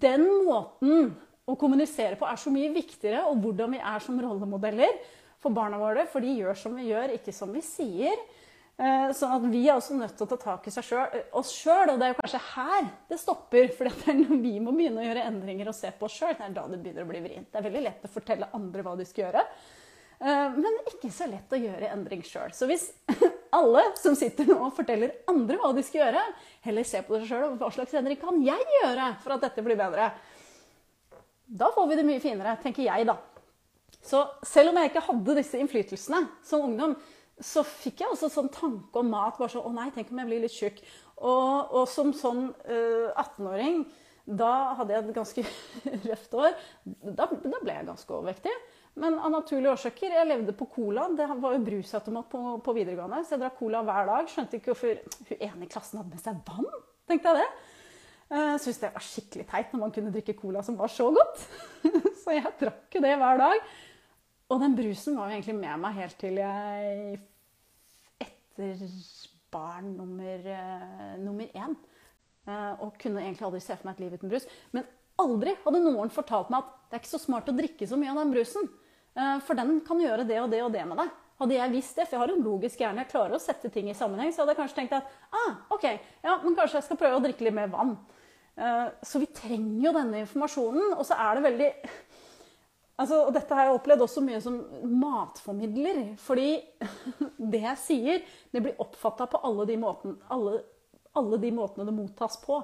den 0.03 0.27
måten 0.43 1.13
å 1.45 1.57
kommunisere 1.59 2.17
på 2.17 2.25
er 2.27 2.39
så 2.41 2.53
mye 2.53 2.71
viktigere, 2.73 3.25
og 3.29 3.43
hvordan 3.43 3.75
vi 3.75 3.83
er 3.83 4.01
som 4.01 4.17
rollemodeller 4.21 4.97
for 5.43 5.53
barna 5.53 5.77
våre. 5.81 6.07
For 6.09 6.23
de 6.23 6.33
gjør 6.39 6.57
som 6.57 6.75
vi 6.77 6.89
gjør, 6.89 7.13
ikke 7.19 7.35
som 7.35 7.53
vi 7.53 7.61
sier. 7.65 8.17
Eh, 8.75 9.11
sånn 9.15 9.31
at 9.37 9.45
vi 9.47 9.61
er 9.69 9.77
også 9.77 9.95
nødt 9.95 10.17
til 10.17 10.25
å 10.25 10.31
ta 10.33 10.37
tak 10.41 10.65
i 10.67 10.73
selv, 10.73 11.13
oss 11.37 11.53
sjøl. 11.53 11.93
Og 11.93 12.01
det 12.01 12.09
er 12.09 12.13
jo 12.15 12.19
kanskje 12.19 12.43
her 12.49 12.89
det 13.11 13.21
stopper. 13.21 13.69
For 13.77 13.87
det 13.87 14.11
er 14.11 14.19
når 14.19 14.41
vi 14.41 14.57
må 14.63 14.73
begynne 14.75 15.03
å 15.03 15.07
gjøre 15.07 15.29
endringer 15.29 15.71
og 15.71 15.77
se 15.77 15.93
på 15.95 16.09
oss 16.09 16.17
sjøl, 16.17 16.35
det 16.35 16.49
er 16.49 16.57
da 16.57 16.67
det 16.71 16.81
begynner 16.81 17.05
å 17.05 17.11
bli 17.13 17.23
vrient. 17.23 17.51
Det 17.53 17.61
er 17.61 17.67
veldig 17.69 17.87
lett 17.87 18.07
å 18.09 18.13
fortelle 18.17 18.51
andre 18.57 18.85
hva 18.85 18.97
de 18.99 19.07
skal 19.07 19.27
gjøre. 19.27 19.45
Eh, 20.19 20.57
men 20.57 20.81
ikke 20.91 21.13
så 21.13 21.29
lett 21.29 21.53
å 21.53 21.61
gjøre 21.61 21.93
endring 21.93 22.25
sjøl. 22.25 22.51
Så 22.57 22.67
hvis 22.71 22.89
alle 23.59 23.85
som 24.01 24.17
sitter 24.17 24.49
nå 24.49 24.57
og 24.67 24.75
forteller 24.75 25.13
andre 25.31 25.61
hva 25.61 25.71
de 25.77 25.85
skal 25.85 26.07
gjøre, 26.07 26.25
heller 26.65 26.87
se 26.89 27.05
på 27.05 27.19
seg 27.19 27.29
sjøl 27.29 27.51
og 27.51 27.59
hva 27.61 27.71
slags 27.75 27.95
endring 27.95 28.19
kan 28.19 28.41
jeg 28.43 28.71
gjøre 28.81 29.13
for 29.23 29.37
at 29.37 29.45
dette 29.47 29.63
blir 29.63 29.79
bedre, 29.79 30.09
da 31.45 31.71
får 31.75 31.87
vi 31.89 31.97
det 31.99 32.05
mye 32.07 32.23
finere, 32.23 32.55
tenker 32.61 32.87
jeg, 32.87 33.07
da. 33.07 33.17
Så 34.05 34.21
selv 34.45 34.71
om 34.71 34.79
jeg 34.79 34.91
ikke 34.91 35.05
hadde 35.07 35.37
disse 35.39 35.59
innflytelsene 35.59 36.21
som 36.45 36.65
ungdom, 36.67 36.95
så 37.41 37.65
fikk 37.67 38.03
jeg 38.03 38.13
også 38.13 38.29
sånn 38.31 38.51
tanke 38.53 39.01
om 39.01 39.09
mat. 39.11 39.35
bare 39.37 39.51
så, 39.51 39.63
Å 39.65 39.73
nei, 39.73 39.89
tenk 39.91 40.11
om 40.11 40.21
jeg 40.21 40.29
blir 40.29 40.43
litt 40.45 40.55
tjukk. 40.55 40.81
Og, 41.15 41.73
og, 41.73 41.85
som 41.89 42.13
sånn 42.15 42.47
uh, 42.67 43.11
18-åring, 43.11 43.83
da 44.25 44.77
hadde 44.79 44.95
jeg 44.95 45.03
et 45.03 45.15
ganske 45.15 45.43
røft 46.07 46.37
år. 46.37 46.55
Da, 46.85 47.27
da, 47.27 47.59
ble 47.59 47.75
jeg 47.75 47.89
ganske 47.89 48.15
overvektig. 48.15 48.55
Men 48.95 49.17
av 49.19 49.33
naturlige 49.33 49.73
årsaker 49.75 50.13
Jeg 50.15 50.27
levde 50.29 50.55
på 50.55 50.69
cola. 50.71 51.09
Det 51.17 51.27
var 51.27 51.57
jo 51.57 51.65
brusautomat 51.65 52.29
på, 52.31 52.43
på 52.63 52.75
videregående, 52.77 53.25
så 53.25 53.35
jeg 53.35 53.43
drakk 53.43 53.59
cola 53.59 53.83
hver 53.85 54.11
dag. 54.11 54.31
Skjønte 54.31 54.59
ikke 54.59 54.71
hvorfor 54.71 55.01
hun 55.29 55.41
ene 55.49 55.67
i 55.67 55.71
klassen 55.71 55.99
hadde 55.99 56.15
med 56.15 56.23
seg 56.23 56.39
vann. 56.47 56.69
tenkte 57.09 57.33
jeg 57.33 57.43
det. 57.43 57.74
Jeg 58.25 58.41
eh, 58.41 58.57
syntes 58.57 58.79
det 58.81 58.89
var 58.95 59.05
skikkelig 59.05 59.43
teit 59.51 59.73
når 59.73 59.81
man 59.83 59.91
kunne 59.93 60.11
drikke 60.13 60.33
cola 60.39 60.63
som 60.65 60.77
var 60.79 60.89
så 60.89 61.11
godt. 61.13 61.43
så 62.23 62.33
jeg 62.33 62.53
drakk 62.61 62.97
jo 62.97 63.01
det 63.03 63.13
hver 63.21 63.41
dag. 63.41 63.67
Og 64.49 64.61
den 64.61 64.77
brusen 64.77 65.17
var 65.17 65.29
jo 65.29 65.37
egentlig 65.37 65.57
med 65.59 65.81
meg 65.83 65.99
helt 65.99 66.17
til 66.21 66.39
jeg 66.41 67.19
Etter 68.25 68.81
barn 69.51 69.91
nummer, 69.97 70.45
uh, 70.47 71.13
nummer 71.21 71.51
én. 71.53 71.75
Uh, 72.47 72.73
og 72.85 72.95
kunne 73.01 73.21
egentlig 73.21 73.45
aldri 73.45 73.61
se 73.63 73.75
for 73.75 73.87
meg 73.87 73.97
et 73.97 74.05
liv 74.05 74.15
uten 74.17 74.31
brus. 74.31 74.47
Men 74.73 74.87
aldri 75.21 75.53
hadde 75.61 75.83
noen 75.85 76.13
fortalt 76.13 76.49
meg 76.53 76.63
at 76.63 76.73
det 76.89 76.97
er 76.97 77.03
ikke 77.03 77.13
så 77.13 77.21
smart 77.21 77.51
å 77.51 77.55
drikke 77.55 77.87
så 77.89 77.99
mye 77.99 78.13
av 78.13 78.21
den 78.23 78.33
brusen. 78.33 78.67
For 79.47 79.55
den 79.55 79.77
kan 79.87 80.01
gjøre 80.03 80.25
det 80.27 80.41
og 80.41 80.49
det 80.51 80.59
og 80.59 80.73
det 80.73 80.81
med 80.89 80.99
deg. 80.99 81.11
Hadde 81.41 81.57
jeg 81.57 81.73
visst 81.73 81.97
det, 81.99 82.05
for 82.07 82.15
jeg 82.15 82.21
har 82.23 82.31
en 82.31 82.45
logisk 82.45 82.79
hjerne, 82.79 83.03
jeg 83.03 83.11
klarer 83.11 83.35
å 83.35 83.41
sette 83.43 83.71
ting 83.73 83.89
i 83.91 83.95
sammenheng, 83.97 84.31
så 84.31 84.43
hadde 84.43 84.53
jeg 84.53 84.61
kanskje 84.61 84.77
tenkt 84.77 84.93
at 84.95 85.09
ah, 85.35 85.57
ok, 85.75 85.89
ja, 86.23 86.37
men 86.45 86.55
kanskje 86.55 86.79
jeg 86.79 86.87
skal 86.87 86.99
prøve 87.01 87.17
å 87.19 87.23
drikke 87.25 87.47
litt 87.47 87.57
mer 87.57 87.73
vann. 87.73 87.97
Eh, 88.55 88.85
så 89.03 89.19
vi 89.19 89.27
trenger 89.35 89.89
jo 89.89 89.95
denne 89.95 90.21
informasjonen. 90.23 90.93
Og 90.95 91.03
så 91.07 91.17
er 91.19 91.35
det 91.35 91.43
veldig 91.45 91.69
altså, 93.01 93.25
Og 93.25 93.33
dette 93.35 93.57
har 93.57 93.67
jeg 93.67 93.75
opplevd 93.75 94.05
også 94.05 94.23
mye 94.23 94.39
som 94.43 94.61
matformidler. 95.01 96.01
Fordi 96.23 96.49
det 97.53 97.63
jeg 97.65 97.81
sier, 97.83 98.23
det 98.51 98.63
blir 98.63 98.81
oppfatta 98.83 99.27
på 99.31 99.43
alle 99.47 99.67
de, 99.69 99.77
måten, 99.81 100.17
alle, 100.31 100.61
alle 101.19 101.41
de 101.43 101.51
måtene 101.55 101.87
det 101.87 101.97
mottas 101.97 102.39
på. 102.45 102.61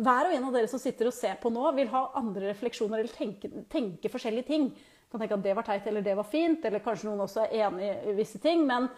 Hver 0.00 0.28
og 0.28 0.36
en 0.36 0.46
av 0.46 0.54
dere 0.54 0.70
som 0.70 0.78
sitter 0.78 1.10
og 1.10 1.16
ser 1.16 1.40
på 1.42 1.50
nå, 1.50 1.64
vil 1.74 1.90
ha 1.90 2.06
andre 2.20 2.52
refleksjoner 2.52 3.02
eller 3.02 3.10
tenke, 3.10 3.50
tenke 3.72 4.12
forskjellige 4.12 4.46
ting. 4.46 4.70
Kan 5.10 5.22
tenke 5.22 5.38
at 5.38 5.46
det 5.46 5.54
var 5.58 5.66
teit 5.66 5.86
eller 5.90 6.04
det 6.06 6.16
var 6.18 6.28
fint, 6.28 6.64
eller 6.64 6.84
kanskje 6.84 7.08
noen 7.08 7.24
også 7.26 7.46
er 7.46 7.66
enig 7.66 7.94
i 8.10 8.16
visse 8.18 8.38
ting. 8.42 8.62
Men 8.68 8.88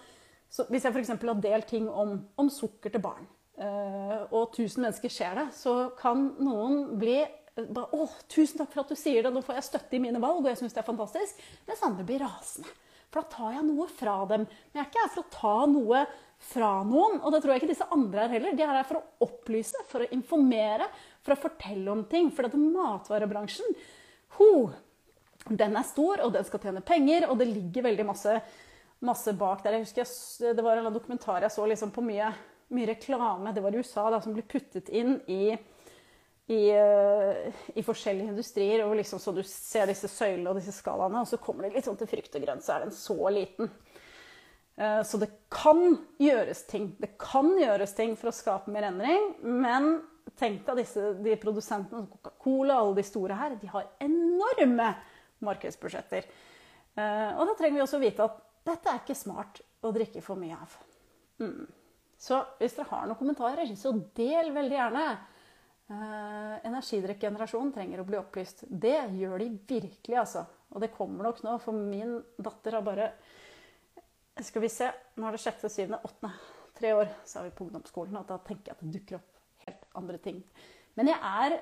hvis 0.68 0.84
jeg 0.84 0.92
f.eks. 0.92 1.14
har 1.16 1.40
delt 1.40 1.70
ting 1.70 1.86
om, 1.88 2.18
om 2.36 2.50
sukker 2.52 2.92
til 2.92 3.02
barn, 3.04 3.24
Eh, 3.62 4.20
og 4.32 4.54
tusen 4.56 4.82
mennesker 4.86 5.12
ser 5.12 5.36
det, 5.36 5.46
så 5.54 5.92
kan 5.98 6.30
noen 6.40 6.96
bli 6.98 7.18
eh, 7.20 7.66
bare, 7.68 7.92
å, 7.92 8.08
tusen 8.32 8.62
takk 8.62 8.72
for 8.72 8.82
at 8.82 8.94
du 8.94 8.98
sier 8.98 9.26
det, 9.26 9.32
nå 9.34 9.42
får 9.44 9.58
jeg 9.58 9.68
støtte 9.68 9.98
i 9.98 10.00
mine 10.02 10.22
valg, 10.22 10.40
og 10.40 10.48
jeg 10.48 10.62
syns 10.62 10.74
det 10.76 10.80
er 10.80 10.88
fantastisk. 10.88 11.42
Mens 11.68 11.84
andre 11.86 12.06
blir 12.08 12.24
rasende. 12.24 12.72
For 13.12 13.20
da 13.20 13.34
tar 13.34 13.56
jeg 13.58 13.66
noe 13.68 13.86
fra 13.92 14.14
dem. 14.30 14.46
Men 14.48 14.78
jeg 14.78 14.86
er 14.86 14.88
ikke 14.88 15.02
her 15.02 15.12
for 15.12 15.22
å 15.22 15.32
ta 15.34 15.56
noe 15.68 16.04
fra 16.42 16.70
noen. 16.88 17.18
Og 17.20 17.34
det 17.34 17.42
tror 17.42 17.52
jeg 17.52 17.60
ikke 17.60 17.72
disse 17.74 17.88
andre 17.92 18.22
er 18.24 18.32
heller. 18.38 18.54
De 18.56 18.64
er 18.64 18.78
her 18.78 18.86
for 18.88 19.02
å 19.02 19.26
opplyse, 19.26 19.82
for 19.90 20.00
å 20.00 20.08
informere, 20.16 20.86
for 21.20 21.36
å 21.36 21.42
fortelle 21.42 21.92
om 21.92 22.06
ting. 22.08 22.30
For 22.32 22.48
at 22.48 22.56
matvarebransjen, 22.56 23.76
ho, 24.38 24.48
den 25.48 25.76
er 25.76 25.86
stor, 25.88 26.22
og 26.22 26.32
den 26.36 26.46
skal 26.46 26.62
tjene 26.62 26.84
penger, 26.86 27.26
og 27.30 27.38
det 27.40 27.50
ligger 27.50 27.88
veldig 27.88 28.06
masse, 28.06 28.36
masse 29.02 29.34
bak 29.38 29.64
der. 29.64 29.78
Jeg 29.78 29.86
husker 29.88 30.04
jeg, 30.04 30.56
Det 30.56 30.64
var 30.64 30.78
en 30.78 30.92
dokumentar 30.94 31.42
jeg 31.42 31.54
så 31.54 31.66
liksom 31.66 31.90
på 31.94 32.04
mye 32.06 32.30
mye 32.72 32.88
reklame, 32.92 33.52
det 33.52 33.62
var 33.62 33.74
i 33.74 33.80
USA, 33.82 34.08
da, 34.10 34.20
som 34.22 34.34
ble 34.36 34.44
puttet 34.48 34.90
inn 34.92 35.16
i, 35.30 35.54
i, 36.52 36.60
uh, 36.72 37.64
i, 37.74 37.84
forskjellige 37.84 38.32
industrier. 38.32 38.84
Og 38.86 38.96
liksom, 38.98 39.20
så 39.22 39.34
du 39.36 39.42
ser 39.46 39.90
disse 39.90 40.10
søylene 40.10 40.50
og 40.50 40.60
disse 40.60 40.74
skalaene, 40.76 41.22
og 41.22 41.30
så 41.30 41.40
kommer 41.42 41.66
det 41.66 41.76
litt 41.76 41.88
sånn 41.88 41.98
til 42.00 42.10
frukt 42.10 42.38
og 42.38 42.46
grønt, 42.46 42.64
så 42.64 42.76
er 42.76 42.86
den 42.86 42.96
så 42.96 43.18
liten. 43.34 43.72
Uh, 44.80 45.02
så 45.06 45.20
det 45.20 45.30
kan 45.52 45.98
gjøres 46.22 46.64
ting. 46.70 46.92
Det 47.00 47.14
kan 47.20 47.52
gjøres 47.60 47.96
ting 47.98 48.16
for 48.18 48.32
å 48.32 48.36
skape 48.36 48.72
mer 48.72 48.88
endring. 48.88 49.34
Men 49.44 49.94
tenk 50.38 50.64
deg 50.66 50.84
disse, 50.84 51.12
de 51.20 51.38
produsentene, 51.40 52.08
Coca-Cola, 52.14 52.80
og 52.80 52.92
alle 52.92 53.00
de 53.02 53.08
store 53.10 53.36
her, 53.36 53.58
de 53.60 53.72
har 53.72 53.90
enorme 54.02 54.94
markedsbudsjetter. 55.46 56.30
Uh, 56.96 57.30
og 57.38 57.46
da 57.48 57.54
trenger 57.58 57.78
vi 57.78 57.84
også 57.84 58.00
vite 58.02 58.26
at 58.26 58.40
dette 58.66 58.90
er 58.90 59.02
ikke 59.02 59.18
smart 59.18 59.62
å 59.82 59.90
drikke 59.94 60.22
for 60.22 60.38
mye 60.38 60.56
av. 60.56 60.74
Mm. 61.42 61.66
Så 62.22 62.38
hvis 62.60 62.76
dere 62.76 62.90
har 62.92 63.08
noen 63.08 63.18
kommentarer, 63.18 63.70
så 63.78 63.90
del 64.14 64.52
veldig 64.54 64.76
gjerne. 64.76 65.06
Eh, 65.92 66.52
energidrikkgenerasjonen 66.68 67.72
trenger 67.74 68.00
å 68.00 68.06
bli 68.06 68.18
opplyst. 68.20 68.62
Det 68.70 68.94
gjør 69.18 69.42
de 69.42 69.48
virkelig, 69.68 70.16
altså. 70.20 70.44
Og 70.72 70.84
det 70.84 70.92
kommer 70.94 71.26
nok 71.26 71.42
nå, 71.44 71.56
for 71.60 71.76
min 71.76 72.20
datter 72.38 72.78
har 72.78 72.86
bare 72.86 73.12
Skal 74.40 74.62
vi 74.64 74.68
se, 74.72 74.86
nå 75.20 75.26
er 75.28 75.34
det 75.34 75.42
sjette, 75.42 75.68
syvende, 75.68 75.98
åttende. 76.08 76.30
Tre 76.78 76.94
år 76.96 77.10
så 77.28 77.40
er 77.42 77.50
vi 77.50 77.56
på 77.58 77.66
ungdomsskolen, 77.66 78.16
og 78.16 78.24
da 78.30 78.38
tenker 78.40 78.70
jeg 78.70 78.78
at 78.78 78.80
det 78.80 78.92
dukker 78.94 79.18
opp 79.18 79.66
helt 79.66 79.82
andre 80.00 80.20
ting. 80.24 80.38
Men 80.96 81.10
jeg 81.10 81.18
er 81.20 81.58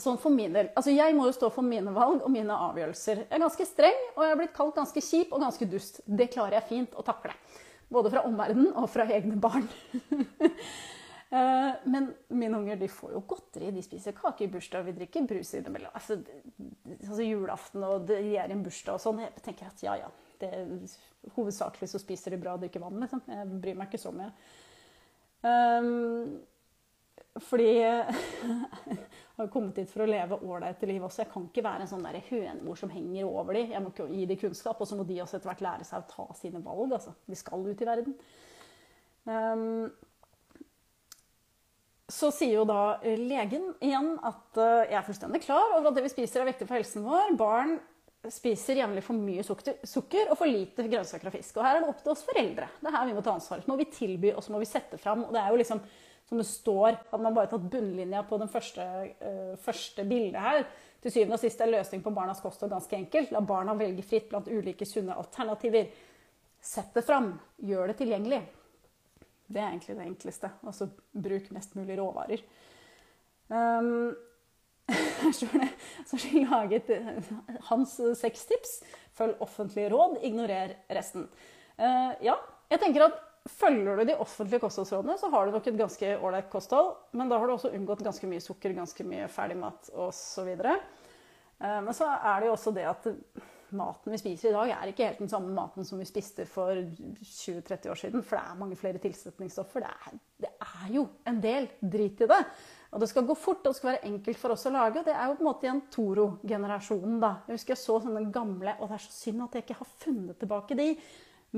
sånn 0.00 0.18
for 0.20 0.32
min 0.34 0.54
del 0.54 0.70
Altså, 0.72 0.92
jeg 0.94 1.14
må 1.16 1.26
jo 1.28 1.36
stå 1.36 1.50
for 1.52 1.66
mine 1.66 1.92
valg 1.94 2.24
og 2.24 2.32
mine 2.32 2.56
avgjørelser. 2.68 3.24
Jeg 3.24 3.36
er 3.36 3.44
ganske 3.44 3.68
streng, 3.68 4.00
og 4.16 4.24
jeg 4.24 4.34
er 4.34 4.40
blitt 4.40 4.56
kalt 4.56 4.74
ganske 4.78 5.04
kjip 5.04 5.34
og 5.34 5.44
ganske 5.44 5.68
dust. 5.70 6.02
Det 6.06 6.30
klarer 6.32 6.58
jeg 6.60 6.70
fint 6.70 6.98
å 6.98 7.04
takle. 7.06 7.34
Både 7.92 8.10
fra 8.14 8.24
omverdenen 8.26 8.72
og 8.80 8.88
fra 8.90 9.08
egne 9.12 9.38
barn. 9.40 9.68
Eh, 11.34 11.70
men 11.90 12.12
mine 12.28 12.58
unger 12.60 12.76
de 12.78 12.86
får 12.88 13.14
jo 13.16 13.22
godteri. 13.26 13.72
De 13.74 13.82
spiser 13.82 14.14
kake 14.14 14.44
i 14.44 14.50
bursdag, 14.52 14.84
vi 14.86 14.92
drikker 14.94 15.24
brus 15.26 15.48
innimellom. 15.58 15.90
Altså, 15.96 16.20
altså 17.00 17.26
julaften 17.26 17.82
og 17.82 18.04
de 18.06 18.36
er 18.38 18.52
i 18.52 18.54
en 18.54 18.62
bursdag 18.62 19.00
og 19.00 19.02
sånn. 19.02 19.22
Jeg 19.24 19.42
tenker 19.42 19.66
at 19.66 19.82
ja, 19.82 19.96
ja. 19.98 20.12
Det, 20.38 20.50
hovedsakelig 21.34 21.88
så 21.90 21.98
spiser 21.98 22.36
de 22.36 22.38
bra 22.44 22.54
og 22.54 22.62
drikker 22.62 22.84
vann, 22.84 23.00
liksom. 23.02 23.24
Jeg 23.26 23.60
bryr 23.64 23.80
meg 23.80 23.90
ikke 23.90 24.02
så 24.04 24.14
mye. 24.14 24.30
Um, 25.42 26.36
fordi 27.48 27.72
har 29.36 29.50
kommet 29.50 29.78
hit 29.80 29.90
for 29.90 30.04
å 30.04 30.08
leve 30.08 30.38
ålreite 30.46 30.86
liv 30.86 31.02
også. 31.02 31.24
Jeg 31.24 31.32
kan 31.32 31.46
ikke 31.48 31.64
være 31.66 31.84
en 31.84 31.90
sånn 31.90 32.06
hønemor 32.28 32.78
som 32.78 32.92
henger 32.92 33.26
over 33.26 33.58
dem. 33.58 33.72
Jeg 33.74 33.82
må 33.82 33.90
gi 33.98 34.26
dem 34.30 34.40
kunnskap, 34.40 34.80
og 34.80 34.88
så 34.88 34.98
må 34.98 35.06
de 35.08 35.20
også 35.24 35.38
etter 35.38 35.50
hvert 35.50 35.64
lære 35.64 35.86
seg 35.88 36.02
å 36.04 36.10
ta 36.10 36.26
sine 36.38 36.62
valg. 36.62 36.94
Altså. 36.94 37.14
De 37.26 37.38
skal 37.38 37.66
ut 37.66 37.82
i 37.82 37.88
verden. 37.88 38.14
Um, 39.24 39.88
så 42.12 42.28
sier 42.36 42.60
jo 42.60 42.66
da 42.68 43.00
legen 43.02 43.70
igjen 43.82 44.12
at 44.20 44.60
uh, 44.60 44.84
jeg 44.84 44.98
er 45.00 45.06
fullstendig 45.06 45.40
klar 45.46 45.78
over 45.78 45.88
at 45.88 45.96
det 45.96 46.04
vi 46.04 46.12
spiser 46.12 46.42
er 46.42 46.50
viktig 46.52 46.68
for 46.68 46.78
helsen 46.78 47.06
vår. 47.06 47.34
Barn 47.40 47.78
spiser 48.32 48.78
jevnlig 48.80 49.02
for 49.04 49.18
mye 49.18 49.42
sukker, 49.44 50.30
og 50.30 50.38
for 50.38 50.48
lite 50.48 50.86
grønnsaker 50.88 51.28
og 51.28 51.34
fisk. 51.34 51.58
Og 51.58 51.66
her 51.66 51.78
er 51.78 51.84
det 51.84 51.92
opp 51.92 52.02
til 52.04 52.12
oss 52.14 52.24
foreldre. 52.26 52.70
Det 52.80 52.88
er 52.88 52.96
her 52.96 53.06
vi 53.10 53.14
må 53.16 53.22
ta 53.24 53.34
ansvar. 53.34 53.62
Må 53.68 53.76
vi 53.80 53.90
tilby, 53.92 54.32
og 54.32 54.44
så 54.44 54.54
må 54.54 54.62
vi 54.62 54.68
sette 54.68 55.00
fram. 55.00 55.26
Og 55.26 55.34
det 55.34 55.42
er 55.42 55.52
jo 55.52 55.60
liksom 55.60 55.82
som 56.28 56.40
det 56.40 56.46
står, 56.48 56.96
at 57.12 57.20
man 57.20 57.34
bare 57.36 57.50
tatt 57.50 57.68
bunnlinja 57.68 58.22
på 58.24 58.38
den 58.40 58.48
første, 58.48 58.84
uh, 59.20 59.54
første 59.60 60.06
bildet 60.08 60.40
her 60.40 60.62
Til 61.04 61.12
syvende 61.12 61.36
og 61.36 61.42
sist 61.42 61.60
er 61.60 61.68
løsning 61.68 62.00
på 62.00 62.14
barnas 62.16 62.40
kosthold 62.40 62.70
ganske 62.72 62.96
enkelt. 62.96 63.32
La 63.34 63.42
barna 63.44 63.74
velge 63.76 64.02
fritt 64.08 64.30
blant 64.30 64.48
ulike 64.48 64.86
sunne 64.88 65.12
alternativer. 65.20 65.90
Sett 66.64 66.94
det 66.96 67.02
fram. 67.04 67.34
Gjør 67.60 67.90
det 67.92 67.98
tilgjengelig. 67.98 68.38
Det 69.44 69.60
er 69.60 69.66
egentlig 69.68 69.98
det 69.98 70.06
enkleste. 70.06 70.48
Altså 70.64 70.88
bruk 71.12 71.50
mest 71.52 71.76
mulig 71.76 71.98
råvarer. 72.00 72.40
Um, 73.52 74.14
har 76.50 76.50
laget 76.50 76.90
eh, 76.90 77.30
hans 77.70 77.96
seks 78.20 78.46
tips. 78.50 78.74
Følg 79.14 79.38
offentlige 79.44 79.92
råd, 79.92 80.18
ignorer 80.26 80.74
resten. 80.92 81.28
Uh, 81.78 82.12
ja, 82.22 82.34
jeg 82.70 82.82
tenker 82.82 83.08
at 83.08 83.22
Følger 83.44 83.98
du 84.00 84.06
de 84.08 84.14
offentlige 84.16 84.62
kostholdsrådene, 84.62 85.18
så 85.20 85.28
har 85.28 85.44
du 85.44 85.52
nok 85.52 85.66
et 85.68 85.76
ganske 85.76 86.12
ålreit 86.16 86.46
kosthold. 86.48 86.94
Men 87.12 87.28
da 87.28 87.36
har 87.36 87.44
du 87.44 87.52
også 87.52 87.74
unngått 87.76 88.00
ganske 88.06 88.28
mye 88.30 88.40
sukker, 88.40 88.72
ganske 88.72 89.04
mye 89.04 89.26
ferdigmat 89.28 89.90
osv. 90.00 90.48
Eh, 90.64 90.78
men 91.60 91.92
så 91.92 92.08
er 92.08 92.40
det 92.40 92.48
jo 92.48 92.54
også 92.54 92.72
det 92.72 92.86
at 92.88 93.10
maten 93.74 94.14
vi 94.14 94.20
spiser 94.22 94.48
i 94.48 94.54
dag, 94.54 94.72
er 94.72 94.90
ikke 94.90 95.10
helt 95.10 95.20
den 95.20 95.30
samme 95.30 95.52
maten 95.52 95.84
som 95.84 96.00
vi 96.00 96.06
spiste 96.08 96.46
for 96.48 96.72
20-30 96.72 97.90
år 97.92 98.00
siden. 98.00 98.24
For 98.24 98.38
det 98.38 98.44
er 98.46 98.60
mange 98.62 98.78
flere 98.80 99.02
tilsetningsstoffer. 99.02 99.84
Det 99.84 99.92
er, 99.92 100.18
det 100.46 100.52
er, 100.54 100.88
jo 100.94 101.04
en 101.28 101.40
del 101.44 101.68
drit 101.82 102.24
i 102.24 102.30
det. 102.30 102.40
Og 102.94 103.02
det 103.02 103.08
skal 103.10 103.26
gå 103.26 103.34
fort, 103.34 103.64
og 103.64 103.72
det 103.72 103.78
skal 103.80 103.90
være 103.90 104.06
enkelt 104.06 104.38
for 104.38 104.54
oss 104.54 104.68
å 104.68 104.72
lage. 104.74 105.00
Og 105.00 105.08
Det 105.08 105.14
er 105.14 105.26
jo 105.26 105.34
på 105.34 105.42
en 105.42 105.48
måte 105.48 105.66
igjen 105.66 105.82
Toro-generasjonen, 105.90 107.18
da. 107.22 107.32
Jeg 107.48 107.58
husker 107.58 107.74
jeg 107.74 107.82
så 107.82 107.98
sånne 108.04 108.22
gamle 108.34 108.76
Og 108.78 108.86
det 108.86 108.96
er 108.96 109.02
så 109.02 109.14
synd 109.16 109.42
at 109.42 109.56
jeg 109.58 109.66
ikke 109.66 109.80
har 109.80 109.90
funnet 110.04 110.38
tilbake 110.38 110.78
de. 110.78 110.88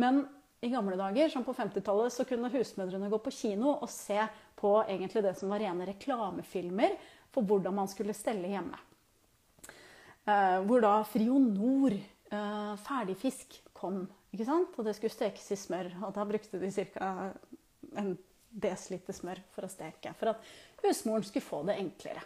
Men 0.00 0.22
i 0.64 0.72
gamle 0.72 0.96
dager, 0.96 1.28
som 1.28 1.44
på 1.44 1.54
50-tallet, 1.54 2.14
så 2.14 2.24
kunne 2.28 2.50
husmødrene 2.52 3.10
gå 3.12 3.20
på 3.20 3.34
kino 3.34 3.74
og 3.74 3.88
se 3.92 4.18
på 4.56 4.72
egentlig 4.86 5.22
det 5.26 5.34
som 5.36 5.52
var 5.52 5.60
rene 5.60 5.88
reklamefilmer 5.88 6.96
for 7.34 7.44
hvordan 7.44 7.76
man 7.76 7.90
skulle 7.92 8.16
stelle 8.16 8.48
hjemme. 8.54 8.80
Eh, 10.26 10.58
hvor 10.66 10.80
da 10.82 10.94
Frionor, 11.04 11.92
eh, 11.92 12.72
ferdigfisk, 12.86 13.60
kom. 13.76 14.06
ikke 14.32 14.48
sant? 14.48 14.72
Og 14.78 14.84
det 14.84 14.96
skulle 14.96 15.12
stekes 15.12 15.52
i 15.52 15.60
smør. 15.60 15.92
Og 16.08 16.14
da 16.16 16.24
brukte 16.24 16.58
de 16.58 16.70
ca. 16.72 17.32
en 17.96 18.16
desiliter 18.50 19.12
smør 19.12 19.42
for 19.52 19.66
å 19.66 19.70
steke. 19.70 20.14
For 20.16 20.32
at 20.32 20.42
husmoren 20.88 21.26
skulle 21.26 21.44
få 21.44 21.62
det 21.68 21.78
enklere. 21.82 22.24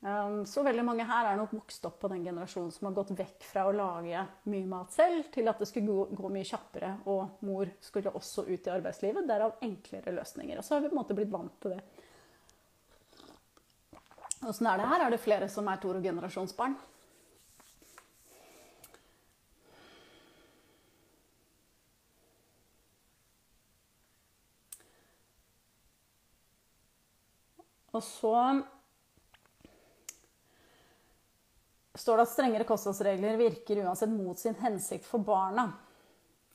Um, 0.00 0.42
så 0.46 0.62
veldig 0.62 0.84
mange 0.84 1.04
her 1.08 1.30
er 1.30 1.38
nok 1.38 1.54
vokst 1.56 1.86
opp 1.88 1.96
på 2.02 2.10
den 2.12 2.22
generasjonen 2.22 2.70
som 2.70 2.86
har 2.86 2.96
gått 2.98 3.14
vekk 3.16 3.46
fra 3.48 3.64
å 3.66 3.72
lage 3.74 4.24
mye 4.52 4.68
mat 4.68 4.92
selv, 4.94 5.30
til 5.34 5.48
at 5.50 5.62
det 5.62 5.66
skulle 5.70 6.04
gå, 6.12 6.30
mye 6.30 6.46
kjappere, 6.46 6.92
og 7.10 7.40
mor 7.48 7.72
skulle 7.82 8.12
også 8.12 8.44
ut 8.46 8.68
i 8.68 8.74
arbeidslivet. 8.74 9.26
Derav 9.26 9.56
enklere 9.66 10.14
løsninger. 10.18 10.60
Og 10.60 10.66
så 10.66 10.76
har 10.76 10.84
vi 10.84 10.90
på 10.92 10.94
en 10.94 11.00
måte 11.00 11.16
blitt 11.16 11.32
vant 11.32 11.56
til 11.62 11.74
det. 11.74 11.80
Åssen 14.46 14.68
er 14.68 14.78
det 14.78 14.90
her? 14.92 15.06
Er 15.06 15.16
det 15.16 15.22
flere 15.24 15.48
som 15.50 15.66
er 15.72 15.80
Toro-generasjonsbarn? 15.82 16.76
Og 27.96 28.04
så 28.04 28.36
står 31.96 32.20
det 32.20 32.26
at 32.26 32.32
strengere 32.34 32.68
kostholdsregler 32.68 33.38
virker 33.40 33.82
uansett 33.84 34.12
mot 34.12 34.38
sin 34.38 34.56
hensikt 34.60 35.06
for 35.08 35.24
barna. 35.24 35.70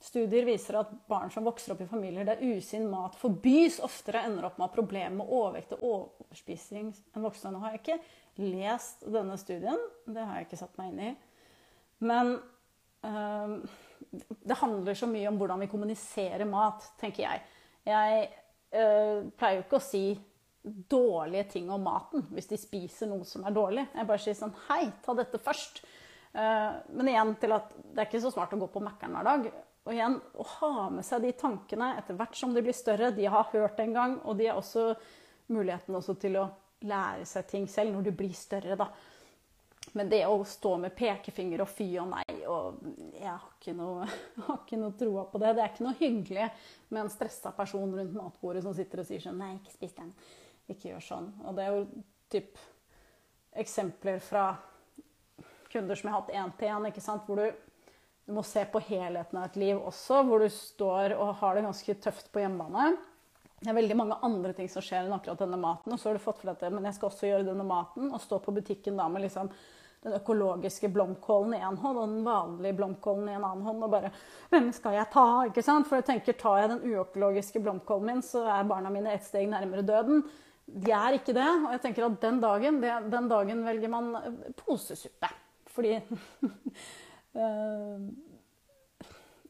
Studier 0.02 0.48
viser 0.48 0.80
at 0.80 0.94
barn 1.10 1.30
som 1.34 1.46
vokser 1.46 1.76
opp 1.76 1.84
i 1.84 1.90
familier 1.90 2.26
der 2.26 2.42
usunn 2.42 2.88
mat 2.90 3.18
forbys, 3.22 3.78
oftere 3.86 4.24
ender 4.26 4.48
opp 4.48 4.58
med 4.58 4.74
problemer 4.74 5.14
med 5.20 5.30
overvekt 5.30 5.76
og 5.78 5.84
overspising 5.92 6.90
enn 6.90 7.26
voksne. 7.28 7.52
Nå 7.54 7.62
har 7.62 7.76
jeg 7.76 7.84
ikke 7.84 8.00
lest 8.42 9.06
denne 9.06 9.38
studien, 9.38 9.78
det 10.10 10.26
har 10.26 10.40
jeg 10.40 10.50
ikke 10.50 10.62
satt 10.64 10.80
meg 10.82 10.90
inn 10.90 11.04
i. 11.06 11.12
Men 12.10 12.34
øh, 13.06 13.56
det 14.42 14.58
handler 14.58 14.98
så 14.98 15.10
mye 15.10 15.30
om 15.30 15.38
hvordan 15.38 15.62
vi 15.62 15.70
kommuniserer 15.70 16.50
mat, 16.50 16.88
tenker 17.02 17.28
jeg. 17.28 17.46
Jeg 17.86 18.26
øh, 18.74 19.30
pleier 19.38 19.60
jo 19.60 19.66
ikke 19.68 19.82
å 19.82 19.86
si 19.86 20.06
dårlige 20.64 21.44
ting 21.56 21.70
om 21.74 21.84
maten 21.84 22.28
hvis 22.36 22.50
de 22.52 22.60
spiser 22.60 23.10
noe 23.10 23.26
som 23.28 23.46
er 23.48 23.56
dårlig. 23.56 23.88
Jeg 23.96 24.10
bare 24.10 24.22
sier 24.22 24.38
sånn 24.38 24.54
Hei, 24.68 24.86
ta 25.04 25.16
dette 25.18 25.42
først. 25.42 25.84
Eh, 26.34 26.72
men 26.96 27.12
igjen 27.12 27.36
til 27.42 27.56
at 27.58 27.74
det 27.82 27.98
er 27.98 28.10
ikke 28.10 28.24
så 28.24 28.34
smart 28.34 28.54
å 28.56 28.62
gå 28.62 28.70
på 28.72 28.84
Mækkern 28.84 29.18
hver 29.18 29.30
dag. 29.30 29.48
Og 29.82 29.96
igjen, 29.96 30.20
å 30.38 30.46
ha 30.60 30.90
med 30.94 31.06
seg 31.06 31.24
de 31.26 31.32
tankene 31.38 31.96
etter 31.98 32.18
hvert 32.18 32.38
som 32.38 32.54
de 32.54 32.62
blir 32.62 32.78
større. 32.78 33.14
De 33.16 33.26
har 33.26 33.50
hørt 33.54 33.80
en 33.82 33.96
gang, 33.96 34.20
og 34.26 34.38
de 34.38 34.52
har 34.52 34.60
også 34.60 34.92
muligheten 35.52 35.98
også 35.98 36.16
til 36.22 36.38
å 36.40 36.50
lære 36.86 37.26
seg 37.30 37.50
ting 37.50 37.66
selv 37.70 37.96
når 37.96 38.06
de 38.06 38.14
blir 38.22 38.36
større. 38.38 38.78
da. 38.78 38.92
Men 39.98 40.12
det 40.12 40.22
å 40.30 40.38
stå 40.48 40.76
med 40.80 40.94
pekefinger 40.96 41.64
og 41.64 41.72
fy 41.74 41.88
og 42.00 42.12
nei 42.14 42.26
og 42.48 42.84
Jeg 43.18 43.28
har 43.28 43.48
ikke 43.58 43.74
noe, 43.76 44.06
har 44.46 44.62
ikke 44.62 44.80
noe 44.80 44.96
troa 45.00 45.26
på 45.32 45.42
det. 45.42 45.56
Det 45.58 45.66
er 45.66 45.74
ikke 45.74 45.88
noe 45.88 46.00
hyggelig 46.00 46.48
med 46.90 47.02
en 47.04 47.12
stressa 47.12 47.52
person 47.58 47.98
rundt 47.98 48.16
matbordet 48.16 48.64
som 48.64 48.78
sitter 48.78 49.02
og 49.02 49.10
sier 49.10 49.26
sånn 49.26 49.42
Nei, 49.42 49.56
ikke 49.58 49.74
spis 49.74 49.98
den 49.98 50.14
ikke 50.74 50.94
gjør 50.94 51.06
sånn. 51.06 51.30
Og 51.46 51.58
det 51.58 51.66
er 51.66 51.76
jo 51.76 52.04
typ 52.32 52.60
eksempler 53.62 54.22
fra 54.24 54.46
kunder 55.72 55.96
som 55.96 56.08
jeg 56.10 56.16
har 56.16 56.24
hatt 56.24 56.34
én 56.36 56.56
til 56.60 56.72
én, 56.72 56.88
ikke 56.90 57.04
sant? 57.04 57.28
hvor 57.28 57.40
du, 57.40 57.52
du, 58.28 58.34
må 58.36 58.44
se 58.48 58.64
på 58.68 58.82
helheten 58.88 59.40
av 59.40 59.50
et 59.50 59.60
liv 59.60 59.80
også, 59.80 60.24
hvor 60.28 60.44
du 60.44 60.50
står 60.52 61.16
og 61.18 61.36
har 61.42 61.58
det 61.58 61.66
ganske 61.68 61.98
tøft 62.04 62.32
på 62.32 62.44
hjemmebane. 62.44 62.96
Det 63.62 63.70
er 63.70 63.78
veldig 63.78 63.98
mange 63.98 64.18
andre 64.26 64.56
ting 64.58 64.72
som 64.72 64.84
skjer 64.84 65.06
enn 65.06 65.14
akkurat 65.16 65.44
denne 65.44 65.60
maten. 65.62 65.94
Og 65.94 66.02
så 66.02 66.10
har 66.10 66.18
du 66.18 66.24
fått 66.24 66.42
for 66.42 66.50
deg 66.50 66.74
men 66.74 66.88
jeg 66.90 66.98
skal 66.98 67.12
også 67.12 67.30
gjøre 67.30 67.48
denne 67.52 67.68
maten, 67.68 68.10
og 68.10 68.24
stå 68.24 68.42
på 68.42 68.56
butikken 68.56 68.98
da 68.98 69.06
med 69.12 69.28
liksom 69.28 69.52
den 70.02 70.16
økologiske 70.18 70.90
blomkålen 70.90 71.54
i 71.54 71.62
én 71.62 71.76
hånd 71.78 72.00
og 72.00 72.08
den 72.08 72.24
vanlige 72.26 72.74
blomkålen 72.80 73.28
i 73.30 73.36
en 73.36 73.44
annen 73.46 73.68
hånd. 73.68 73.84
Og 73.86 73.92
bare 73.94 74.10
Hvem 74.50 74.72
skal 74.74 74.98
jeg 74.98 75.12
ta? 75.14 75.26
ikke 75.46 75.64
sant? 75.66 75.86
For 75.88 76.00
jeg 76.00 76.08
tenker, 76.08 76.38
tar 76.40 76.64
jeg 76.64 76.72
den 76.72 76.88
uøkologiske 76.90 77.62
blomkålen 77.62 78.10
min, 78.10 78.24
så 78.26 78.48
er 78.50 78.70
barna 78.70 78.90
mine 78.94 79.14
ett 79.14 79.28
steg 79.28 79.46
nærmere 79.52 79.86
døden. 79.86 80.26
De 80.66 80.92
er 80.96 81.18
ikke 81.18 81.36
det. 81.36 81.48
Og 81.48 81.72
jeg 81.76 81.84
tenker 81.86 82.08
at 82.08 82.20
den 82.24 82.42
dagen, 82.44 82.82
den 82.82 83.32
dagen 83.32 83.64
velger 83.66 83.92
man 83.92 84.12
posesuppe. 84.60 85.32
Fordi 85.72 85.96
uh, 87.36 87.98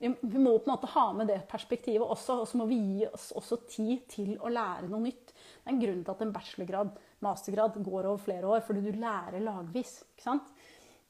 vi 0.02 0.10
må 0.42 0.56
på 0.58 0.66
en 0.66 0.74
måte 0.74 0.90
ha 0.96 1.08
med 1.14 1.30
det 1.30 1.40
perspektivet 1.50 2.06
også, 2.06 2.42
og 2.42 2.48
så 2.50 2.58
må 2.58 2.68
vi 2.70 2.80
gi 2.80 3.08
oss 3.10 3.32
også 3.38 3.62
tid 3.70 4.06
til 4.10 4.36
å 4.42 4.50
lære 4.50 4.90
noe 4.90 5.04
nytt. 5.04 5.34
Det 5.34 5.70
er 5.70 5.76
en 5.76 5.82
grunn 5.82 6.04
til 6.06 6.14
at 6.14 6.24
en 6.26 6.34
bachelorgrad, 6.34 6.96
mastergrad, 7.22 7.82
går 7.86 8.08
over 8.10 8.22
flere 8.22 8.50
år, 8.50 8.64
fordi 8.66 8.86
du 8.86 9.02
lærer 9.02 9.44
lagvis. 9.46 10.00
ikke 10.14 10.26
sant? 10.26 10.54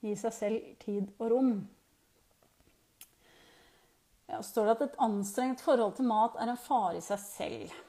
Gi 0.02 0.16
seg 0.20 0.36
selv 0.36 0.74
tid 0.82 1.08
og 1.22 1.32
rom. 1.32 1.54
Ja, 4.32 4.42
står 4.44 4.68
det 4.68 4.76
at 4.76 4.84
et 4.90 5.00
anstrengt 5.04 5.64
forhold 5.64 5.96
til 5.98 6.08
mat 6.08 6.38
er 6.40 6.52
en 6.52 6.60
fare 6.60 7.00
i 7.00 7.06
seg 7.06 7.20
selv. 7.24 7.80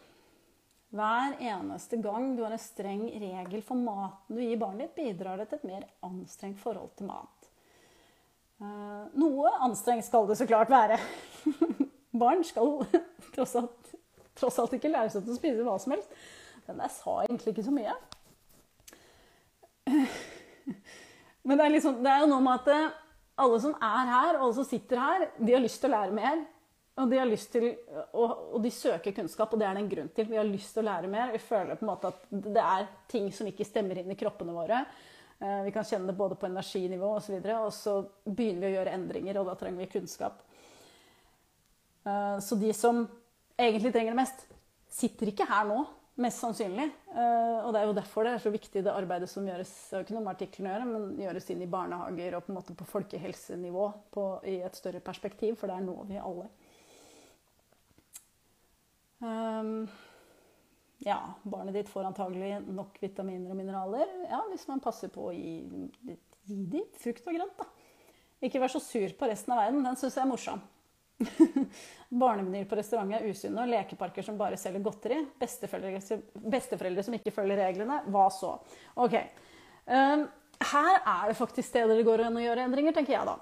Hver 0.93 1.39
eneste 1.41 1.97
gang 2.05 2.35
du 2.37 2.43
har 2.45 2.53
en 2.53 2.61
streng 2.61 3.07
regel 3.09 3.63
for 3.65 3.81
maten 3.81 4.37
du 4.37 4.43
gir 4.43 4.59
barnet 4.61 4.91
ditt, 4.91 4.99
bidrar 4.99 5.41
det 5.41 5.49
til 5.49 5.63
et 5.63 5.71
mer 5.71 5.87
anstrengt 6.05 6.61
forhold 6.61 6.93
til 6.99 7.09
mat. 7.09 7.49
Uh, 8.63 9.09
noe 9.19 9.51
anstrengt 9.65 10.05
skal 10.07 10.29
det 10.29 10.37
så 10.39 10.47
klart 10.47 10.71
være. 10.71 10.99
Barn 12.23 12.45
skal 12.45 12.85
tross 13.33 13.57
alt, 13.57 13.95
tross 14.37 14.61
alt, 14.61 14.77
ikke 14.77 14.93
lære 14.93 15.15
seg 15.15 15.25
til 15.25 15.33
å 15.33 15.39
spise 15.41 15.65
hva 15.65 15.79
som 15.81 15.97
helst. 15.97 16.13
Den 16.69 16.85
der 16.85 16.93
sa 16.93 17.17
egentlig 17.25 17.55
ikke 17.55 17.65
så 17.67 17.75
mye. 17.75 17.97
Men 21.43 21.59
det 21.59 21.65
er, 21.65 21.73
liksom, 21.73 22.03
det 22.05 22.13
er 22.13 22.21
jo 22.23 22.31
noe 22.31 22.45
med 22.45 22.61
at 22.61 22.69
eh, 22.71 22.99
alle 23.43 23.59
som 23.65 23.73
er 23.75 24.11
her, 24.13 24.37
og 24.37 24.45
alle 24.45 24.57
som 24.61 24.69
sitter 24.69 25.01
her, 25.01 25.25
de 25.41 25.57
har 25.57 25.65
lyst 25.65 25.81
til 25.83 25.91
å 25.91 25.97
lære 25.97 26.15
mer. 26.21 26.45
Og 27.01 27.09
de, 27.09 27.17
har 27.17 27.29
lyst 27.29 27.55
til, 27.55 27.71
og, 28.13 28.33
og 28.53 28.59
de 28.61 28.71
søker 28.71 29.15
kunnskap, 29.17 29.55
og 29.55 29.61
det 29.61 29.65
er 29.65 29.79
det 29.79 29.81
en 29.81 29.93
grunn 29.95 30.11
til. 30.13 30.29
Vi 30.29 30.37
har 30.37 30.45
lyst 30.45 30.75
til 30.77 30.83
å 30.83 30.91
lære 30.91 31.09
mer. 31.09 31.33
Vi 31.33 31.41
føler 31.41 31.79
på 31.79 31.87
en 31.87 31.89
måte 31.89 32.11
at 32.13 32.27
det 32.29 32.65
er 32.65 32.91
ting 33.09 33.31
som 33.33 33.49
ikke 33.49 33.65
stemmer 33.65 34.03
inn 34.03 34.13
i 34.13 34.19
kroppene 34.21 34.53
våre. 34.53 34.83
Eh, 35.41 35.63
vi 35.65 35.73
kan 35.73 35.87
kjenne 35.89 36.11
det 36.11 36.19
både 36.19 36.37
på 36.37 36.51
energinivå 36.51 37.15
osv. 37.17 37.39
Og, 37.39 37.49
så 37.49 37.57
og 37.65 37.73
så 37.79 37.95
begynner 38.29 38.67
vi 38.67 38.75
å 38.75 38.77
gjøre 38.77 38.97
endringer, 38.99 39.41
og 39.41 39.49
da 39.49 39.57
trenger 39.59 39.87
vi 39.87 39.89
kunnskap. 39.95 40.45
Eh, 42.05 42.37
så 42.45 42.61
de 42.61 42.75
som 42.77 43.07
egentlig 43.57 43.95
trenger 43.95 44.13
det 44.13 44.21
mest, 44.21 44.47
sitter 44.93 45.33
ikke 45.33 45.49
her 45.49 45.65
nå. 45.73 45.81
Mest 46.21 46.43
sannsynlig. 46.45 46.91
Eh, 47.09 47.59
og 47.65 47.73
det 47.73 47.81
er 47.81 47.89
jo 47.89 47.97
derfor 47.97 48.29
det 48.29 48.35
er 48.37 48.45
så 48.45 48.53
viktig 48.53 48.83
det 48.85 48.93
arbeidet 48.93 49.31
som 49.33 49.47
gjøres 49.49 49.71
det 49.89 49.97
har 49.97 50.05
ikke 50.05 50.19
noe 50.19 50.27
med 50.27 50.35
artiklene 50.35 50.69
å 50.69 50.75
gjøre, 50.75 50.91
men 50.91 51.23
gjøres 51.25 51.49
inn 51.55 51.65
i 51.65 51.71
barnehager 51.73 52.37
og 52.37 52.45
på 52.45 52.53
en 52.53 52.59
måte 52.59 52.77
på 52.77 52.89
folkehelsenivå 52.91 53.87
på, 54.13 54.27
i 54.45 54.59
et 54.61 54.77
større 54.77 55.01
perspektiv, 55.01 55.57
for 55.57 55.73
det 55.73 55.79
er 55.79 55.87
nå 55.89 55.97
vi 56.11 56.21
alle. 56.21 56.51
Um, 59.23 59.87
ja, 60.99 61.19
barnet 61.43 61.75
ditt 61.75 61.91
får 61.91 62.09
antagelig 62.11 62.57
nok 62.67 62.99
vitaminer 63.03 63.55
og 63.55 63.59
mineraler. 63.59 64.11
Ja, 64.31 64.43
hvis 64.51 64.67
man 64.71 64.83
passer 64.83 65.11
på 65.11 65.29
å 65.31 65.33
gi, 65.35 65.63
gi 66.47 66.59
dem 66.75 66.87
frukt 66.99 67.27
og 67.27 67.39
grønt, 67.39 67.57
da. 67.59 67.67
Ikke 68.43 68.61
vær 68.63 68.73
så 68.75 68.83
sur 68.83 69.15
på 69.19 69.29
resten 69.31 69.55
av 69.55 69.63
verden. 69.63 69.83
Den 69.87 69.99
syns 69.99 70.19
jeg 70.19 70.25
er 70.25 70.31
morsom. 70.31 70.63
Barnemenyer 72.23 72.67
på 72.71 72.79
restaurant 72.79 73.15
er 73.15 73.27
usunne, 73.31 73.63
og 73.63 73.71
lekeparker 73.71 74.27
som 74.27 74.39
bare 74.39 74.59
selger 74.59 74.83
godteri. 74.83 75.21
Besteforeldre, 75.39 76.19
besteforeldre 76.55 77.07
som 77.07 77.19
ikke 77.19 77.35
følger 77.35 77.63
reglene. 77.63 78.01
Hva 78.11 78.27
så? 78.35 78.57
Ok. 79.03 79.19
Um, 79.87 80.27
her 80.73 80.93
er 80.99 81.31
det 81.31 81.39
faktisk 81.39 81.71
steder 81.71 81.99
det 81.99 82.07
går 82.07 82.27
an 82.27 82.39
å 82.39 82.43
gjøre 82.43 82.67
endringer, 82.67 82.95
tenker 82.95 83.17
jeg 83.17 83.27
da. 83.31 83.39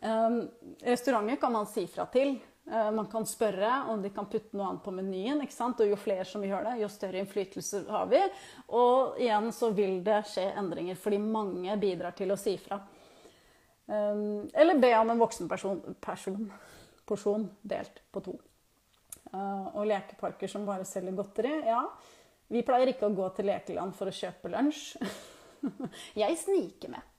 Um, 0.00 0.40
restauranter 0.84 1.40
kan 1.40 1.52
man 1.56 1.68
si 1.68 1.84
fra 1.88 2.08
til. 2.12 2.36
Uh, 2.70 2.92
man 2.94 3.08
kan 3.10 3.26
spørre 3.26 3.70
om 3.90 4.02
de 4.02 4.10
kan 4.14 4.28
putte 4.30 4.56
noe 4.56 4.68
annet 4.68 4.84
på 4.84 4.94
menyen. 4.94 5.42
ikke 5.42 5.56
sant? 5.56 5.80
Og 5.82 5.90
jo 5.90 5.98
flere 5.98 6.26
som 6.28 6.44
gjør 6.46 6.68
det, 6.70 6.76
jo 6.82 6.90
større 6.92 7.22
innflytelse 7.22 7.84
har 7.90 8.10
vi. 8.10 8.20
Og 8.78 9.18
igjen 9.22 9.50
så 9.54 9.72
vil 9.74 9.98
det 10.06 10.20
skje 10.30 10.46
endringer, 10.60 10.98
fordi 10.98 11.18
mange 11.22 11.76
bidrar 11.82 12.14
til 12.18 12.34
å 12.34 12.38
si 12.40 12.54
fra. 12.62 12.78
Um, 13.86 14.48
eller 14.54 14.78
be 14.80 14.92
om 14.94 15.10
en 15.10 15.20
voksen 15.20 15.50
person, 15.50 15.80
person 16.00 16.46
porsjon 17.08 17.48
delt 17.66 17.98
på 18.14 18.22
to. 18.24 18.36
Uh, 19.32 19.68
og 19.74 19.86
lekeparker 19.88 20.50
som 20.50 20.66
bare 20.68 20.86
selger 20.88 21.16
godteri. 21.18 21.54
Ja, 21.66 21.82
vi 22.52 22.62
pleier 22.66 22.92
ikke 22.92 23.08
å 23.08 23.16
gå 23.16 23.26
til 23.36 23.48
lekeland 23.50 23.96
for 23.96 24.10
å 24.10 24.14
kjøpe 24.14 24.52
lunsj. 24.52 25.00
jeg 26.22 26.38
sniker 26.38 26.94
med. 26.94 27.10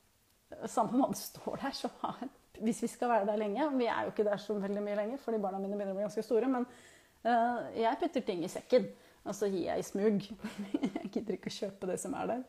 Samme 0.69 0.99
mann 0.99 1.15
står 1.17 1.60
der, 1.63 1.75
så 1.75 1.89
har 2.03 2.23
hvis 2.62 2.84
vi 2.84 2.89
skal 2.92 3.10
være 3.10 3.30
der 3.30 3.39
lenge 3.42 3.70
Vi 3.78 3.88
er 3.89 4.04
jo 4.04 4.12
ikke 4.12 4.26
der 4.28 4.42
så 4.42 4.56
veldig 4.60 4.84
mye 4.84 4.98
lenger, 5.00 5.22
fordi 5.22 5.42
barna 5.42 5.62
mine 5.62 5.78
begynner 5.78 5.96
å 5.96 5.98
bli 5.98 6.06
ganske 6.06 6.26
store. 6.26 6.50
Men 6.52 6.68
uh, 7.26 7.72
jeg 7.78 8.00
putter 8.02 8.26
ting 8.28 8.44
i 8.46 8.52
sekken. 8.52 8.88
Og 9.24 9.36
så 9.38 9.48
gir 9.48 9.70
jeg 9.70 9.80
i 9.80 9.88
smug. 9.88 10.28
jeg 11.00 11.10
gidder 11.10 11.38
ikke 11.38 11.52
å 11.52 11.58
kjøpe 11.58 11.89
det 11.89 11.98
som 12.02 12.16
er 12.20 12.30
der. 12.34 12.46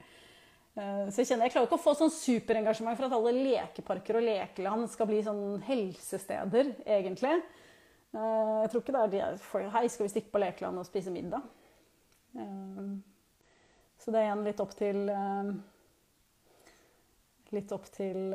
Uh, 0.75 1.05
så 1.09 1.23
jeg 1.23 1.31
kjenner 1.31 1.47
jeg 1.47 1.55
klarer 1.55 1.69
ikke 1.69 1.79
å 1.79 1.85
få 1.85 1.95
sånn 1.99 2.13
superengasjement 2.13 2.99
for 2.99 3.07
at 3.07 3.17
alle 3.17 3.35
lekeparker 3.37 4.19
og 4.19 4.27
lekeland 4.27 4.89
skal 4.93 5.09
bli 5.09 5.21
sånn 5.25 5.45
helsesteder, 5.69 6.75
egentlig. 6.85 7.37
Uh, 8.15 8.65
jeg 8.65 8.73
tror 8.73 8.83
ikke 8.83 8.97
det 8.97 9.05
er 9.05 9.15
de 9.15 9.45
for, 9.47 9.71
Hei, 9.77 9.87
skal 9.91 10.09
vi 10.09 10.15
stikke 10.17 10.35
på 10.35 10.43
lekeland 10.43 10.83
og 10.83 10.89
spise 10.89 11.15
middag? 11.15 11.47
Så 14.03 14.11
det 14.11 14.19
er 14.19 14.25
igjen 14.27 14.41
litt 14.43 14.59
opp 14.59 14.73
til 14.75 15.05
Litt 17.55 17.71
opp 17.77 17.85
til 17.95 18.35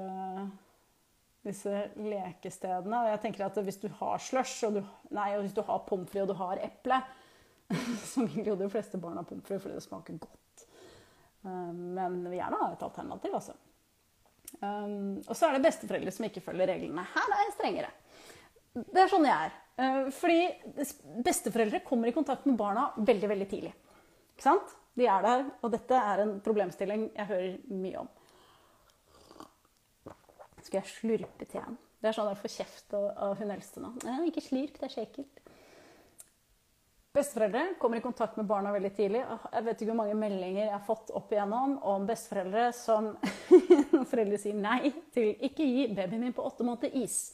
disse 1.46 1.86
lekestedene. 1.96 3.04
Og 3.04 3.14
jeg 3.14 3.22
tenker 3.24 3.46
at 3.48 3.62
hvis 3.64 3.80
du 3.82 3.88
har 4.02 4.22
slush, 4.24 4.66
og, 4.68 4.80
du, 4.80 4.92
nei, 5.16 5.32
hvis 5.40 5.56
du 5.56 5.64
har 5.66 5.86
pommes 5.88 6.10
frites 6.10 6.28
og 6.28 6.34
du 6.34 6.40
har 6.42 6.62
eple, 6.66 7.00
så 8.12 8.26
vil 8.26 8.52
jo 8.52 8.60
de 8.60 8.70
fleste 8.72 9.00
barn 9.02 9.20
ha 9.22 9.26
pommes 9.28 9.48
frites 9.48 9.66
fordi 9.66 9.80
det 9.80 9.86
smaker 9.88 10.20
godt. 10.20 10.68
Men 11.44 12.20
vi 12.28 12.36
gjerne 12.36 12.58
ha 12.60 12.74
et 12.74 12.82
alternativ, 12.84 13.36
altså. 13.38 13.54
og 14.60 15.30
så 15.32 15.48
er 15.48 15.56
det 15.56 15.64
besteforeldre 15.64 16.12
som 16.12 16.26
ikke 16.28 16.44
følger 16.44 16.68
reglene. 16.74 17.06
Her 17.14 17.36
er 17.36 17.44
jeg 17.46 17.54
strengere. 17.56 17.94
Det 18.76 19.02
er 19.02 19.12
sånn 19.12 19.28
jeg 19.28 19.48
er. 19.48 19.56
Eh, 19.80 20.10
fordi 20.14 20.42
besteforeldre 21.26 21.82
kommer 21.88 22.10
i 22.10 22.16
kontakt 22.16 22.46
med 22.50 22.58
barna 22.60 22.90
veldig, 22.98 23.30
veldig 23.32 23.48
tidlig. 23.50 23.74
Ikke 24.36 24.46
sant? 24.46 24.76
De 25.00 25.08
er 25.08 25.24
der, 25.24 25.46
og 25.64 25.72
dette 25.72 26.00
er 26.12 26.24
en 26.26 26.34
problemstilling 26.44 27.10
jeg 27.16 27.30
hører 27.30 27.54
mye 27.72 28.02
om. 28.02 28.10
Skal 30.70 30.84
jeg 30.84 30.92
slurpe 30.94 31.46
teen? 31.50 31.78
Det 32.00 32.12
er 32.12 32.14
sånn 32.16 32.28
jeg 32.30 32.38
får 32.44 32.52
kjeft 32.54 32.94
av 32.94 33.40
hun 33.40 33.52
eldste 33.52 33.82
nå. 33.82 33.90
Nei, 34.06 34.28
ikke 34.30 34.44
slurp, 34.46 34.76
det 34.78 34.86
er 34.86 34.92
så 34.94 35.02
ekkelt. 35.02 35.40
Besteforeldre 37.18 37.64
kommer 37.82 37.98
i 37.98 38.04
kontakt 38.04 38.36
med 38.38 38.46
barna 38.46 38.70
veldig 38.76 38.92
tidlig. 38.94 39.24
Jeg 39.26 39.66
vet 39.66 39.80
ikke 39.82 39.90
hvor 39.90 39.98
mange 40.04 40.18
meldinger 40.20 40.68
jeg 40.68 40.76
har 40.76 40.84
fått 40.86 41.10
opp 41.18 41.34
igjennom 41.34 41.74
om 41.90 42.06
besteforeldre 42.06 42.68
som 42.78 43.10
foreldre 44.12 44.38
sier 44.38 44.60
nei 44.62 44.94
til 45.16 45.32
'ikke 45.34 45.66
gi 45.66 45.88
babyen 45.98 46.22
min 46.22 46.36
på 46.38 46.46
åtte 46.46 46.68
måneder 46.68 46.94
is'. 47.02 47.34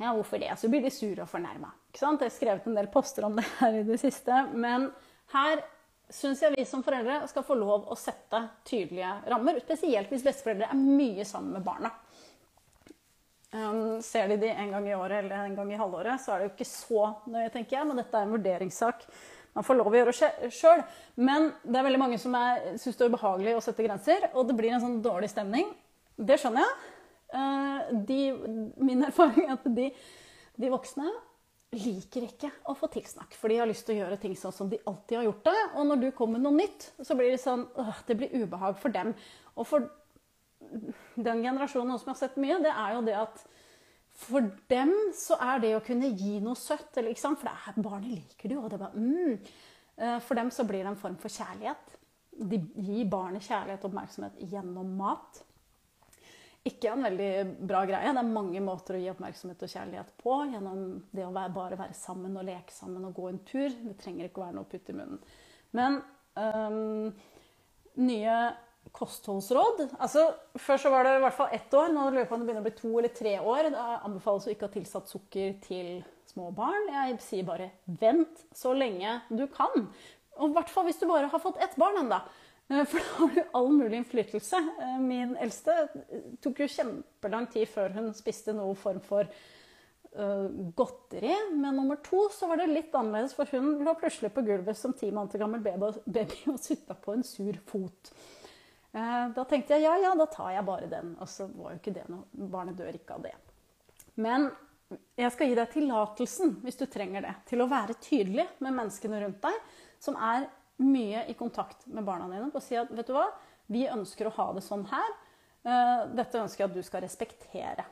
Ja, 0.00 0.14
hvorfor 0.16 0.40
det? 0.40 0.48
Så 0.56 0.72
blir 0.72 0.80
de 0.80 0.90
sure 0.90 1.22
og 1.22 1.28
fornærma. 1.28 1.74
Jeg 1.92 2.08
har 2.08 2.32
skrevet 2.32 2.66
en 2.66 2.80
del 2.80 2.88
poster 2.88 3.28
om 3.28 3.36
det 3.36 3.44
her 3.60 3.76
i 3.82 3.84
det 3.84 4.00
siste. 4.00 4.40
Men 4.54 4.88
her 5.36 5.60
syns 6.08 6.40
jeg 6.42 6.56
vi 6.56 6.64
som 6.64 6.82
foreldre 6.82 7.20
skal 7.28 7.44
få 7.44 7.54
lov 7.54 7.84
å 7.92 8.00
sette 8.00 8.40
tydelige 8.64 9.12
rammer. 9.28 9.60
Spesielt 9.60 10.08
hvis 10.08 10.24
besteforeldre 10.24 10.72
er 10.72 10.80
mye 10.80 11.28
sammen 11.28 11.52
med 11.52 11.68
barna. 11.68 11.92
Um, 13.54 14.00
ser 14.02 14.32
de 14.32 14.40
de 14.42 14.50
en 14.50 14.72
gang 14.74 14.88
i 14.90 14.96
året 14.96 15.20
eller 15.20 15.44
en 15.44 15.54
gang 15.54 15.68
i 15.70 15.78
halvåret, 15.78 16.18
så 16.18 16.34
er 16.34 16.42
det 16.42 16.48
jo 16.48 16.54
ikke 16.56 16.66
så 16.66 17.06
nøye, 17.30 17.52
tenker 17.54 17.78
jeg. 17.78 17.86
Men 17.86 18.00
dette 18.00 18.18
er 18.18 18.26
en 18.26 18.34
vurderingssak 18.34 19.06
man 19.54 19.66
får 19.66 19.78
lov 19.78 19.92
å 19.92 19.98
gjøre 20.00 20.14
sjøl. 20.52 20.82
Men 21.22 21.52
det 21.62 21.78
er 21.78 21.86
veldig 21.86 22.00
mange 22.02 22.18
som 22.20 22.34
syns 22.80 22.98
det 22.98 23.06
er 23.06 23.12
ubehagelig 23.12 23.54
å 23.54 23.62
sette 23.64 23.86
grenser, 23.86 24.28
og 24.34 24.48
det 24.48 24.56
blir 24.58 24.74
en 24.74 24.82
sånn 24.82 24.98
dårlig 25.04 25.30
stemning. 25.30 25.70
Det 26.14 26.38
skjønner 26.42 26.66
jeg. 26.66 26.90
Uh, 27.34 27.94
de, 28.06 28.18
min 28.82 29.06
erfaring 29.06 29.48
er 29.48 29.56
at 29.56 29.64
de, 29.76 29.88
de, 30.54 30.68
voksne 30.70 31.08
liker 31.74 32.28
ikke 32.28 32.50
å 32.70 32.76
få 32.78 32.86
tilsnakk. 32.94 33.34
For 33.38 33.50
de 33.50 33.58
har 33.58 33.70
lyst 33.70 33.86
til 33.88 33.96
å 33.96 34.04
gjøre 34.04 34.20
ting 34.22 34.36
sånn 34.38 34.54
som 34.54 34.70
de 34.70 34.78
alltid 34.86 35.18
har 35.18 35.26
gjort 35.28 35.48
det. 35.48 35.56
Og 35.74 35.88
når 35.88 36.02
du 36.02 36.08
kommer 36.14 36.38
med 36.38 36.46
noe 36.46 36.58
nytt, 36.58 36.90
så 37.02 37.16
blir 37.18 37.32
det 37.34 37.42
sånn 37.42 37.64
øh, 37.66 38.02
Det 38.06 38.18
blir 38.20 38.36
ubehag 38.44 38.78
for 38.78 38.94
dem. 38.94 39.10
Og 39.58 39.66
for 39.66 39.88
den 41.28 41.42
generasjonen 41.42 41.98
som 42.00 42.12
har 42.12 42.18
sett 42.18 42.38
mye, 42.40 42.60
det 42.64 42.72
er 42.72 42.96
jo 42.96 43.04
det 43.06 43.18
at 43.18 43.44
for 44.14 44.46
dem 44.70 44.92
så 45.18 45.38
er 45.42 45.62
det 45.62 45.72
å 45.74 45.82
kunne 45.84 46.12
gi 46.14 46.36
noe 46.42 46.58
søtt 46.58 47.00
eller, 47.00 47.16
For 47.18 47.48
det 47.48 47.54
er, 47.54 47.80
barnet 47.82 48.12
liker 48.12 48.50
det 48.50 48.54
jo. 48.54 48.62
Og 48.62 48.70
det 48.70 48.82
bare, 48.82 49.00
mm. 49.00 49.72
Eh, 49.94 50.18
for 50.26 50.34
dem 50.34 50.48
så 50.50 50.64
blir 50.66 50.82
det 50.82 50.90
en 50.90 50.98
form 50.98 51.16
for 51.22 51.30
kjærlighet. 51.30 51.96
De 52.34 52.58
gir 52.82 53.10
barnet 53.10 53.46
kjærlighet 53.46 53.84
og 53.84 53.92
oppmerksomhet 53.92 54.40
gjennom 54.50 54.94
mat 54.98 55.42
ikke 56.64 56.94
en 56.94 57.04
veldig 57.04 57.30
bra 57.68 57.82
greie. 57.84 58.12
Det 58.16 58.22
er 58.22 58.30
mange 58.32 58.60
måter 58.64 58.96
å 58.96 59.00
gi 59.02 59.10
oppmerksomhet 59.12 59.62
og 59.66 59.70
kjærlighet 59.70 60.12
på. 60.20 60.36
Gjennom 60.48 60.84
det 61.12 61.26
å 61.26 61.32
være, 61.34 61.52
bare 61.52 61.78
være 61.78 61.96
sammen 61.98 62.38
og 62.40 62.46
leke 62.48 62.72
sammen 62.72 63.04
og 63.04 63.16
gå 63.18 63.28
en 63.28 63.40
tur. 63.44 63.68
Det 63.68 63.98
trenger 64.00 64.30
ikke 64.30 64.40
å 64.40 64.46
være 64.46 64.56
noe 64.56 64.64
å 64.64 64.70
putte 64.70 64.94
i 64.94 64.96
munnen. 64.96 65.20
Men 65.76 65.98
um, 66.40 67.10
nye 68.00 68.38
kostholdsråd 68.94 69.80
altså, 69.98 70.28
Før 70.60 70.80
så 70.80 70.92
var 70.92 71.06
det 71.06 71.16
i 71.18 71.22
hvert 71.24 71.36
fall 71.36 71.54
ett 71.56 71.74
år. 71.74 71.92
Nå 71.92 72.06
lurer 72.08 72.22
jeg 72.22 72.30
på 72.30 72.36
om 72.36 72.42
det 72.42 72.48
begynner 72.48 72.64
å 72.64 72.68
bli 72.68 72.76
to 72.78 72.92
eller 72.92 73.14
tre 73.14 73.34
år. 73.40 73.70
Det 73.74 73.86
anbefales 74.06 74.46
å 74.46 74.54
ikke 74.54 74.68
ha 74.68 74.74
tilsatt 74.76 75.10
sukker 75.10 75.56
til 75.64 75.88
små 76.30 76.50
barn. 76.54 76.90
Jeg 76.92 77.18
sier 77.24 77.48
bare 77.48 77.72
vent 78.00 78.44
så 78.54 78.74
lenge 78.76 79.18
du 79.30 79.46
kan. 79.52 79.88
Og 80.38 80.50
i 80.50 80.54
hvert 80.56 80.70
fall 80.72 80.86
hvis 80.88 81.00
du 81.02 81.08
bare 81.10 81.30
har 81.30 81.42
fått 81.42 81.60
ett 81.62 81.76
barn 81.80 82.04
ennå. 82.04 82.20
For 82.64 82.96
da 82.96 83.08
har 83.18 83.34
du 83.34 83.42
all 83.58 83.68
mulig 83.74 83.98
innflytelse. 84.00 84.60
Min 85.02 85.34
eldste 85.42 85.74
tok 86.44 86.62
jo 86.64 86.70
kjempelang 86.70 87.50
tid 87.52 87.68
før 87.68 87.92
hun 87.98 88.14
spiste 88.16 88.54
noen 88.56 88.78
form 88.78 89.02
for 89.04 89.28
uh, 89.28 90.46
godteri. 90.76 91.34
Med 91.52 91.76
nummer 91.76 92.00
to 92.06 92.28
så 92.32 92.48
var 92.48 92.62
det 92.62 92.70
litt 92.72 92.94
annerledes, 92.96 93.36
for 93.36 93.50
hun 93.52 93.84
lå 93.84 93.96
plutselig 94.00 94.32
på 94.32 94.46
gulvet 94.46 94.80
som 94.80 94.96
ti 94.96 95.10
måneder 95.12 95.44
gammel 95.44 95.66
baby 95.66 96.48
og 96.54 96.62
sutta 96.62 96.96
på 96.96 97.18
en 97.18 97.26
sur 97.26 97.60
fot. 97.68 98.14
Uh, 98.94 99.30
da 99.34 99.42
tenkte 99.50 99.74
jeg 99.74 99.86
ja, 99.88 99.96
ja, 99.98 100.12
da 100.18 100.26
tar 100.30 100.52
jeg 100.54 100.66
bare 100.66 100.90
den. 100.90 101.14
Og 101.18 101.30
så 101.30 101.48
var 101.50 101.74
jo 101.74 101.80
ikke 101.80 101.96
det 101.96 102.06
noe. 102.12 102.28
Barnet 102.32 102.78
dør 102.78 102.94
ikke 102.94 103.18
av 103.18 103.26
det. 103.26 103.34
Men 104.20 104.50
jeg 105.18 105.32
skal 105.34 105.50
gi 105.50 105.56
deg 105.58 105.72
tillatelsen, 105.72 106.58
hvis 106.62 106.78
du 106.78 106.84
trenger 106.90 107.24
det, 107.24 107.32
til 107.48 107.64
å 107.64 107.70
være 107.70 107.96
tydelig 108.02 108.46
med 108.62 108.76
menneskene 108.76 109.22
rundt 109.24 109.42
deg, 109.42 109.58
som 110.02 110.18
er 110.20 110.46
mye 110.84 111.24
i 111.30 111.34
kontakt 111.38 111.86
med 111.86 112.06
barna 112.06 112.28
dine, 112.28 112.50
og 112.50 112.62
si 112.62 112.76
at 112.78 112.90
vet 112.94 113.08
du 113.08 113.14
hva, 113.16 113.28
vi 113.70 113.86
ønsker 113.88 114.28
å 114.28 114.34
ha 114.36 114.48
det 114.56 114.64
sånn 114.66 114.84
her. 114.90 115.12
Eh, 115.64 116.00
dette 116.12 116.40
ønsker 116.42 116.64
jeg 116.64 116.70
at 116.70 116.76
du 116.76 116.84
skal 116.84 117.04
respektere. 117.06 117.86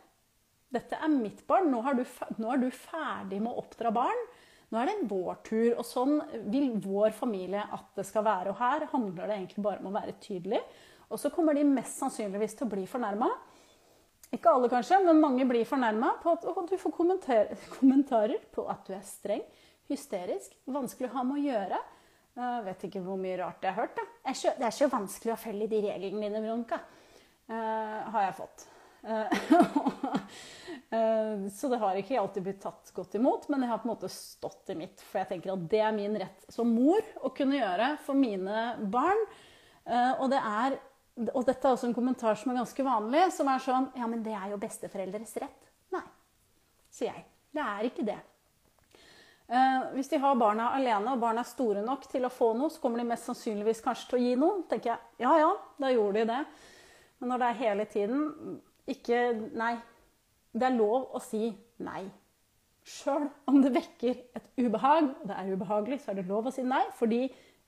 Dette 0.72 0.98
er 1.00 1.12
mitt 1.12 1.40
barn. 1.48 1.70
Nå, 1.72 1.80
du, 1.96 2.04
nå 2.42 2.52
er 2.52 2.60
du 2.60 2.68
ferdig 2.74 3.40
med 3.40 3.52
å 3.52 3.62
oppdra 3.62 3.92
barn. 3.94 4.26
Nå 4.72 4.80
er 4.80 4.90
det 4.90 5.08
vår 5.08 5.40
tur. 5.48 5.70
Og 5.78 5.84
sånn 5.86 6.18
vil 6.52 6.74
vår 6.84 7.16
familie 7.16 7.64
at 7.64 7.90
det 7.96 8.04
skal 8.08 8.26
være. 8.28 8.52
Og 8.52 8.60
her 8.60 8.88
handler 8.92 9.28
det 9.28 9.38
egentlig 9.38 9.64
bare 9.64 9.80
om 9.80 9.90
å 9.92 9.96
være 9.96 10.18
tydelig. 10.20 10.60
Og 11.12 11.20
så 11.20 11.30
kommer 11.32 11.54
de 11.56 11.64
mest 11.68 12.00
sannsynligvis 12.00 12.56
til 12.56 12.66
å 12.66 12.72
bli 12.72 12.86
fornærma. 12.88 13.28
Ikke 14.32 14.48
alle, 14.48 14.70
kanskje, 14.72 14.96
men 15.04 15.20
mange 15.20 15.44
blir 15.44 15.68
fornærma 15.68 16.14
på 16.22 16.32
at 16.32 16.46
du 16.70 16.76
får 16.80 16.94
kommentarer 17.76 18.40
på 18.54 18.64
at 18.72 18.86
du 18.88 18.94
er 18.96 19.04
streng, 19.04 19.42
hysterisk, 19.92 20.54
vanskelig 20.72 21.10
å 21.10 21.16
ha 21.18 21.24
med 21.28 21.42
å 21.42 21.50
gjøre. 21.50 21.80
Jeg 22.32 22.64
vet 22.64 22.84
ikke 22.88 23.02
hvor 23.04 23.18
mye 23.20 23.36
rart 23.42 23.64
jeg 23.64 23.74
har 23.74 23.84
hørt. 23.84 23.98
Da. 23.98 24.06
Det, 24.24 24.64
er 24.64 24.72
så, 24.72 24.88
vanskelig 24.88 25.34
å 25.34 25.40
følge 25.40 25.68
de 25.68 25.80
reglene 25.84 26.30
dine, 26.30 26.40
Veronica. 26.40 26.78
Uh, 27.50 27.98
har 28.14 28.24
jeg 28.24 28.36
fått. 28.38 28.64
Uh, 29.02 29.28
så 31.52 31.68
det 31.68 31.80
har 31.82 31.98
ikke 32.00 32.16
alltid 32.22 32.46
blitt 32.46 32.62
tatt 32.62 32.92
godt 32.96 33.18
imot, 33.18 33.44
men 33.52 33.66
jeg 33.66 33.72
har 33.74 33.82
på 33.82 33.88
en 33.90 33.92
måte 33.92 34.08
stått 34.14 34.72
i 34.72 34.78
mitt. 34.80 35.04
For 35.10 35.20
jeg 35.20 35.28
tenker 35.34 35.52
at 35.52 35.66
det 35.68 35.82
er 35.84 35.92
min 35.98 36.16
rett 36.22 36.48
som 36.48 36.72
mor 36.72 37.04
å 37.20 37.34
kunne 37.36 37.60
gjøre 37.60 37.90
for 38.06 38.16
mine 38.16 38.64
barn. 38.94 39.20
Og 40.22 40.28
det 40.30 40.38
er 40.38 40.78
og 41.20 41.44
dette 41.44 41.66
er 41.68 41.74
også 41.74 41.90
en 41.90 41.96
kommentar 41.96 42.38
som 42.40 42.52
er 42.52 42.62
ganske 42.62 42.84
vanlig, 42.86 43.26
som 43.36 43.48
er 43.52 43.62
sånn 43.62 43.90
Ja, 43.98 44.08
men 44.08 44.22
det 44.24 44.32
er 44.36 44.52
jo 44.54 44.60
besteforeldres 44.60 45.34
rett. 45.42 45.72
Nei, 45.92 46.04
sier 46.92 47.12
jeg. 47.12 47.24
Det 47.52 47.64
er 47.68 47.88
ikke 47.88 48.06
det. 48.06 48.18
Eh, 49.52 49.82
hvis 49.92 50.08
de 50.08 50.20
har 50.22 50.38
barna 50.40 50.70
alene, 50.78 51.12
og 51.12 51.20
barna 51.20 51.42
er 51.44 51.50
store 51.50 51.82
nok 51.84 52.06
til 52.08 52.24
å 52.24 52.32
få 52.32 52.52
noe, 52.56 52.72
så 52.72 52.80
kommer 52.80 53.02
de 53.02 53.10
mest 53.10 53.28
sannsynligvis 53.28 53.84
kanskje 53.84 54.08
til 54.08 54.18
å 54.18 54.22
gi 54.22 54.34
noe. 54.40 54.62
tenker 54.70 54.94
jeg, 54.94 55.00
Ja 55.26 55.36
ja, 55.36 55.50
da 55.82 55.90
gjorde 55.92 56.22
de 56.22 56.30
det. 56.32 56.40
Men 57.20 57.32
når 57.32 57.42
det 57.42 57.48
er 57.48 57.60
hele 57.60 57.84
tiden 57.86 58.60
ikke 58.88 59.18
Nei. 59.54 59.76
Det 60.52 60.66
er 60.68 60.74
lov 60.76 61.14
å 61.16 61.20
si 61.24 61.46
nei. 61.80 62.02
Sjøl 62.84 63.28
om 63.48 63.62
det 63.62 63.70
vekker 63.72 64.18
et 64.36 64.48
ubehag, 64.58 65.06
og 65.22 65.28
det 65.30 65.36
er 65.38 65.52
ubehagelig, 65.54 66.00
så 66.02 66.10
er 66.12 66.18
det 66.18 66.26
lov 66.28 66.50
å 66.50 66.52
si 66.52 66.64
nei. 66.66 66.82
Fordi 66.98 67.22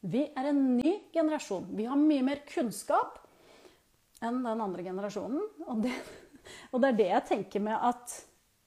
vi 0.04 0.26
er 0.36 0.50
en 0.50 0.76
ny 0.76 0.92
generasjon. 1.14 1.70
Vi 1.72 1.86
har 1.88 1.96
mye 1.96 2.26
mer 2.26 2.42
kunnskap 2.50 3.22
enn 4.24 4.42
den 4.44 4.62
andre 4.64 4.84
generasjonen. 4.86 5.42
Og 5.68 5.82
det, 5.84 5.94
og 6.72 6.82
det 6.82 6.90
er 6.90 7.00
det 7.00 7.10
jeg 7.10 7.28
tenker 7.32 7.64
med 7.64 7.88
at 7.90 8.16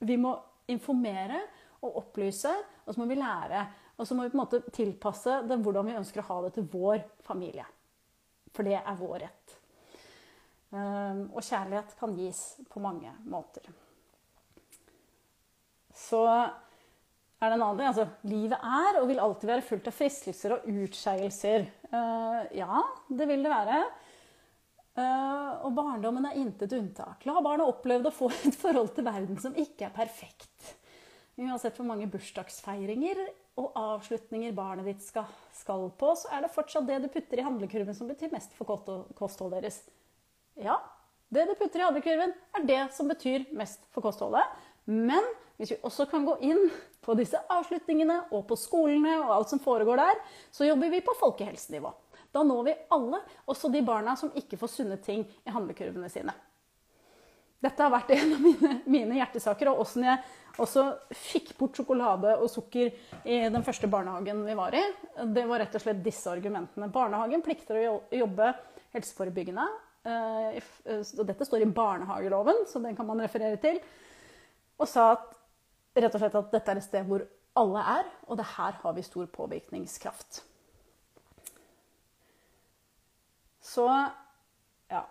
vi 0.08 0.18
må 0.22 0.36
informere 0.70 1.42
og 1.86 2.02
opplyse, 2.04 2.52
og 2.86 2.94
så 2.94 3.02
må 3.02 3.08
vi 3.10 3.20
lære. 3.20 3.66
Og 3.98 4.06
så 4.06 4.16
må 4.16 4.26
vi 4.26 4.34
på 4.34 4.38
en 4.38 4.44
måte 4.44 4.62
tilpasse 4.74 5.42
det 5.50 5.58
hvordan 5.64 5.90
vi 5.90 5.98
ønsker 5.98 6.22
å 6.22 6.30
ha 6.30 6.42
det 6.46 6.54
til 6.58 6.68
vår 6.70 7.02
familie. 7.26 7.66
For 8.54 8.66
det 8.68 8.78
er 8.78 9.00
vår 9.00 9.24
rett. 9.26 9.58
Ehm, 10.76 11.28
og 11.32 11.44
kjærlighet 11.46 11.96
kan 12.00 12.16
gis 12.18 12.42
på 12.70 12.82
mange 12.84 13.14
måter. 13.30 13.66
Så 15.98 16.24
er 16.28 17.50
det 17.50 17.56
en 17.56 17.64
annen 17.64 17.80
ting. 17.80 17.90
Altså, 17.90 18.08
livet 18.30 18.58
er 18.58 19.00
og 19.02 19.08
vil 19.10 19.22
alltid 19.22 19.50
være 19.50 19.66
fullt 19.66 19.90
av 19.90 19.96
fristelser 19.98 20.58
og 20.58 20.68
utskeielser. 20.86 21.66
Uh, 21.90 22.44
ja, 22.58 22.84
det 23.10 23.28
vil 23.30 23.46
det 23.46 23.54
være. 23.54 23.80
Uh, 24.98 25.62
og 25.68 25.76
barndommen 25.78 26.26
er 26.26 26.40
intet 26.42 26.74
unntak. 26.74 27.22
La 27.30 27.38
barna 27.46 27.68
opplevd 27.70 28.10
å 28.10 28.16
få 28.16 28.32
et 28.50 28.58
forhold 28.58 28.96
til 28.96 29.06
verden 29.06 29.38
som 29.42 29.58
ikke 29.58 29.90
er 29.90 29.96
perfekt. 29.96 30.74
Uansett 31.38 31.78
hvor 31.78 31.86
mange 31.86 32.08
bursdagsfeiringer 32.10 33.20
og 33.62 33.76
avslutninger 33.78 34.56
barnet 34.58 34.88
ditt 34.90 35.04
skal, 35.06 35.28
skal, 35.54 35.86
på, 35.98 36.14
så 36.18 36.32
er 36.34 36.44
det 36.44 36.54
fortsatt 36.54 36.88
det 36.90 36.98
du 37.04 37.12
putter 37.14 37.42
i 37.42 37.46
handlekurven 37.46 37.94
som 37.98 38.10
betyr 38.10 38.34
mest 38.34 38.56
for 38.58 38.70
kostholdet 39.18 39.62
deres. 39.62 39.78
Ja, 40.58 40.80
det 41.30 41.46
du 41.46 41.54
putter 41.60 41.84
i 41.84 41.86
handlekurven, 41.86 42.34
er 42.58 42.66
det 42.66 42.82
som 42.98 43.10
betyr 43.12 43.46
mest 43.58 43.86
for 43.94 44.06
kostholdet. 44.06 44.50
Men 44.90 45.26
hvis 45.60 45.76
vi 45.76 45.80
også 45.86 46.08
kan 46.10 46.26
gå 46.26 46.40
inn 46.48 46.70
på 47.06 47.14
disse 47.20 47.40
avslutningene 47.54 48.24
og 48.32 48.48
på 48.50 48.58
skolene 48.58 49.18
og 49.20 49.34
alt 49.36 49.54
som 49.54 49.62
foregår 49.62 50.02
der, 50.02 50.22
så 50.54 50.66
jobber 50.66 50.90
vi 50.94 51.06
på 51.06 51.18
folkehelsenivå. 51.20 51.94
Da 52.34 52.44
når 52.44 52.64
vi 52.68 52.76
alle, 52.94 53.22
også 53.48 53.72
de 53.74 53.82
barna 53.86 54.16
som 54.20 54.34
ikke 54.36 54.60
får 54.60 54.74
sunne 54.74 55.00
ting 55.04 55.24
i 55.46 55.54
handlekurvene 55.54 56.10
sine. 56.12 56.36
Dette 57.64 57.82
har 57.82 57.90
vært 57.90 58.12
en 58.14 58.36
av 58.36 58.42
mine, 58.44 58.74
mine 58.86 59.18
hjertesaker, 59.18 59.72
og 59.72 59.82
åssen 59.82 60.06
jeg 60.06 60.22
også 60.62 60.84
fikk 61.14 61.56
bort 61.58 61.78
sjokolade 61.78 62.36
og 62.38 62.50
sukker 62.54 62.92
i 63.26 63.40
den 63.50 63.66
første 63.66 63.90
barnehagen 63.90 64.44
vi 64.46 64.58
var 64.58 64.78
i. 64.78 64.84
Det 65.34 65.46
var 65.50 65.64
rett 65.64 65.78
og 65.78 65.84
slett 65.84 66.04
disse 66.06 66.30
argumentene. 66.30 66.90
Barnehagen 66.94 67.44
plikter 67.46 67.80
å 67.82 67.98
jobbe 68.14 68.52
helseforebyggende. 68.94 69.66
Eh, 70.08 70.60
og 70.94 71.24
dette 71.28 71.48
står 71.48 71.66
i 71.66 71.72
barnehageloven, 71.80 72.66
så 72.70 72.82
den 72.84 72.98
kan 72.98 73.10
man 73.10 73.22
referere 73.26 73.58
til. 73.62 73.82
Og 74.78 74.90
sa 74.90 75.12
at, 75.16 75.34
rett 75.98 76.14
og 76.14 76.22
slett 76.22 76.38
at 76.38 76.54
dette 76.54 76.74
er 76.74 76.82
et 76.82 76.86
sted 76.86 77.10
hvor 77.10 77.26
alle 77.58 77.88
er, 77.98 78.14
og 78.30 78.38
det 78.38 78.46
her 78.54 78.78
har 78.84 78.94
vi 78.94 79.06
stor 79.06 79.26
påvirkningskraft. 79.34 80.44
Så 83.68 83.86
ja. 84.90 85.04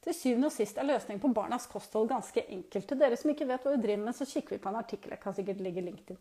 Til 0.00 0.16
syvende 0.16 0.48
og 0.48 0.54
sist 0.54 0.78
er 0.80 0.86
løsningen 0.88 1.20
på 1.20 1.28
barnas 1.36 1.66
kosthold 1.68 2.08
ganske 2.08 2.42
enkel. 2.48 2.86
Til 2.88 2.98
dere 2.98 3.18
som 3.20 3.30
ikke 3.34 3.48
vet 3.48 3.66
hva 3.66 3.74
vi 3.74 3.82
driver 3.82 4.06
med, 4.06 4.16
så 4.16 4.26
kikker 4.28 4.56
vi 4.56 4.62
på 4.62 4.70
en 4.70 4.78
artikkel. 4.80 5.12
Jeg 5.12 5.20
kan 5.20 5.36
sikkert 5.36 5.60
ligge 5.60 5.84
LinkedIn. 5.84 6.16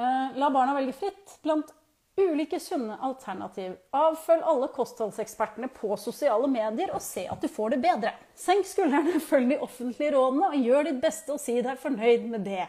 Uh, 0.00 0.34
la 0.40 0.48
barna 0.50 0.74
velge 0.74 0.96
fritt 0.96 1.36
blant 1.44 1.70
ulike 2.18 2.58
sunne 2.60 2.96
alternativ. 2.98 3.76
Avfølg 3.94 4.42
alle 4.50 4.68
kostholdsekspertene 4.74 5.70
på 5.72 5.94
sosiale 6.00 6.50
medier 6.50 6.90
og 6.96 7.04
se 7.04 7.28
at 7.30 7.40
du 7.40 7.46
får 7.48 7.76
det 7.76 7.80
bedre. 7.86 8.12
Senk 8.34 8.66
skuldrene, 8.66 9.22
følg 9.30 9.54
de 9.54 9.62
offentlige 9.62 10.16
rådene 10.16 10.50
og 10.50 10.66
gjør 10.66 10.90
ditt 10.90 11.00
beste 11.04 11.36
og 11.36 11.40
si 11.40 11.60
deg 11.62 11.78
fornøyd 11.80 12.26
med 12.34 12.46
det. 12.50 12.66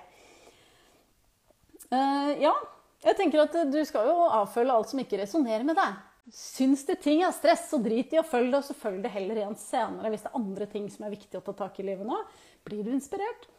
Uh, 1.89 2.29
ja, 2.45 2.53
jeg 3.09 3.17
tenker 3.17 3.47
at 3.47 3.57
du 3.73 3.81
skal 3.89 4.05
jo 4.07 4.29
avfølge 4.29 4.77
alt 4.77 4.93
som 4.93 5.01
ikke 5.01 5.25
resonnerer 5.25 5.65
med 5.65 5.81
deg. 5.81 5.97
Syns 6.31 6.85
du 6.87 6.93
ting 6.95 7.19
er 7.25 7.33
stress, 7.35 7.65
så 7.67 7.81
drit 7.83 8.13
i 8.15 8.19
å 8.21 8.23
følge 8.23 8.53
det, 8.53 8.61
og 8.61 8.67
så 8.69 8.77
følg 8.77 9.01
det 9.03 9.11
heller 9.11 9.41
igjen 9.41 9.57
senere 9.59 10.13
hvis 10.13 10.23
det 10.23 10.29
er 10.31 10.39
andre 10.39 10.67
ting 10.71 10.85
som 10.91 11.03
er 11.03 11.11
viktig 11.17 11.39
å 11.39 11.43
ta 11.43 11.55
tak 11.65 11.81
i 11.81 11.87
livet 11.89 12.07
nå. 12.07 12.21
Blir 12.63 12.85
du 12.85 12.93
inspirert? 12.95 13.49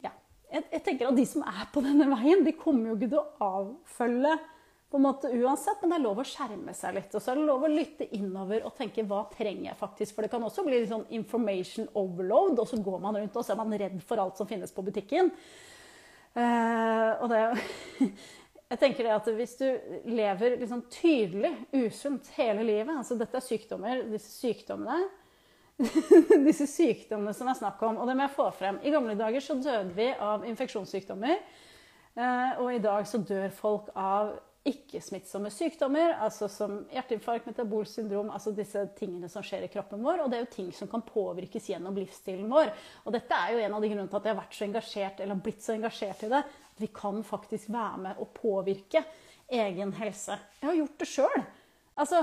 Ja. 0.00 0.14
Jeg, 0.50 0.64
jeg, 0.72 0.80
tenker 0.86 1.10
at 1.10 1.18
De 1.18 1.26
som 1.28 1.44
er 1.46 1.68
på 1.70 1.82
denne 1.84 2.08
veien, 2.10 2.40
de 2.46 2.56
kommer 2.58 2.90
jo 2.90 2.96
ikke 2.96 3.10
til 3.12 3.20
å 3.20 3.52
avfølge 3.60 4.32
på 4.90 4.98
en 4.98 5.04
måte 5.04 5.28
uansett, 5.30 5.78
men 5.82 5.92
det 5.92 5.98
er 6.00 6.02
lov 6.08 6.18
å 6.18 6.26
skjerme 6.26 6.72
seg 6.74 6.96
litt. 6.96 7.12
Og 7.14 7.22
så 7.22 7.30
er 7.30 7.38
det 7.38 7.46
lov 7.46 7.62
å 7.62 7.70
lytte 7.70 8.08
innover 8.16 8.64
og 8.66 8.74
tenke 8.74 9.04
hva 9.06 9.20
trenger 9.30 9.68
jeg 9.68 9.78
faktisk? 9.78 10.16
For 10.16 10.26
det 10.26 10.32
kan 10.32 10.42
også 10.42 10.64
bli 10.66 10.80
litt 10.80 10.90
sånn 10.90 11.06
information 11.14 11.86
overload, 12.00 12.58
og 12.58 12.66
så 12.66 12.80
går 12.82 12.98
man 13.04 13.20
rundt 13.20 13.36
og 13.36 13.46
så 13.46 13.54
er 13.54 13.60
man 13.60 13.76
redd 13.78 14.00
for 14.08 14.24
alt 14.24 14.40
som 14.40 14.48
finnes 14.50 14.74
på 14.74 14.82
butikken. 14.88 15.30
Uh, 16.34 17.22
og 17.22 17.30
det 17.30 17.44
Jeg 18.70 18.78
tenker 18.78 19.06
det 19.06 19.14
at 19.16 19.30
Hvis 19.34 19.56
du 19.58 19.66
lever 20.10 20.58
liksom 20.60 20.84
tydelig 20.92 21.54
usunt 21.74 22.30
hele 22.36 22.62
livet 22.66 22.94
altså 22.94 23.16
Dette 23.18 23.40
er 23.40 23.46
sykdommer. 23.46 24.04
Disse 24.12 24.30
sykdommene 24.36 25.00
disse 26.46 26.66
sykdommene 26.68 27.32
som 27.32 27.48
er 27.48 27.56
snakk 27.56 27.80
om. 27.86 28.00
Og 28.00 28.08
det 28.08 28.16
må 28.16 28.26
jeg 28.26 28.36
få 28.36 28.50
frem. 28.52 28.80
I 28.84 28.92
gamle 28.92 29.16
dager 29.18 29.40
så 29.40 29.56
døde 29.56 29.94
vi 29.96 30.10
av 30.12 30.44
infeksjonssykdommer. 30.48 31.38
Eh, 32.20 32.60
og 32.60 32.74
i 32.74 32.82
dag 32.84 33.06
så 33.08 33.22
dør 33.24 33.48
folk 33.54 33.88
av 33.96 34.34
ikke-smittsomme 34.68 35.48
sykdommer, 35.52 36.12
altså 36.20 36.44
som 36.52 36.82
hjerteinfarkt, 36.92 37.46
metabolsk 37.48 37.96
syndrom, 37.96 38.28
altså 38.34 38.52
disse 38.52 38.82
tingene 38.98 39.30
som 39.32 39.44
skjer 39.44 39.64
i 39.64 39.70
kroppen 39.72 40.02
vår. 40.04 40.20
Og 40.24 40.28
det 40.28 40.36
er 40.36 40.44
jo 40.44 40.50
ting 40.52 40.68
som 40.76 40.90
kan 40.90 41.04
påvirkes 41.06 41.70
gjennom 41.72 41.96
livsstilen 41.96 42.50
vår. 42.50 42.72
Og 43.06 43.14
dette 43.16 43.38
er 43.38 43.54
jo 43.54 43.62
en 43.64 43.78
av 43.78 43.80
de 43.80 43.88
grunnene 43.92 44.12
til 44.12 44.20
at 44.20 44.28
jeg 44.28 44.34
har 44.34 44.42
vært 44.42 44.58
så 44.58 44.66
engasjert, 44.66 45.22
eller 45.24 45.40
blitt 45.40 45.64
så 45.64 45.76
engasjert 45.78 46.26
i 46.26 46.32
det 46.34 46.42
vi 46.80 46.90
kan 46.96 47.24
faktisk 47.24 47.72
være 47.72 48.04
med 48.04 48.20
og 48.20 48.30
påvirke 48.36 49.02
egen 49.50 49.92
helse. 49.98 50.36
Jeg 50.60 50.68
har 50.68 50.78
gjort 50.78 51.00
det 51.00 51.08
sjøl. 51.08 51.42
Altså, 52.00 52.22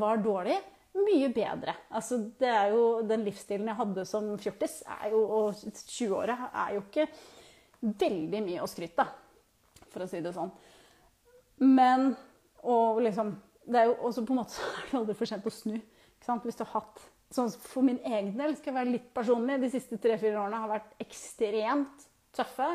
var 0.00 0.24
dårlig. 0.24 0.58
Mye 1.00 1.28
bedre. 1.30 1.76
Altså, 1.94 2.18
det 2.40 2.48
er 2.50 2.72
jo 2.74 3.02
Den 3.06 3.22
livsstilen 3.22 3.68
jeg 3.70 3.78
hadde 3.78 4.04
som 4.08 4.32
fjortis 4.42 4.80
og 5.12 5.54
20-åra, 5.54 6.50
er 6.64 6.74
jo 6.74 6.82
ikke 6.82 7.06
veldig 7.80 8.42
mye 8.44 8.64
å 8.64 8.68
skryte 8.68 9.04
av, 9.04 9.14
for 9.88 10.04
å 10.04 10.08
si 10.10 10.20
det 10.20 10.34
sånn. 10.34 10.50
Men 11.60 12.14
Og 12.62 13.00
liksom 13.04 13.34
Det 13.66 13.78
er 13.80 13.88
jo 13.90 13.96
også 14.08 14.24
på 14.26 14.34
en 14.34 14.40
måte 14.40 14.56
så 14.56 14.66
er 14.66 14.86
det 14.90 14.98
aldri 14.98 15.16
for 15.18 15.30
sent 15.30 15.46
å 15.46 15.52
snu. 15.54 15.76
Ikke 15.76 16.26
sant? 16.26 16.46
Hvis 16.46 16.58
du 16.58 16.64
har 16.64 16.80
hatt 16.80 17.02
sånn 17.30 17.52
For 17.62 17.86
min 17.86 18.00
egen 18.02 18.32
del 18.38 18.56
skal 18.56 18.72
jeg 18.72 18.78
være 18.80 18.94
litt 18.96 19.10
personlig. 19.14 19.60
De 19.62 19.70
siste 19.72 19.98
tre-fire 20.02 20.40
årene 20.40 20.62
har 20.64 20.72
vært 20.72 20.96
ekstremt 21.04 22.08
tøffe. 22.36 22.72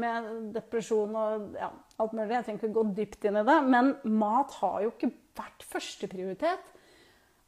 Med 0.00 0.30
depresjon 0.54 1.12
og 1.14 1.58
ja, 1.58 1.68
alt 2.02 2.14
mulig. 2.16 2.32
Jeg 2.32 2.46
trenger 2.46 2.62
ikke 2.62 2.78
gå 2.78 2.86
dypt 2.96 3.28
inn 3.28 3.38
i 3.42 3.44
det. 3.46 3.58
Men 3.68 3.92
mat 4.16 4.56
har 4.62 4.80
jo 4.86 4.94
ikke 4.94 5.12
vært 5.36 5.66
førsteprioritet. 5.68 6.72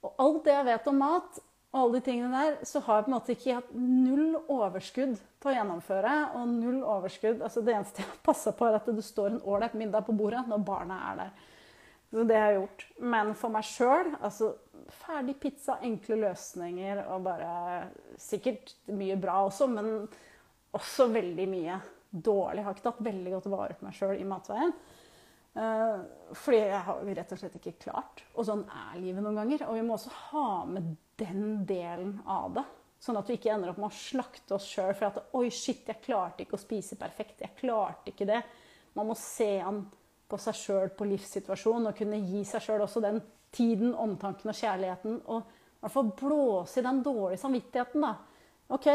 Og 0.05 0.23
alt 0.23 0.45
det 0.45 0.55
jeg 0.55 0.69
vet 0.69 0.91
om 0.93 1.01
mat, 1.01 1.41
og 1.77 1.83
alle 1.83 1.99
de 1.99 2.07
tingene 2.07 2.31
der, 2.33 2.55
så 2.65 2.81
har 2.87 2.99
jeg 2.99 3.05
på 3.05 3.11
en 3.11 3.15
måte 3.15 3.35
ikke 3.35 3.57
hatt 3.59 3.73
null 3.77 4.39
overskudd 4.49 5.19
til 5.21 5.51
å 5.51 5.53
gjennomføre. 5.53 6.13
Og 6.39 6.47
null 6.49 6.79
overskudd 6.81 7.43
altså 7.45 7.61
Det 7.65 7.75
eneste 7.75 8.01
jeg 8.01 8.09
har 8.09 8.23
passa 8.25 8.55
på, 8.57 8.65
er 8.65 8.79
at 8.79 8.89
det 8.89 9.05
står 9.05 9.35
en 9.35 9.43
ålreit 9.45 9.77
middag 9.77 10.07
på 10.07 10.15
bordet 10.17 10.47
når 10.49 10.65
barna 10.65 10.97
er 11.11 11.21
der. 11.21 11.35
Så 12.15 12.25
det 12.25 12.39
har 12.41 12.55
jeg 12.55 12.63
gjort. 12.63 12.87
Men 13.13 13.35
for 13.37 13.53
meg 13.53 13.69
sjøl, 13.69 14.15
altså 14.25 14.55
ferdig 15.03 15.37
pizza, 15.43 15.77
enkle 15.85 16.21
løsninger 16.23 17.03
og 17.11 17.27
bare 17.27 17.53
Sikkert 18.17 18.73
mye 18.97 19.19
bra 19.21 19.43
også, 19.45 19.67
men 19.69 20.07
også 20.77 21.11
veldig 21.13 21.45
mye 21.53 21.75
dårlig. 22.09 22.63
Jeg 22.63 22.65
har 22.65 22.77
ikke 22.79 22.87
tatt 22.87 23.05
veldig 23.05 23.35
godt 23.35 23.49
vare 23.53 23.77
på 23.77 23.85
meg 23.85 23.99
sjøl 23.99 24.17
i 24.17 24.29
matveien. 24.29 24.73
Uh, 25.57 26.05
fordi 26.37 26.59
jeg 26.61 26.81
har 26.85 27.07
rett 27.17 27.31
og 27.33 27.41
slett 27.41 27.59
ikke 27.59 27.79
klart. 27.87 28.25
Og 28.37 28.45
sånn 28.49 28.65
er 28.69 28.99
livet 29.01 29.25
noen 29.25 29.39
ganger. 29.41 29.67
Og 29.71 29.79
vi 29.79 29.85
må 29.87 29.97
også 29.97 30.13
ha 30.31 30.49
med 30.69 30.95
den 31.21 31.63
delen 31.69 32.19
av 32.29 32.59
det. 32.59 32.67
Sånn 33.01 33.19
at 33.21 33.29
vi 33.29 33.37
ikke 33.39 33.53
ender 33.55 33.73
opp 33.73 33.81
med 33.81 33.91
å 33.91 33.97
slakte 33.97 34.57
oss 34.57 34.67
sjøl 34.69 34.93
for 34.97 35.09
at 35.09 35.37
Oi, 35.37 35.49
shit, 35.53 35.85
jeg 35.89 36.03
klarte 36.05 36.45
ikke 36.45 36.59
å 36.59 36.63
spise 36.63 36.99
perfekt. 37.01 37.43
Jeg 37.45 37.57
klarte 37.59 38.13
ikke 38.13 38.29
det. 38.29 38.43
Man 38.97 39.11
må 39.11 39.17
se 39.21 39.57
an 39.61 39.85
på 40.27 40.39
seg 40.43 40.59
sjøl, 40.59 40.91
på 40.97 41.07
livssituasjonen, 41.07 41.91
og 41.91 41.99
kunne 41.99 42.19
gi 42.25 42.43
seg 42.49 42.65
sjøl 42.65 42.85
også 42.87 43.03
den 43.05 43.21
tiden, 43.55 43.93
omtanken 43.95 44.51
og 44.51 44.59
kjærligheten. 44.59 45.21
Og 45.31 45.45
i 45.45 45.85
hvert 45.85 45.95
fall 45.95 46.11
blåse 46.19 46.81
i 46.81 46.87
den 46.87 47.03
dårlige 47.05 47.43
samvittigheten, 47.45 48.07
da. 48.07 48.15
OK, 48.75 48.89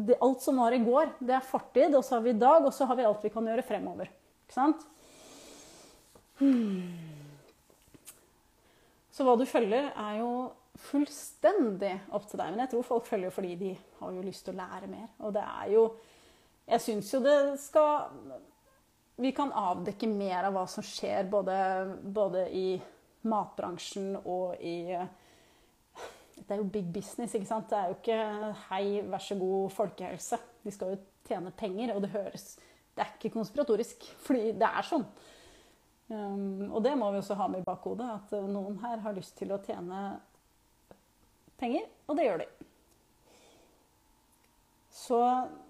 det, 0.00 0.16
alt 0.24 0.42
som 0.42 0.62
var 0.62 0.72
i 0.72 0.80
går, 0.84 1.12
det 1.20 1.34
er 1.36 1.44
fortid, 1.44 1.94
og 1.98 2.06
så 2.06 2.16
har 2.16 2.24
vi 2.24 2.32
i 2.32 2.40
dag, 2.40 2.64
og 2.64 2.72
så 2.72 2.88
har 2.88 2.96
vi 2.96 3.04
alt 3.04 3.26
vi 3.26 3.32
kan 3.34 3.50
gjøre 3.50 3.66
fremover. 3.66 4.08
Ikke 4.46 4.56
sant? 4.56 4.86
Hmm. 6.40 6.96
Så 9.12 9.26
hva 9.26 9.36
du 9.36 9.44
følger, 9.44 9.90
er 9.92 10.20
jo 10.22 10.30
fullstendig 10.80 11.92
opp 12.16 12.28
til 12.28 12.40
deg. 12.40 12.52
Men 12.52 12.64
jeg 12.64 12.72
tror 12.72 12.86
folk 12.86 13.08
følger 13.08 13.34
fordi 13.34 13.56
de 13.60 13.72
har 13.98 14.14
jo 14.16 14.22
lyst 14.24 14.46
til 14.46 14.54
å 14.54 14.60
lære 14.62 14.88
mer. 14.90 15.10
Og 15.20 15.34
det 15.36 15.44
er 15.44 15.74
jo 15.74 15.90
Jeg 16.70 16.80
syns 16.84 17.08
jo 17.12 17.20
det 17.24 17.58
skal 17.58 18.06
Vi 19.20 19.32
kan 19.36 19.52
avdekke 19.52 20.08
mer 20.08 20.46
av 20.48 20.54
hva 20.54 20.66
som 20.70 20.84
skjer 20.86 21.28
både, 21.28 21.56
både 22.00 22.46
i 22.56 22.80
matbransjen 23.28 24.14
og 24.24 24.56
i 24.64 24.96
Det 26.40 26.54
er 26.54 26.62
jo 26.62 26.70
big 26.72 26.86
business, 26.92 27.34
ikke 27.34 27.46
sant. 27.46 27.68
Det 27.68 27.76
er 27.76 27.90
jo 27.90 27.98
ikke 27.98 28.54
hei, 28.70 29.02
vær 29.04 29.20
så 29.20 29.36
god, 29.36 29.70
folkehelse. 29.76 30.38
De 30.64 30.72
skal 30.72 30.94
jo 30.94 31.02
tjene 31.28 31.52
penger, 31.52 31.92
og 31.94 32.00
det 32.02 32.14
høres 32.14 32.54
Det 32.96 33.04
er 33.04 33.12
ikke 33.18 33.34
konspiratorisk, 33.36 34.08
fordi 34.24 34.54
det 34.56 34.70
er 34.70 34.88
sånn. 34.88 35.04
Um, 36.10 36.72
og 36.74 36.82
det 36.82 36.96
må 36.98 37.12
vi 37.14 37.20
også 37.20 37.36
ha 37.38 37.46
med 37.50 37.62
i 37.62 37.66
bakhodet, 37.66 38.08
at 38.16 38.34
noen 38.50 38.80
her 38.82 38.98
har 39.04 39.14
lyst 39.14 39.36
til 39.38 39.52
å 39.54 39.60
tjene 39.62 40.00
penger, 41.60 41.86
og 42.08 42.18
det 42.18 42.26
gjør 42.26 42.42
de. 42.42 42.48
Så 44.90 45.18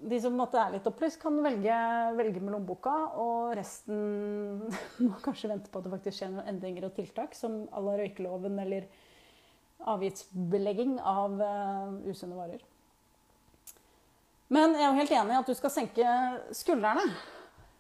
de 0.01 0.17
som 0.21 0.35
måtte 0.37 0.59
er 0.61 0.73
litt 0.75 0.89
opplyst, 0.89 1.21
kan 1.21 1.37
velge, 1.45 1.77
velge 2.17 2.41
med 2.41 2.55
lommeboka, 2.55 2.95
og 3.21 3.53
resten 3.59 4.65
må 5.07 5.21
kanskje 5.25 5.53
vente 5.53 5.71
på 5.71 5.81
at 5.81 5.87
det 5.87 5.95
faktisk 5.95 6.19
skjer 6.19 6.33
noen 6.33 6.51
endringer 6.55 6.89
og 6.89 6.97
tiltak, 6.97 7.37
som 7.37 7.63
à 7.69 7.85
la 7.85 7.99
røykeloven 8.01 8.59
eller 8.65 8.89
avgiftsbelegging 9.89 10.99
av 11.05 11.37
uh, 11.41 11.93
usunne 12.09 12.37
varer. 12.37 12.65
Men 14.51 14.75
jeg 14.75 14.83
er 14.83 14.89
jo 14.89 14.99
helt 14.99 15.17
enig 15.21 15.37
i 15.37 15.41
at 15.41 15.53
du 15.53 15.57
skal 15.57 15.73
senke 15.73 16.15
skuldrene. 16.57 17.05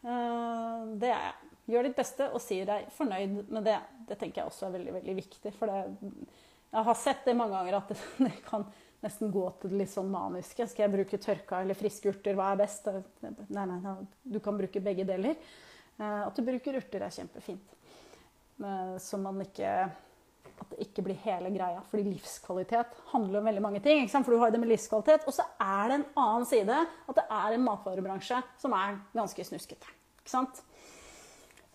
Uh, 0.04 0.92
det 1.00 1.10
er 1.10 1.24
jeg. 1.30 1.49
Gjør 1.70 1.86
ditt 1.86 1.98
beste 1.98 2.28
og 2.34 2.42
sier 2.42 2.68
deg 2.68 2.90
fornøyd 2.96 3.50
med 3.52 3.66
det. 3.68 3.78
Det 4.08 4.18
tenker 4.20 4.42
jeg 4.42 4.50
også 4.50 4.68
er 4.68 4.76
veldig, 4.78 4.94
veldig 4.98 5.16
viktig. 5.20 5.52
For 5.56 5.70
det, 5.70 6.06
jeg 6.70 6.86
har 6.90 6.98
sett 6.98 7.26
det 7.26 7.36
mange 7.38 7.56
ganger 7.58 7.78
at 7.80 7.92
det, 7.92 8.32
kan 8.50 8.66
nesten 9.04 9.32
gå 9.32 9.46
til 9.60 9.72
det 9.72 9.82
litt 9.84 9.92
sånn 9.92 10.10
maniske. 10.12 10.66
Skal 10.68 10.86
jeg 10.86 10.94
bruke 10.94 11.22
tørka 11.22 11.62
eller 11.64 11.78
friske 11.78 12.12
urter? 12.12 12.36
Hva 12.38 12.52
er 12.52 12.60
best? 12.60 12.90
Nei, 13.22 13.64
nei, 13.64 13.80
nei, 13.80 13.96
du 14.22 14.40
kan 14.44 14.58
bruke 14.58 14.82
begge 14.84 15.06
deler. 15.08 15.38
Eh, 15.96 16.20
at 16.26 16.36
du 16.36 16.44
bruker 16.46 16.78
urter, 16.80 17.06
er 17.06 17.14
kjempefint. 17.14 17.74
Eh, 18.60 18.94
så 19.00 19.20
man 19.20 19.40
ikke 19.46 19.74
at 20.60 20.74
det 20.74 20.84
ikke 20.84 21.04
blir 21.06 21.18
hele 21.24 21.50
greia. 21.54 21.80
Fordi 21.90 22.04
livskvalitet 22.10 22.98
handler 23.14 23.40
om 23.40 23.48
veldig 23.48 23.62
mange 23.64 23.80
ting. 23.84 24.08
For 24.10 24.32
du 24.34 24.40
har 24.42 24.52
det 24.52 24.60
med 24.60 24.70
livskvalitet. 24.72 25.24
Og 25.28 25.36
så 25.36 25.46
er 25.56 25.88
det 25.88 25.98
en 26.00 26.08
annen 26.20 26.48
side. 26.48 26.82
At 27.08 27.16
det 27.16 27.26
er 27.40 27.56
en 27.56 27.64
matvarebransje 27.64 28.42
som 28.60 28.76
er 28.76 28.98
ganske 29.16 29.46
snuskete. 29.48 29.96
Ikke 30.20 30.34
sant? 30.34 30.60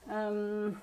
Um, 0.10 0.76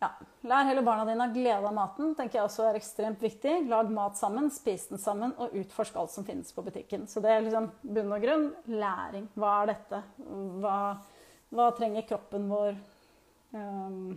ja. 0.00 0.10
Lær 0.46 0.68
heller 0.68 0.84
barna 0.86 1.06
dine 1.08 1.26
å 1.26 1.34
glede 1.34 1.66
av 1.66 1.74
maten. 1.74 2.12
tenker 2.14 2.38
jeg 2.38 2.46
også 2.46 2.68
er 2.68 2.78
ekstremt 2.78 3.22
viktig. 3.22 3.54
Lag 3.70 3.90
mat 3.90 4.18
sammen, 4.18 4.50
spis 4.54 4.86
den 4.92 5.00
sammen, 5.02 5.32
og 5.42 5.54
utforsk 5.58 5.96
alt 5.98 6.12
som 6.12 6.26
finnes 6.26 6.52
på 6.54 6.62
butikken. 6.66 7.08
Så 7.10 7.22
det 7.24 7.32
er 7.32 7.42
liksom 7.46 7.70
bunn 7.82 8.14
og 8.14 8.22
grunn 8.22 8.46
læring. 8.70 9.26
Hva 9.34 9.56
er 9.62 9.72
dette? 9.72 10.02
Hva, 10.62 10.78
hva 11.50 11.68
trenger 11.78 12.06
kroppen 12.06 12.46
vår? 12.52 12.78
Um, 13.56 14.14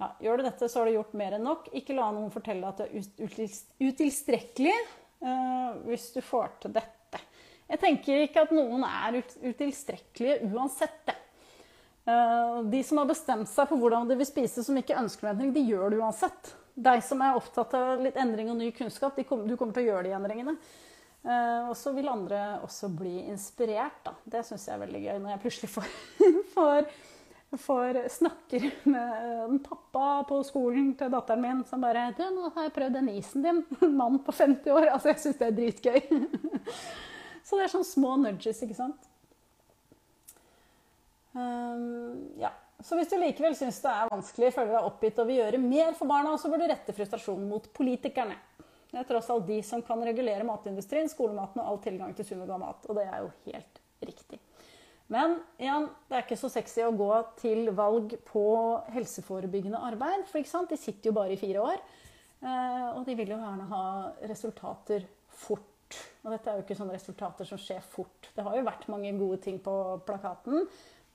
ja, 0.00 0.08
gjør 0.24 0.40
du 0.40 0.46
dette, 0.48 0.68
så 0.68 0.80
har 0.80 0.88
du 0.88 0.96
gjort 0.96 1.18
mer 1.18 1.36
enn 1.36 1.44
nok. 1.46 1.68
Ikke 1.76 1.96
la 1.98 2.08
noen 2.14 2.32
fortelle 2.34 2.70
at 2.70 2.80
du 2.80 2.86
er 2.88 3.52
utilstrekkelig 3.84 4.74
uh, 5.24 5.76
hvis 5.84 6.08
du 6.16 6.22
får 6.24 6.56
til 6.64 6.74
dette. 6.78 7.20
Jeg 7.68 7.80
tenker 7.80 8.24
ikke 8.24 8.44
at 8.44 8.52
noen 8.54 8.84
er 8.86 9.20
utilstrekkelige 9.20 10.50
uansett 10.52 11.04
det. 11.08 11.18
Eh, 12.04 12.62
de 12.62 12.82
som 12.84 13.00
har 13.00 13.08
bestemt 13.08 13.48
seg 13.48 13.68
for 13.70 13.80
hvordan 13.80 14.08
de 14.08 14.16
vil 14.18 14.28
spise 14.28 14.64
som 14.64 14.76
ikke 14.76 14.98
ønsker 15.00 15.30
endring, 15.30 15.54
de 15.54 15.64
gjør 15.64 15.94
det 15.94 16.02
uansett. 16.02 16.52
De 16.74 16.96
som 17.06 17.22
er 17.24 17.38
opptatt 17.38 17.76
av 17.78 18.02
litt 18.02 18.18
endring 18.20 18.50
og 18.52 18.58
ny 18.58 18.70
kunnskap, 18.76 19.16
kom, 19.28 19.46
du 19.48 19.56
kommer 19.56 19.76
til 19.76 19.86
å 19.86 19.92
gjøre 19.92 20.08
de 20.08 20.18
endringene. 20.18 20.56
Uh, 21.24 21.70
og 21.70 21.76
så 21.80 21.94
vil 21.96 22.10
andre 22.12 22.58
også 22.66 22.90
bli 22.92 23.22
inspirert. 23.32 24.02
Da. 24.04 24.12
Det 24.28 24.42
syns 24.44 24.66
jeg 24.68 24.74
er 24.74 24.82
veldig 24.82 25.00
gøy 25.06 25.20
når 25.22 25.32
jeg 25.32 25.40
plutselig 25.46 25.70
får, 25.72 25.94
får, 26.56 26.90
får, 27.62 28.00
snakker 28.12 28.66
med 28.92 29.54
pappa 29.64 30.08
på 30.28 30.42
skolen 30.44 30.90
til 30.98 31.14
datteren 31.14 31.40
min 31.40 31.62
som 31.70 31.80
bare 31.80 32.10
'Du, 32.12 32.26
nå 32.28 32.50
har 32.50 32.66
jeg 32.66 32.74
prøvd 32.76 32.98
den 32.98 33.08
isen 33.14 33.46
din.' 33.46 33.64
Mann 33.96 34.20
på 34.26 34.34
50 34.36 34.68
år. 34.74 34.90
Altså, 34.92 35.14
jeg 35.14 35.22
syns 35.24 35.40
det 35.40 35.48
er 35.48 35.56
dritgøy. 35.62 36.00
så 37.46 37.56
det 37.56 37.64
er 37.64 37.72
sånne 37.78 37.92
små 37.94 38.18
nudges, 38.20 38.60
ikke 38.66 38.76
sant. 38.82 39.08
Um, 41.34 42.30
ja. 42.38 42.52
Så 42.84 42.98
hvis 42.98 43.10
du 43.10 43.16
likevel 43.18 43.54
syns 43.56 43.78
det 43.82 43.90
er 43.90 44.10
vanskelig, 44.10 44.52
føler 44.54 44.74
deg 44.74 44.88
oppgitt 44.88 45.20
og 45.22 45.28
vil 45.28 45.40
gjøre 45.40 45.60
mer 45.62 45.94
for 45.98 46.10
barna, 46.10 46.34
så 46.38 46.50
bør 46.52 46.64
du 46.64 46.66
rette 46.68 46.94
frustrasjonen 46.96 47.46
mot 47.48 47.68
politikerne. 47.76 48.36
Det 48.90 49.00
er 49.00 49.06
tross 49.08 49.30
alt 49.32 49.46
de 49.48 49.58
som 49.66 49.82
kan 49.82 50.02
regulere 50.06 50.46
matindustrien, 50.46 51.08
skolematen 51.10 51.62
og 51.62 51.70
all 51.70 51.80
tilgang 51.82 52.12
til 52.14 52.26
sunn 52.28 52.44
god 52.46 52.60
mat. 52.62 52.84
Og 52.86 52.98
det 52.98 53.06
er 53.08 53.24
jo 53.24 53.30
helt 53.48 53.80
riktig. 54.04 54.38
Men 55.12 55.36
igjen, 55.60 55.88
det 56.08 56.16
er 56.16 56.24
ikke 56.24 56.38
så 56.38 56.50
sexy 56.52 56.84
å 56.84 56.94
gå 56.96 57.10
til 57.40 57.72
valg 57.76 58.14
på 58.28 58.46
helseforebyggende 58.94 59.82
arbeid. 59.90 60.24
For 60.30 60.40
de 60.70 60.78
sitter 60.78 61.10
jo 61.10 61.16
bare 61.16 61.34
i 61.34 61.40
fire 61.40 61.64
år. 61.64 61.82
Eh, 62.44 62.88
og 62.94 63.02
de 63.08 63.16
vil 63.18 63.34
jo 63.34 63.40
gjerne 63.40 63.68
ha 63.72 63.84
resultater 64.30 65.06
fort. 65.44 65.98
Og 66.24 66.32
dette 66.32 66.50
er 66.50 66.58
jo 66.58 66.64
ikke 66.64 66.78
sånne 66.78 66.96
resultater 66.96 67.48
som 67.48 67.60
skjer 67.60 67.82
fort. 67.84 68.30
Det 68.34 68.44
har 68.46 68.56
jo 68.56 68.66
vært 68.66 68.88
mange 68.92 69.12
gode 69.18 69.42
ting 69.44 69.58
på 69.62 69.74
plakaten 70.06 70.64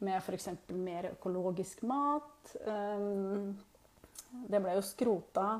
med 0.06 0.20
f.eks. 0.20 0.50
mer 0.76 1.12
økologisk 1.14 1.84
mat. 1.88 2.56
Ehm, 2.66 3.52
det 4.50 4.62
ble 4.62 4.78
jo 4.78 4.86
skrota 4.86 5.60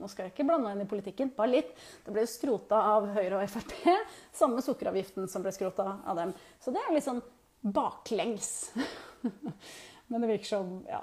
Nå 0.00 0.08
skal 0.08 0.24
jeg 0.26 0.32
ikke 0.32 0.46
blande 0.48 0.70
inn 0.72 0.80
i 0.80 0.88
politikken, 0.88 1.28
bare 1.36 1.50
litt. 1.50 1.72
Det 2.06 2.12
ble 2.14 2.22
jo 2.24 2.30
skrota 2.30 2.78
av 2.94 3.10
Høyre 3.12 3.36
og 3.36 3.50
Frp. 3.52 3.74
Samme 4.32 4.62
sukkeravgiften 4.64 5.26
som 5.28 5.44
ble 5.44 5.52
skrota 5.52 5.98
av 6.08 6.16
dem. 6.16 6.32
Så 6.56 6.72
det 6.72 6.80
er 6.80 6.94
litt 6.94 7.04
sånn 7.04 7.20
baklengs. 7.60 8.70
Men 10.08 10.24
det 10.24 10.30
virker 10.30 10.48
som 10.54 10.78
Ja. 10.88 11.02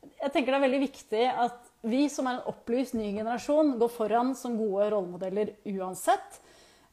Jeg 0.00 0.32
tenker 0.32 0.54
det 0.54 0.56
er 0.56 0.64
veldig 0.64 0.80
viktig 0.80 1.24
at 1.28 1.66
vi 1.84 2.06
som 2.08 2.24
er 2.30 2.38
en 2.38 2.46
opplyst 2.48 2.94
ny 2.96 3.10
generasjon, 3.12 3.74
går 3.76 3.90
foran 3.92 4.30
som 4.36 4.56
gode 4.56 4.86
rollemodeller 4.94 5.52
uansett. 5.74 6.38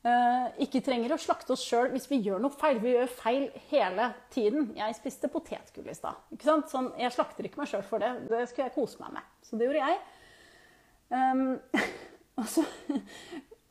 Uh, 0.05 0.53
ikke 0.61 0.79
trenger 0.85 1.11
å 1.11 1.17
slakte 1.19 1.51
oss 1.55 1.63
sjøl 1.65 1.89
hvis 1.91 2.05
vi 2.07 2.19
gjør 2.23 2.39
noe 2.43 2.53
feil. 2.53 2.77
Vi 2.83 2.93
gjør 2.93 3.09
feil 3.11 3.47
hele 3.71 4.11
tiden. 4.33 4.69
Jeg 4.77 4.95
spiste 4.95 5.29
potetgull 5.31 5.89
i 5.89 5.95
stad. 5.97 6.19
Sånn, 6.69 6.91
jeg 7.01 7.15
slakter 7.15 7.47
ikke 7.47 7.63
meg 7.63 7.71
sjøl 7.71 7.83
for 7.87 8.03
det. 8.03 8.13
Det 8.29 8.45
skulle 8.47 8.69
jeg 8.69 8.75
kose 8.77 9.01
meg 9.01 9.17
med. 9.17 9.33
Så 9.43 9.59
det 9.59 9.67
gjorde 9.67 9.89
jeg. 9.89 9.99
Um, 11.09 11.43
og, 12.39 12.47
så, 12.51 12.63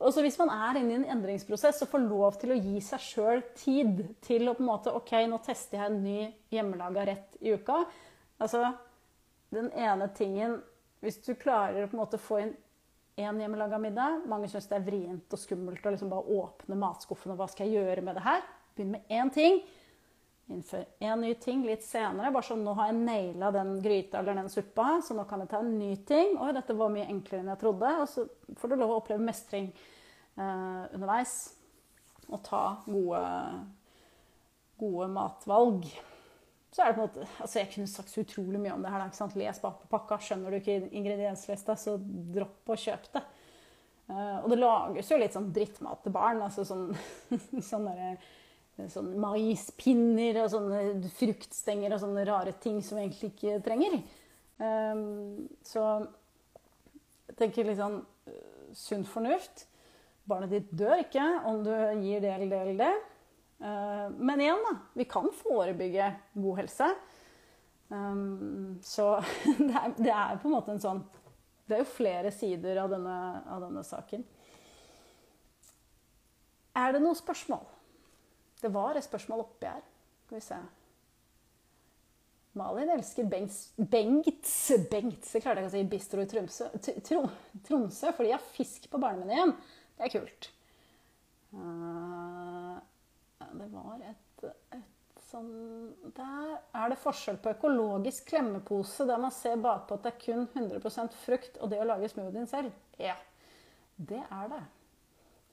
og 0.01 0.13
så 0.13 0.25
hvis 0.25 0.37
man 0.41 0.51
er 0.53 0.81
inne 0.81 0.93
i 0.93 0.99
en 0.99 1.07
endringsprosess 1.15 1.81
og 1.85 1.91
får 1.93 2.05
lov 2.05 2.37
til 2.41 2.53
å 2.53 2.59
gi 2.59 2.83
seg 2.85 3.07
sjøl 3.07 3.43
tid 3.57 4.03
til 4.25 4.49
å 4.49 4.57
på 4.57 4.65
en 4.65 4.71
måte 4.73 4.93
OK, 4.93 5.15
nå 5.31 5.39
tester 5.45 5.79
jeg 5.79 5.93
en 5.93 6.03
ny 6.03 6.19
hjemmelaga 6.53 7.07
rett 7.07 7.39
i 7.41 7.55
uka. 7.55 7.81
Altså, 8.43 8.67
den 9.55 9.71
ene 9.73 10.09
tingen 10.13 10.59
Hvis 11.01 11.21
du 11.23 11.35
klarer 11.37 11.85
å 11.85 11.89
på 11.89 11.95
en 11.95 12.01
måte 12.01 12.17
få 12.21 12.39
inn 12.41 12.55
én 13.17 13.41
hjemmelaga 13.41 13.79
middag 13.81 14.27
Mange 14.29 14.49
syns 14.51 14.69
det 14.69 14.77
er 14.77 14.85
vrient 14.85 15.33
og 15.33 15.41
skummelt 15.41 15.85
å 15.85 15.93
liksom 15.93 16.11
bare 16.11 16.37
åpne 16.37 16.77
matskuffen 16.79 17.33
og 17.33 17.41
hva 17.41 17.49
skal 17.51 17.67
jeg 17.67 17.81
gjøre 17.81 18.05
med 18.05 18.19
det 18.19 18.25
her? 18.27 18.45
Begynn 18.77 18.93
med 18.93 19.13
én 19.13 19.31
ting. 19.33 19.61
Innfør 20.53 20.85
én 21.03 21.19
ny 21.19 21.33
ting 21.43 21.65
litt 21.67 21.83
senere. 21.83 22.29
Bare 22.31 22.45
sånn 22.47 22.61
nå 22.63 22.75
har 22.77 22.91
jeg 22.91 22.99
naila 23.01 23.49
den 23.51 23.73
gryta 23.83 24.21
eller 24.21 24.37
den 24.37 24.51
suppa, 24.53 25.01
så 25.03 25.17
nå 25.17 25.25
kan 25.27 25.41
jeg 25.43 25.51
ta 25.51 25.59
en 25.59 25.73
ny 25.75 25.89
ting. 26.07 26.37
Oi, 26.39 26.53
dette 26.55 26.75
var 26.77 26.93
mye 26.93 27.07
enklere 27.09 27.43
enn 27.43 27.51
jeg 27.51 27.61
trodde. 27.65 27.89
Og 28.03 28.07
så 28.11 28.23
får 28.61 28.71
du 28.71 28.77
lov 28.77 28.93
å 28.93 28.99
oppleve 29.01 29.25
mestring 29.27 29.71
eh, 29.73 30.83
underveis. 30.95 31.33
Og 32.29 32.39
ta 32.45 32.61
gode, 32.85 33.23
gode 34.79 35.09
matvalg 35.17 35.89
så 36.71 36.83
er 36.83 36.91
det 36.91 36.97
på 36.97 37.03
en 37.03 37.07
måte 37.07 37.27
Altså, 37.41 37.59
jeg 37.61 37.69
kunne 37.73 37.89
sagt 37.91 38.11
så 38.11 38.23
utrolig 38.23 38.61
mye 38.61 38.75
om 38.75 38.83
det 38.83 38.91
her. 38.91 39.05
ikke 39.07 39.19
sant? 39.19 39.37
Les 39.39 39.61
bak 39.63 39.77
på 39.81 39.91
pakka. 39.91 40.19
Skjønner 40.23 40.53
du 40.53 40.59
ikke 40.59 40.89
ingredienslista, 40.91 41.77
så 41.79 41.95
dropp 42.35 42.73
å 42.73 42.79
kjøpe 42.79 43.13
det. 43.15 43.23
Uh, 44.07 44.37
og 44.39 44.51
det 44.53 44.59
lages 44.61 45.09
jo 45.11 45.19
litt 45.19 45.35
sånn 45.35 45.49
drittmat 45.55 46.03
til 46.03 46.13
barn. 46.15 46.43
altså 46.43 46.63
sånn, 46.67 46.91
sånn 47.69 47.87
der, 47.89 48.19
sånn 48.93 49.09
maispinner 49.19 50.43
og 50.43 50.51
sånne 50.53 51.09
fruktstenger 51.17 51.95
og 51.95 52.03
sånne 52.03 52.27
rare 52.29 52.53
ting 52.63 52.79
som 52.85 52.99
vi 52.99 53.07
egentlig 53.07 53.33
ikke 53.33 53.57
trenger. 53.65 53.97
Um, 54.57 55.47
så 55.65 55.83
jeg 57.27 57.35
tenker 57.41 57.67
litt 57.67 57.81
sånn 57.81 57.99
uh, 57.99 58.71
sunn 58.75 59.03
fornuft. 59.07 59.67
Barnet 60.27 60.51
ditt 60.51 60.71
dør 60.75 61.03
ikke 61.03 61.25
om 61.47 61.61
du 61.63 61.71
gir 62.03 62.23
det 62.23 62.33
eller 62.33 62.51
det 62.51 62.63
eller 62.63 62.81
det. 62.83 62.95
Eh, 63.59 64.09
men 64.09 64.41
igjen, 64.41 64.63
da. 64.69 64.77
Vi 64.93 65.05
kan 65.05 65.29
forebygge 65.33 66.11
god 66.33 66.57
helse. 66.57 66.89
Um, 67.89 68.79
så 68.83 69.23
det 69.97 70.11
er, 70.11 70.37
på 70.41 70.49
en 70.49 70.55
måte 70.57 70.73
en 70.73 70.81
sånn 70.83 70.97
Det 71.63 71.77
er 71.77 71.79
jo 71.85 71.87
flere 71.87 72.33
sider 72.35 72.81
av 72.81 72.91
denne, 72.91 73.19
av 73.47 73.63
denne 73.63 73.83
saken. 73.87 74.25
Er 76.77 76.93
det 76.93 77.01
noen 77.01 77.15
spørsmål? 77.17 77.63
Det 78.59 78.71
var 78.73 78.97
et 78.97 79.07
spørsmål 79.07 79.45
oppi 79.45 79.69
her. 79.69 79.85
Skal 80.25 80.37
vi 80.37 80.43
se. 80.43 80.59
Malin 82.57 82.89
elsker 82.89 83.27
Bengts, 83.29 83.71
Bengts 83.77 84.53
Bengts, 84.91 85.33
jeg 85.35 85.43
klarer 85.43 85.61
ikke 85.61 85.69
å 85.69 85.75
si 85.75 85.83
bistro 85.91 86.23
i 86.23 86.29
Tromsø, 86.29 86.69
Tromsø 87.67 88.13
fordi 88.17 88.31
de 88.31 88.33
har 88.33 88.47
fisk 88.55 88.87
på 88.89 89.01
barnemenyen. 89.01 89.53
Det 89.97 90.07
er 90.07 90.13
kult. 90.15 90.49
Uh, 91.53 92.36
det 93.55 93.67
var 93.71 94.03
et, 94.03 94.45
et 94.75 95.21
sånn 95.27 95.51
Der 96.15 96.53
er 96.75 96.91
det 96.91 96.99
forskjell 97.01 97.39
på 97.41 97.53
økologisk 97.55 98.29
klemmepose, 98.31 99.07
der 99.07 99.21
man 99.21 99.33
ser 99.35 99.59
bakpå 99.63 99.97
at 99.97 100.05
det 100.05 100.13
er 100.13 100.21
kun 100.23 100.45
100% 100.47 101.17
frukt, 101.25 101.59
og 101.61 101.71
det 101.71 101.81
å 101.81 101.87
lage 101.87 102.09
smoothien 102.11 102.47
selv. 102.49 102.75
Ja, 103.01 103.17
det 103.97 104.21
er 104.23 104.53
det. 104.53 104.63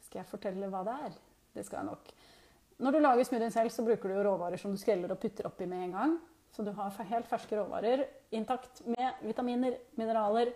Skal 0.06 0.22
jeg 0.22 0.30
fortelle 0.30 0.70
hva 0.72 0.84
det 0.86 0.94
er? 1.08 1.18
Det 1.54 1.66
skal 1.66 1.82
jeg 1.82 1.90
nok. 1.92 2.14
Når 2.84 2.94
du 2.94 3.00
lager 3.00 3.26
smoothien 3.26 3.54
selv, 3.54 3.72
så 3.72 3.86
bruker 3.86 4.10
du 4.10 4.22
råvarer 4.26 4.60
som 4.60 4.74
du 4.74 4.80
skreller 4.80 5.14
og 5.14 5.20
putter 5.22 5.48
oppi 5.48 5.66
med 5.70 5.88
en 5.88 5.98
gang. 5.98 6.16
Så 6.54 6.62
du 6.62 6.70
har 6.74 7.06
helt 7.10 7.26
ferske 7.26 7.58
råvarer 7.58 8.04
intakt 8.34 8.84
med 8.86 9.26
vitaminer, 9.26 9.78
mineraler, 9.98 10.52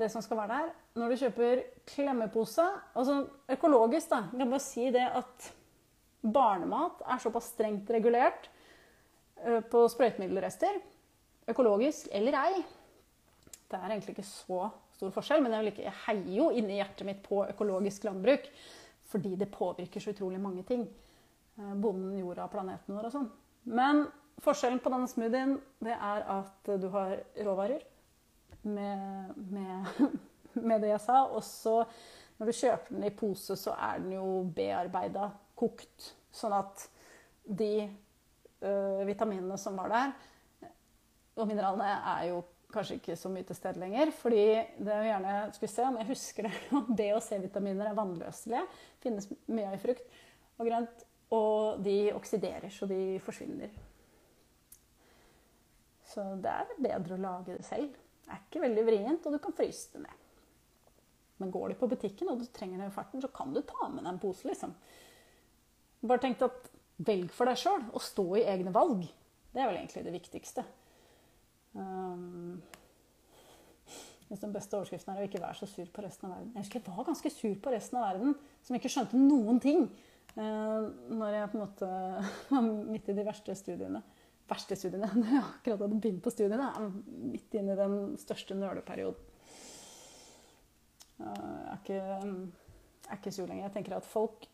det 0.00 0.08
som 0.12 0.22
skal 0.24 0.38
være 0.38 0.54
der. 0.54 0.68
Når 0.96 1.10
du 1.10 1.20
kjøper 1.20 1.62
klemmepose 1.90 2.64
Altså 2.94 3.24
økologisk, 3.50 4.08
da. 4.12 4.22
Jeg 4.30 4.40
kan 4.40 4.52
bare 4.54 4.64
si 4.64 4.86
det 4.94 5.06
at 5.20 5.50
Barnemat 6.20 7.00
er 7.08 7.20
såpass 7.22 7.52
strengt 7.54 7.90
regulert 7.90 8.50
eh, 9.44 9.60
på 9.64 9.86
sprøytemiddelrester, 9.88 10.80
økologisk 11.50 12.10
eller 12.12 12.36
ei. 12.42 12.62
Det 13.70 13.78
er 13.78 13.88
egentlig 13.88 14.16
ikke 14.16 14.26
så 14.28 14.66
stor 14.96 15.14
forskjell, 15.14 15.42
men 15.44 15.54
jeg, 15.56 15.72
ikke, 15.72 15.86
jeg 15.86 15.98
heier 16.04 16.32
jo 16.36 16.50
inni 16.52 16.76
hjertet 16.76 17.08
mitt 17.08 17.22
på 17.24 17.44
økologisk 17.46 18.04
landbruk. 18.08 18.50
Fordi 19.10 19.34
det 19.34 19.50
påvirker 19.50 20.02
så 20.02 20.12
utrolig 20.12 20.38
mange 20.42 20.62
ting. 20.68 20.84
Eh, 21.58 21.74
bonden, 21.74 22.18
jorda, 22.20 22.46
planeten 22.52 22.96
vår 22.96 23.08
og 23.08 23.14
sånn. 23.16 23.30
Men 23.70 24.04
forskjellen 24.44 24.80
på 24.84 24.92
denne 24.92 25.08
smoothien 25.10 25.56
det 25.84 25.96
er 25.96 26.26
at 26.36 26.70
du 26.80 26.88
har 26.94 27.16
råvarer 27.40 27.82
med, 28.62 29.32
med, 29.50 29.88
med 30.68 30.84
det 30.84 30.92
jeg 30.92 31.04
sa. 31.08 31.24
Og 31.32 31.42
så 31.46 31.80
når 32.40 32.48
du 32.48 32.56
kjøper 32.56 32.94
den 32.96 33.04
i 33.08 33.12
pose, 33.12 33.56
så 33.58 33.74
er 33.76 34.00
den 34.00 34.14
jo 34.16 34.26
bearbeida 34.56 35.30
kokt. 35.60 36.12
Sånn 36.34 36.54
at 36.56 36.86
de 37.44 37.74
uh, 37.84 39.02
vitaminene 39.08 39.58
som 39.60 39.76
var 39.80 39.92
der, 39.92 40.16
og 41.40 41.48
mineralene, 41.48 41.90
er 42.14 42.30
jo 42.30 42.40
kanskje 42.70 42.98
ikke 43.00 43.16
så 43.18 43.30
mye 43.32 43.46
til 43.46 43.58
stede 43.58 43.80
lenger. 43.82 44.12
Fordi 44.14 44.44
det 44.78 44.96
jo 44.96 45.08
gjerne 45.08 45.36
skulle 45.56 45.72
se 45.72 45.86
om 45.86 46.00
jeg 46.00 46.10
husker 46.10 46.48
det. 46.48 46.54
B- 46.98 47.12
og 47.16 47.22
C-vitaminer 47.26 47.90
er 47.90 47.98
vannløselige. 47.98 48.64
Finnes 49.02 49.30
mye 49.50 49.70
av 49.70 49.78
i 49.78 49.82
frukt 49.82 50.20
og 50.58 50.68
grønt. 50.68 51.06
Og 51.36 51.82
de 51.84 51.98
oksiderer, 52.16 52.66
så 52.74 52.88
de 52.90 53.20
forsvinner. 53.22 53.70
Så 56.10 56.24
det 56.42 56.50
er 56.50 56.72
bedre 56.82 57.14
å 57.14 57.22
lage 57.22 57.54
det 57.54 57.66
selv. 57.66 57.92
Det 58.24 58.34
er 58.34 58.40
ikke 58.42 58.64
veldig 58.64 58.86
vrient, 58.86 59.26
og 59.26 59.36
du 59.36 59.38
kan 59.42 59.54
fryse 59.54 59.92
det 59.94 60.02
ned. 60.02 60.16
Men 61.40 61.52
går 61.54 61.70
du 61.70 61.78
på 61.80 61.88
butikken 61.88 62.28
og 62.28 62.42
du 62.42 62.48
trenger 62.52 62.82
det 62.82 62.90
i 62.90 62.94
farten, 62.94 63.22
så 63.22 63.30
kan 63.32 63.54
du 63.54 63.62
ta 63.64 63.86
med 63.88 64.02
deg 64.02 64.10
en 64.10 64.18
pose. 64.20 64.44
liksom. 64.48 64.74
Bare 66.00 66.22
tenkt 66.22 66.44
at 66.44 66.68
velg 67.04 67.32
for 67.34 67.48
deg 67.48 67.58
sjøl, 67.60 67.82
og 67.92 68.04
stå 68.04 68.26
i 68.40 68.46
egne 68.48 68.72
valg. 68.74 69.02
Det 69.50 69.60
er 69.60 69.68
vel 69.68 69.80
egentlig 69.80 70.04
det 70.06 70.14
viktigste. 70.14 70.64
Um, 71.74 72.60
den 74.30 74.54
beste 74.54 74.78
overskriften 74.78 75.12
er 75.12 75.24
å 75.24 75.26
ikke 75.26 75.42
være 75.42 75.58
så 75.58 75.66
sur 75.66 75.88
på 75.90 76.04
resten 76.04 76.28
av 76.28 76.36
verden. 76.36 76.52
Jeg 76.54 76.64
husker 76.64 76.80
jeg 76.80 76.94
var 76.94 77.08
ganske 77.08 77.32
sur 77.34 77.56
på 77.64 77.72
resten 77.74 77.98
av 77.98 78.06
verden, 78.12 78.36
som 78.62 78.78
ikke 78.78 78.92
skjønte 78.92 79.18
noen 79.18 79.60
ting. 79.62 79.88
Uh, 80.36 80.86
når 81.10 81.34
jeg 81.34 81.50
på 81.50 81.58
en 81.58 81.64
måte 81.64 81.90
var 82.52 82.68
midt 82.68 83.10
i 83.10 83.16
de 83.16 83.26
verste 83.26 83.56
studiene. 83.58 84.02
Verste 84.50 84.78
studiene. 84.78 85.10
Når 85.18 85.34
jeg 85.34 85.42
akkurat 85.42 85.82
hadde 85.84 85.98
begynt 85.98 86.22
på 86.24 86.32
studiene. 86.34 86.70
Midt 87.30 87.58
inne 87.58 87.74
i 87.74 87.78
den 87.78 87.98
største 88.18 88.56
nøleperioden. 88.58 89.26
Uh, 91.20 91.26
jeg 91.26 91.74
er 91.74 91.76
ikke, 91.82 92.00
jeg 92.00 93.10
er 93.10 93.20
ikke 93.20 93.34
sur 93.34 93.50
lenger. 93.50 93.66
Jeg 93.66 93.74
tenker 93.76 93.98
at 93.98 94.08
folk 94.08 94.46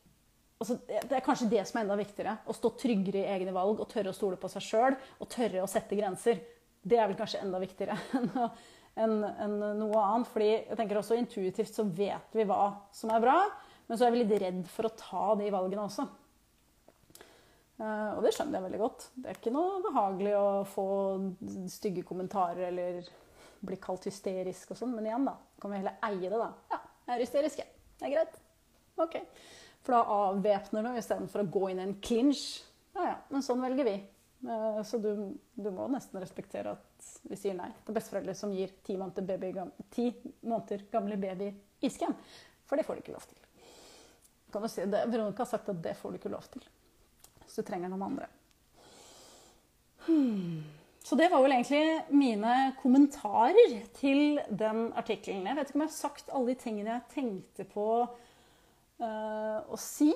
altså, 0.61 0.79
Det 0.87 1.17
er 1.17 1.25
kanskje 1.25 1.51
det 1.51 1.65
som 1.69 1.81
er 1.81 1.87
enda 1.87 1.99
viktigere. 1.99 2.37
Å 2.47 2.57
stå 2.57 2.73
tryggere 2.81 3.25
i 3.25 3.35
egne 3.37 3.55
valg 3.57 3.81
og 3.83 3.91
tørre 3.91 4.13
å 4.13 4.17
stole 4.17 4.39
på 4.41 4.51
seg 4.53 4.65
sjøl. 4.65 4.99
Og 5.21 5.31
tørre 5.33 5.65
å 5.65 5.71
sette 5.71 5.99
grenser. 5.99 6.43
Det 6.87 6.99
er 7.01 7.11
vel 7.11 7.19
kanskje 7.19 7.43
enda 7.43 7.61
viktigere 7.63 7.97
enn 9.03 9.17
en 9.27 9.57
noe 9.77 10.03
annet. 10.03 10.29
fordi 10.33 10.53
jeg 10.53 10.77
tenker 10.79 11.01
også 11.01 11.19
intuitivt 11.19 11.75
så 11.75 11.85
vet 11.85 12.37
vi 12.37 12.47
hva 12.49 12.71
som 12.95 13.11
er 13.13 13.21
bra, 13.21 13.41
men 13.87 13.99
så 13.99 14.07
er 14.07 14.15
vi 14.15 14.23
litt 14.23 14.39
redd 14.41 14.63
for 14.73 14.89
å 14.89 14.95
ta 14.97 15.27
de 15.37 15.51
valgene 15.53 15.85
også. 15.85 16.07
Uh, 17.77 18.17
og 18.17 18.23
det 18.25 18.33
skjønner 18.33 18.57
jeg 18.57 18.65
veldig 18.71 18.81
godt. 18.81 19.05
Det 19.21 19.29
er 19.29 19.37
ikke 19.37 19.53
noe 19.53 19.83
behagelig 19.85 20.33
å 20.39 20.49
få 20.71 20.87
stygge 21.69 22.07
kommentarer 22.09 22.71
eller 22.71 23.03
bli 23.67 23.77
kalt 23.83 24.07
hysterisk 24.09 24.73
og 24.73 24.81
sånn, 24.81 24.95
men 24.97 25.09
igjen, 25.11 25.29
da. 25.29 25.37
Kan 25.61 25.73
vi 25.73 25.83
heller 25.83 26.01
eie 26.09 26.31
det, 26.31 26.41
da. 26.41 26.49
Ja, 26.73 26.81
jeg 27.05 27.15
er 27.15 27.25
hysterisk, 27.25 27.61
jeg. 27.61 27.73
Det 28.01 28.09
er 28.09 28.15
greit. 28.15 28.41
Ok. 29.05 29.19
For 29.87 29.95
da 29.95 30.03
avvæpner 30.27 30.83
du 30.83 30.99
istedenfor 30.99 31.45
å 31.45 31.51
gå 31.55 31.69
inn 31.71 31.79
i 31.79 31.87
en 31.87 31.97
clinch. 32.03 32.45
Ja, 32.97 33.05
ja, 33.13 33.17
men 33.31 33.45
sånn 33.47 33.63
velger 33.63 33.87
vi. 33.87 33.95
Eh, 34.51 34.81
så 34.83 34.99
du, 34.99 35.13
du, 35.55 35.69
må 35.71 35.87
nesten 35.93 36.19
respektere 36.21 36.75
at 36.75 37.11
vi 37.31 37.39
sier 37.39 37.55
nei 37.55 37.69
til 37.87 37.95
besteforeldre 37.95 38.35
som 38.35 38.55
gir 38.55 38.75
ti 38.87 38.99
måneder, 38.99 39.25
baby, 39.27 39.53
ti 39.95 40.09
måneder 40.43 40.89
gamle 40.91 41.19
baby 41.23 41.53
iskrem. 41.87 42.17
For 42.67 42.75
det 42.75 42.87
får 42.89 42.99
du 42.99 43.05
ikke 43.05 43.15
lov 43.15 43.29
til. 43.31 43.39
Kan 44.51 44.67
si 44.71 44.89
det? 44.91 45.05
Veronica 45.07 45.45
har 45.45 45.53
sagt 45.53 45.71
at 45.71 45.83
det 45.85 45.95
får 46.01 46.13
du 46.13 46.19
ikke 46.19 46.35
lov 46.35 46.51
til. 46.51 46.67
Så 47.47 47.63
du 47.63 47.69
trenger 47.71 47.93
noen 47.93 48.09
andre. 48.09 48.29
Hmm. 50.07 50.65
Så 51.07 51.15
det 51.15 51.29
var 51.31 51.43
vel 51.45 51.55
egentlig 51.55 52.17
mine 52.19 52.55
kommentarer 52.81 53.77
til 53.95 54.41
den 54.51 54.89
artikkelen. 54.99 55.47
Jeg 55.47 55.59
vet 55.59 55.69
ikke 55.71 55.79
om 55.79 55.85
jeg 55.85 55.93
har 55.93 56.01
sagt 56.01 56.33
alle 56.35 56.51
de 56.51 56.59
tingene 56.59 56.97
jeg 56.97 57.13
tenkte 57.13 57.67
på 57.71 57.87
å 59.05 59.77
si. 59.81 60.13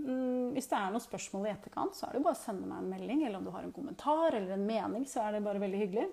Um, 0.00 0.52
hvis 0.54 0.68
det 0.70 0.78
er 0.78 0.92
noen 0.92 1.02
spørsmål 1.02 1.48
i 1.48 1.52
etterkant, 1.52 1.96
så 1.96 2.06
er 2.06 2.16
det 2.16 2.24
bare 2.24 2.38
å 2.38 2.40
sende 2.40 2.68
meg 2.68 2.80
en 2.80 2.90
melding. 2.90 3.24
Eller 3.26 3.40
om 3.40 3.46
du 3.46 3.52
har 3.54 3.64
en 3.66 3.74
kommentar 3.74 4.32
eller 4.32 4.56
en 4.56 4.66
mening, 4.66 5.06
så 5.08 5.24
er 5.24 5.36
det 5.36 5.44
bare 5.44 5.62
veldig 5.62 5.80
hyggelig. 5.82 6.08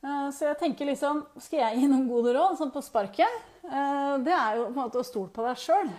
Uh, 0.00 0.30
så 0.32 0.46
jeg 0.46 0.56
tenker 0.62 0.88
liksom 0.88 1.18
Skal 1.44 1.58
jeg 1.60 1.76
gi 1.76 1.88
noen 1.90 2.06
gode 2.08 2.32
råd 2.32 2.54
sånn 2.56 2.70
på 2.72 2.80
sparket? 2.80 3.34
Uh, 3.66 4.16
det 4.24 4.32
er 4.32 4.56
jo 4.56 4.70
på 4.70 4.72
en 4.72 4.78
måte 4.78 5.02
å 5.02 5.04
stole 5.04 5.28
på 5.34 5.44
deg 5.44 5.60
sjøl. 5.60 5.92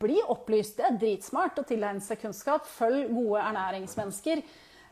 bli 0.00 0.16
opplyst. 0.32 0.78
Det 0.78 0.88
er 0.88 0.96
dritsmart 1.02 1.60
å 1.60 1.66
tilegne 1.68 2.04
seg 2.04 2.22
kunnskap. 2.22 2.64
Følg 2.78 3.12
gode 3.12 3.44
ernæringsmennesker. 3.50 4.44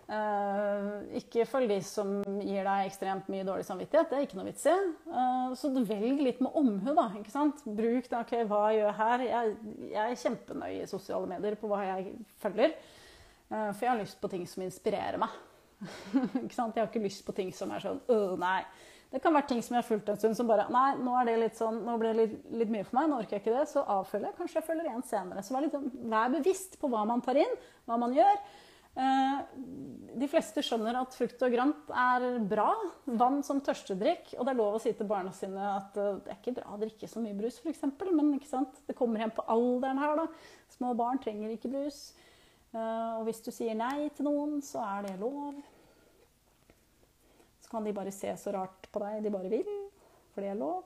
Uh, 0.07 1.03
ikke 1.19 1.43
følg 1.51 1.73
de 1.73 1.81
som 1.83 2.21
gir 2.39 2.63
deg 2.63 2.85
ekstremt 2.87 3.27
mye 3.33 3.47
dårlig 3.47 3.67
samvittighet. 3.67 4.07
Det 4.11 4.19
er 4.19 4.27
ikke 4.29 4.39
noe 4.39 4.47
vits 4.47 4.69
i. 4.71 4.75
Uh, 5.11 5.49
så 5.59 5.73
velg 5.75 6.23
litt 6.23 6.43
med 6.45 6.55
omhu, 6.61 6.93
da. 6.95 7.09
ikke 7.19 7.35
sant? 7.35 7.65
Bruk 7.67 8.07
det. 8.07 8.21
ok, 8.21 8.37
hva 8.47 8.61
jeg 8.71 8.85
gjør 8.85 8.97
her. 9.01 9.27
Jeg, 9.27 9.57
jeg 9.91 10.05
er 10.05 10.23
kjempenøye 10.23 10.85
i 10.85 10.91
sosiale 10.91 11.31
medier 11.35 11.59
på 11.59 11.71
hva 11.73 11.83
jeg 11.89 12.15
følger. 12.43 12.77
Uh, 13.51 13.73
for 13.73 13.87
jeg 13.87 13.93
har 13.93 14.03
lyst 14.05 14.21
på 14.23 14.31
ting 14.31 14.47
som 14.47 14.63
inspirerer 14.67 15.19
meg. 15.23 15.35
ikke 16.45 16.55
sant? 16.55 16.77
Jeg 16.77 16.85
har 16.85 16.91
ikke 16.91 17.03
lyst 17.05 17.25
på 17.27 17.35
ting 17.37 17.51
som 17.55 17.73
er 17.75 17.83
sånn 17.83 17.99
øh, 18.13 18.37
nei. 18.41 18.61
Det 19.13 19.21
kan 19.23 19.35
være 19.37 19.47
ting 19.51 19.61
som 19.63 19.77
jeg 19.77 19.85
har 19.85 19.87
fulgt 19.87 20.09
en 20.11 20.19
stund 20.19 20.37
som 20.39 20.49
bare 20.49 20.65
Nei, 20.73 20.97
nå 20.99 21.13
er 21.21 21.29
det 21.29 21.37
litt 21.39 21.59
sånn, 21.59 21.79
nå 21.87 21.95
blir 22.01 22.11
det 22.11 22.25
litt, 22.25 22.49
litt 22.63 22.73
mye 22.73 22.87
for 22.87 22.99
meg, 22.99 23.11
nå 23.11 23.19
orker 23.23 23.37
jeg 23.37 23.45
ikke 23.45 23.55
det. 23.55 23.67
Så 23.71 23.83
avfølger 23.83 24.31
jeg. 24.31 24.39
Kanskje 24.39 24.59
jeg 24.61 24.67
følger 24.67 24.89
igjen 24.89 25.05
senere. 25.07 25.45
Så 25.47 25.55
vær, 25.55 25.67
litt, 25.67 25.77
sånn, 25.77 25.91
vær 26.11 26.33
bevisst 26.35 26.79
på 26.81 26.91
hva 26.93 27.05
man 27.09 27.23
tar 27.25 27.39
inn, 27.43 27.55
hva 27.87 27.99
man 28.03 28.17
gjør. 28.17 28.41
Eh, 28.97 29.41
de 30.17 30.27
fleste 30.33 30.63
skjønner 30.65 30.97
at 30.97 31.13
frukt 31.13 31.43
og 31.45 31.53
grønt 31.53 31.91
er 31.93 32.25
bra. 32.49 32.71
Vann 33.21 33.43
som 33.45 33.61
tørstedrikk. 33.65 34.33
Og 34.39 34.47
det 34.47 34.55
er 34.55 34.61
lov 34.61 34.79
å 34.79 34.81
si 34.81 34.95
til 34.97 35.09
barna 35.11 35.35
sine 35.37 35.73
at 35.75 35.99
eh, 36.01 36.21
det 36.25 36.33
er 36.33 36.39
ikke 36.41 36.57
bra 36.57 36.73
å 36.73 36.81
drikke 36.81 37.11
så 37.11 37.21
mye 37.21 37.37
brus, 37.37 37.61
f.eks. 37.61 37.85
Men 38.09 38.33
det 38.41 38.97
kommer 38.97 39.21
igjen 39.21 39.35
på 39.37 39.45
alderen 39.53 40.01
her, 40.01 40.23
da. 40.23 40.27
Små 40.79 40.95
barn 40.97 41.21
trenger 41.23 41.53
ikke 41.53 41.73
brus. 41.75 42.01
Eh, 42.73 43.13
og 43.19 43.29
hvis 43.29 43.45
du 43.45 43.53
sier 43.53 43.77
nei 43.77 44.09
til 44.17 44.31
noen, 44.31 44.59
så 44.65 44.81
er 44.87 45.11
det 45.11 45.21
lov. 45.21 45.61
Så 47.61 47.73
kan 47.73 47.85
de 47.85 47.95
bare 47.97 48.15
se 48.15 48.33
så 48.41 48.55
rart 48.55 48.89
på 48.93 49.03
deg 49.03 49.25
de 49.27 49.35
bare 49.35 49.53
vil, 49.53 49.73
for 50.33 50.45
det 50.45 50.55
er 50.55 50.61
lov. 50.65 50.85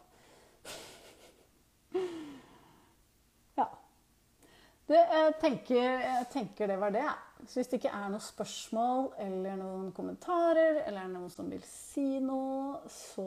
Ja. 3.59 3.67
Det, 4.89 4.97
jeg, 4.97 5.33
tenker, 5.43 5.83
jeg 6.01 6.29
tenker 6.33 6.71
det 6.71 6.77
var 6.81 6.95
det. 6.95 7.09
Så 7.47 7.59
hvis 7.59 7.71
det 7.71 7.79
ikke 7.81 7.93
er 7.95 8.11
noen 8.13 8.23
spørsmål 8.23 9.07
eller 9.25 9.57
noen 9.59 9.89
kommentarer, 9.97 10.83
eller 10.87 11.09
noen 11.11 11.31
som 11.33 11.49
vil 11.51 11.63
si 11.67 12.19
noe, 12.23 12.81
så 12.91 13.27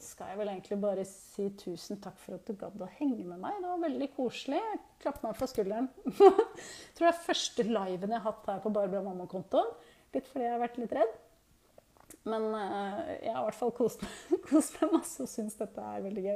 skal 0.00 0.32
jeg 0.32 0.40
vel 0.40 0.52
egentlig 0.52 0.78
bare 0.82 1.06
si 1.08 1.48
tusen 1.60 2.00
takk 2.04 2.16
for 2.22 2.38
at 2.38 2.46
du 2.46 2.54
gadd 2.60 2.84
å 2.84 2.90
henge 2.98 3.26
med 3.26 3.42
meg. 3.42 3.58
Det 3.60 3.72
var 3.72 3.82
veldig 3.84 4.10
koselig. 4.16 4.62
Klapp 5.02 5.20
meg 5.24 5.36
på 5.38 5.50
skulderen. 5.50 5.90
jeg 6.06 6.16
tror 6.94 7.06
det 7.08 7.12
er 7.12 7.26
første 7.26 7.68
liven 7.68 8.16
jeg 8.16 8.20
har 8.20 8.30
hatt 8.30 8.50
her 8.52 8.64
på 8.64 8.72
Barbara 8.74 9.04
Mamma-kontoen. 9.04 9.74
Litt 10.14 10.30
fordi 10.30 10.46
jeg 10.46 10.54
har 10.54 10.62
vært 10.62 10.80
litt 10.82 10.96
redd. 10.96 11.20
Men 12.24 12.46
uh, 12.56 13.00
jeg 13.20 13.32
har 13.34 13.42
i 13.42 13.46
hvert 13.50 13.58
fall 13.58 13.72
kost 13.76 14.04
meg, 14.04 14.12
kost 14.48 14.78
meg 14.80 14.94
masse 14.96 15.20
og 15.20 15.28
syns 15.28 15.58
dette 15.60 15.82
er 15.84 16.04
veldig 16.06 16.24
gøy. 16.24 16.32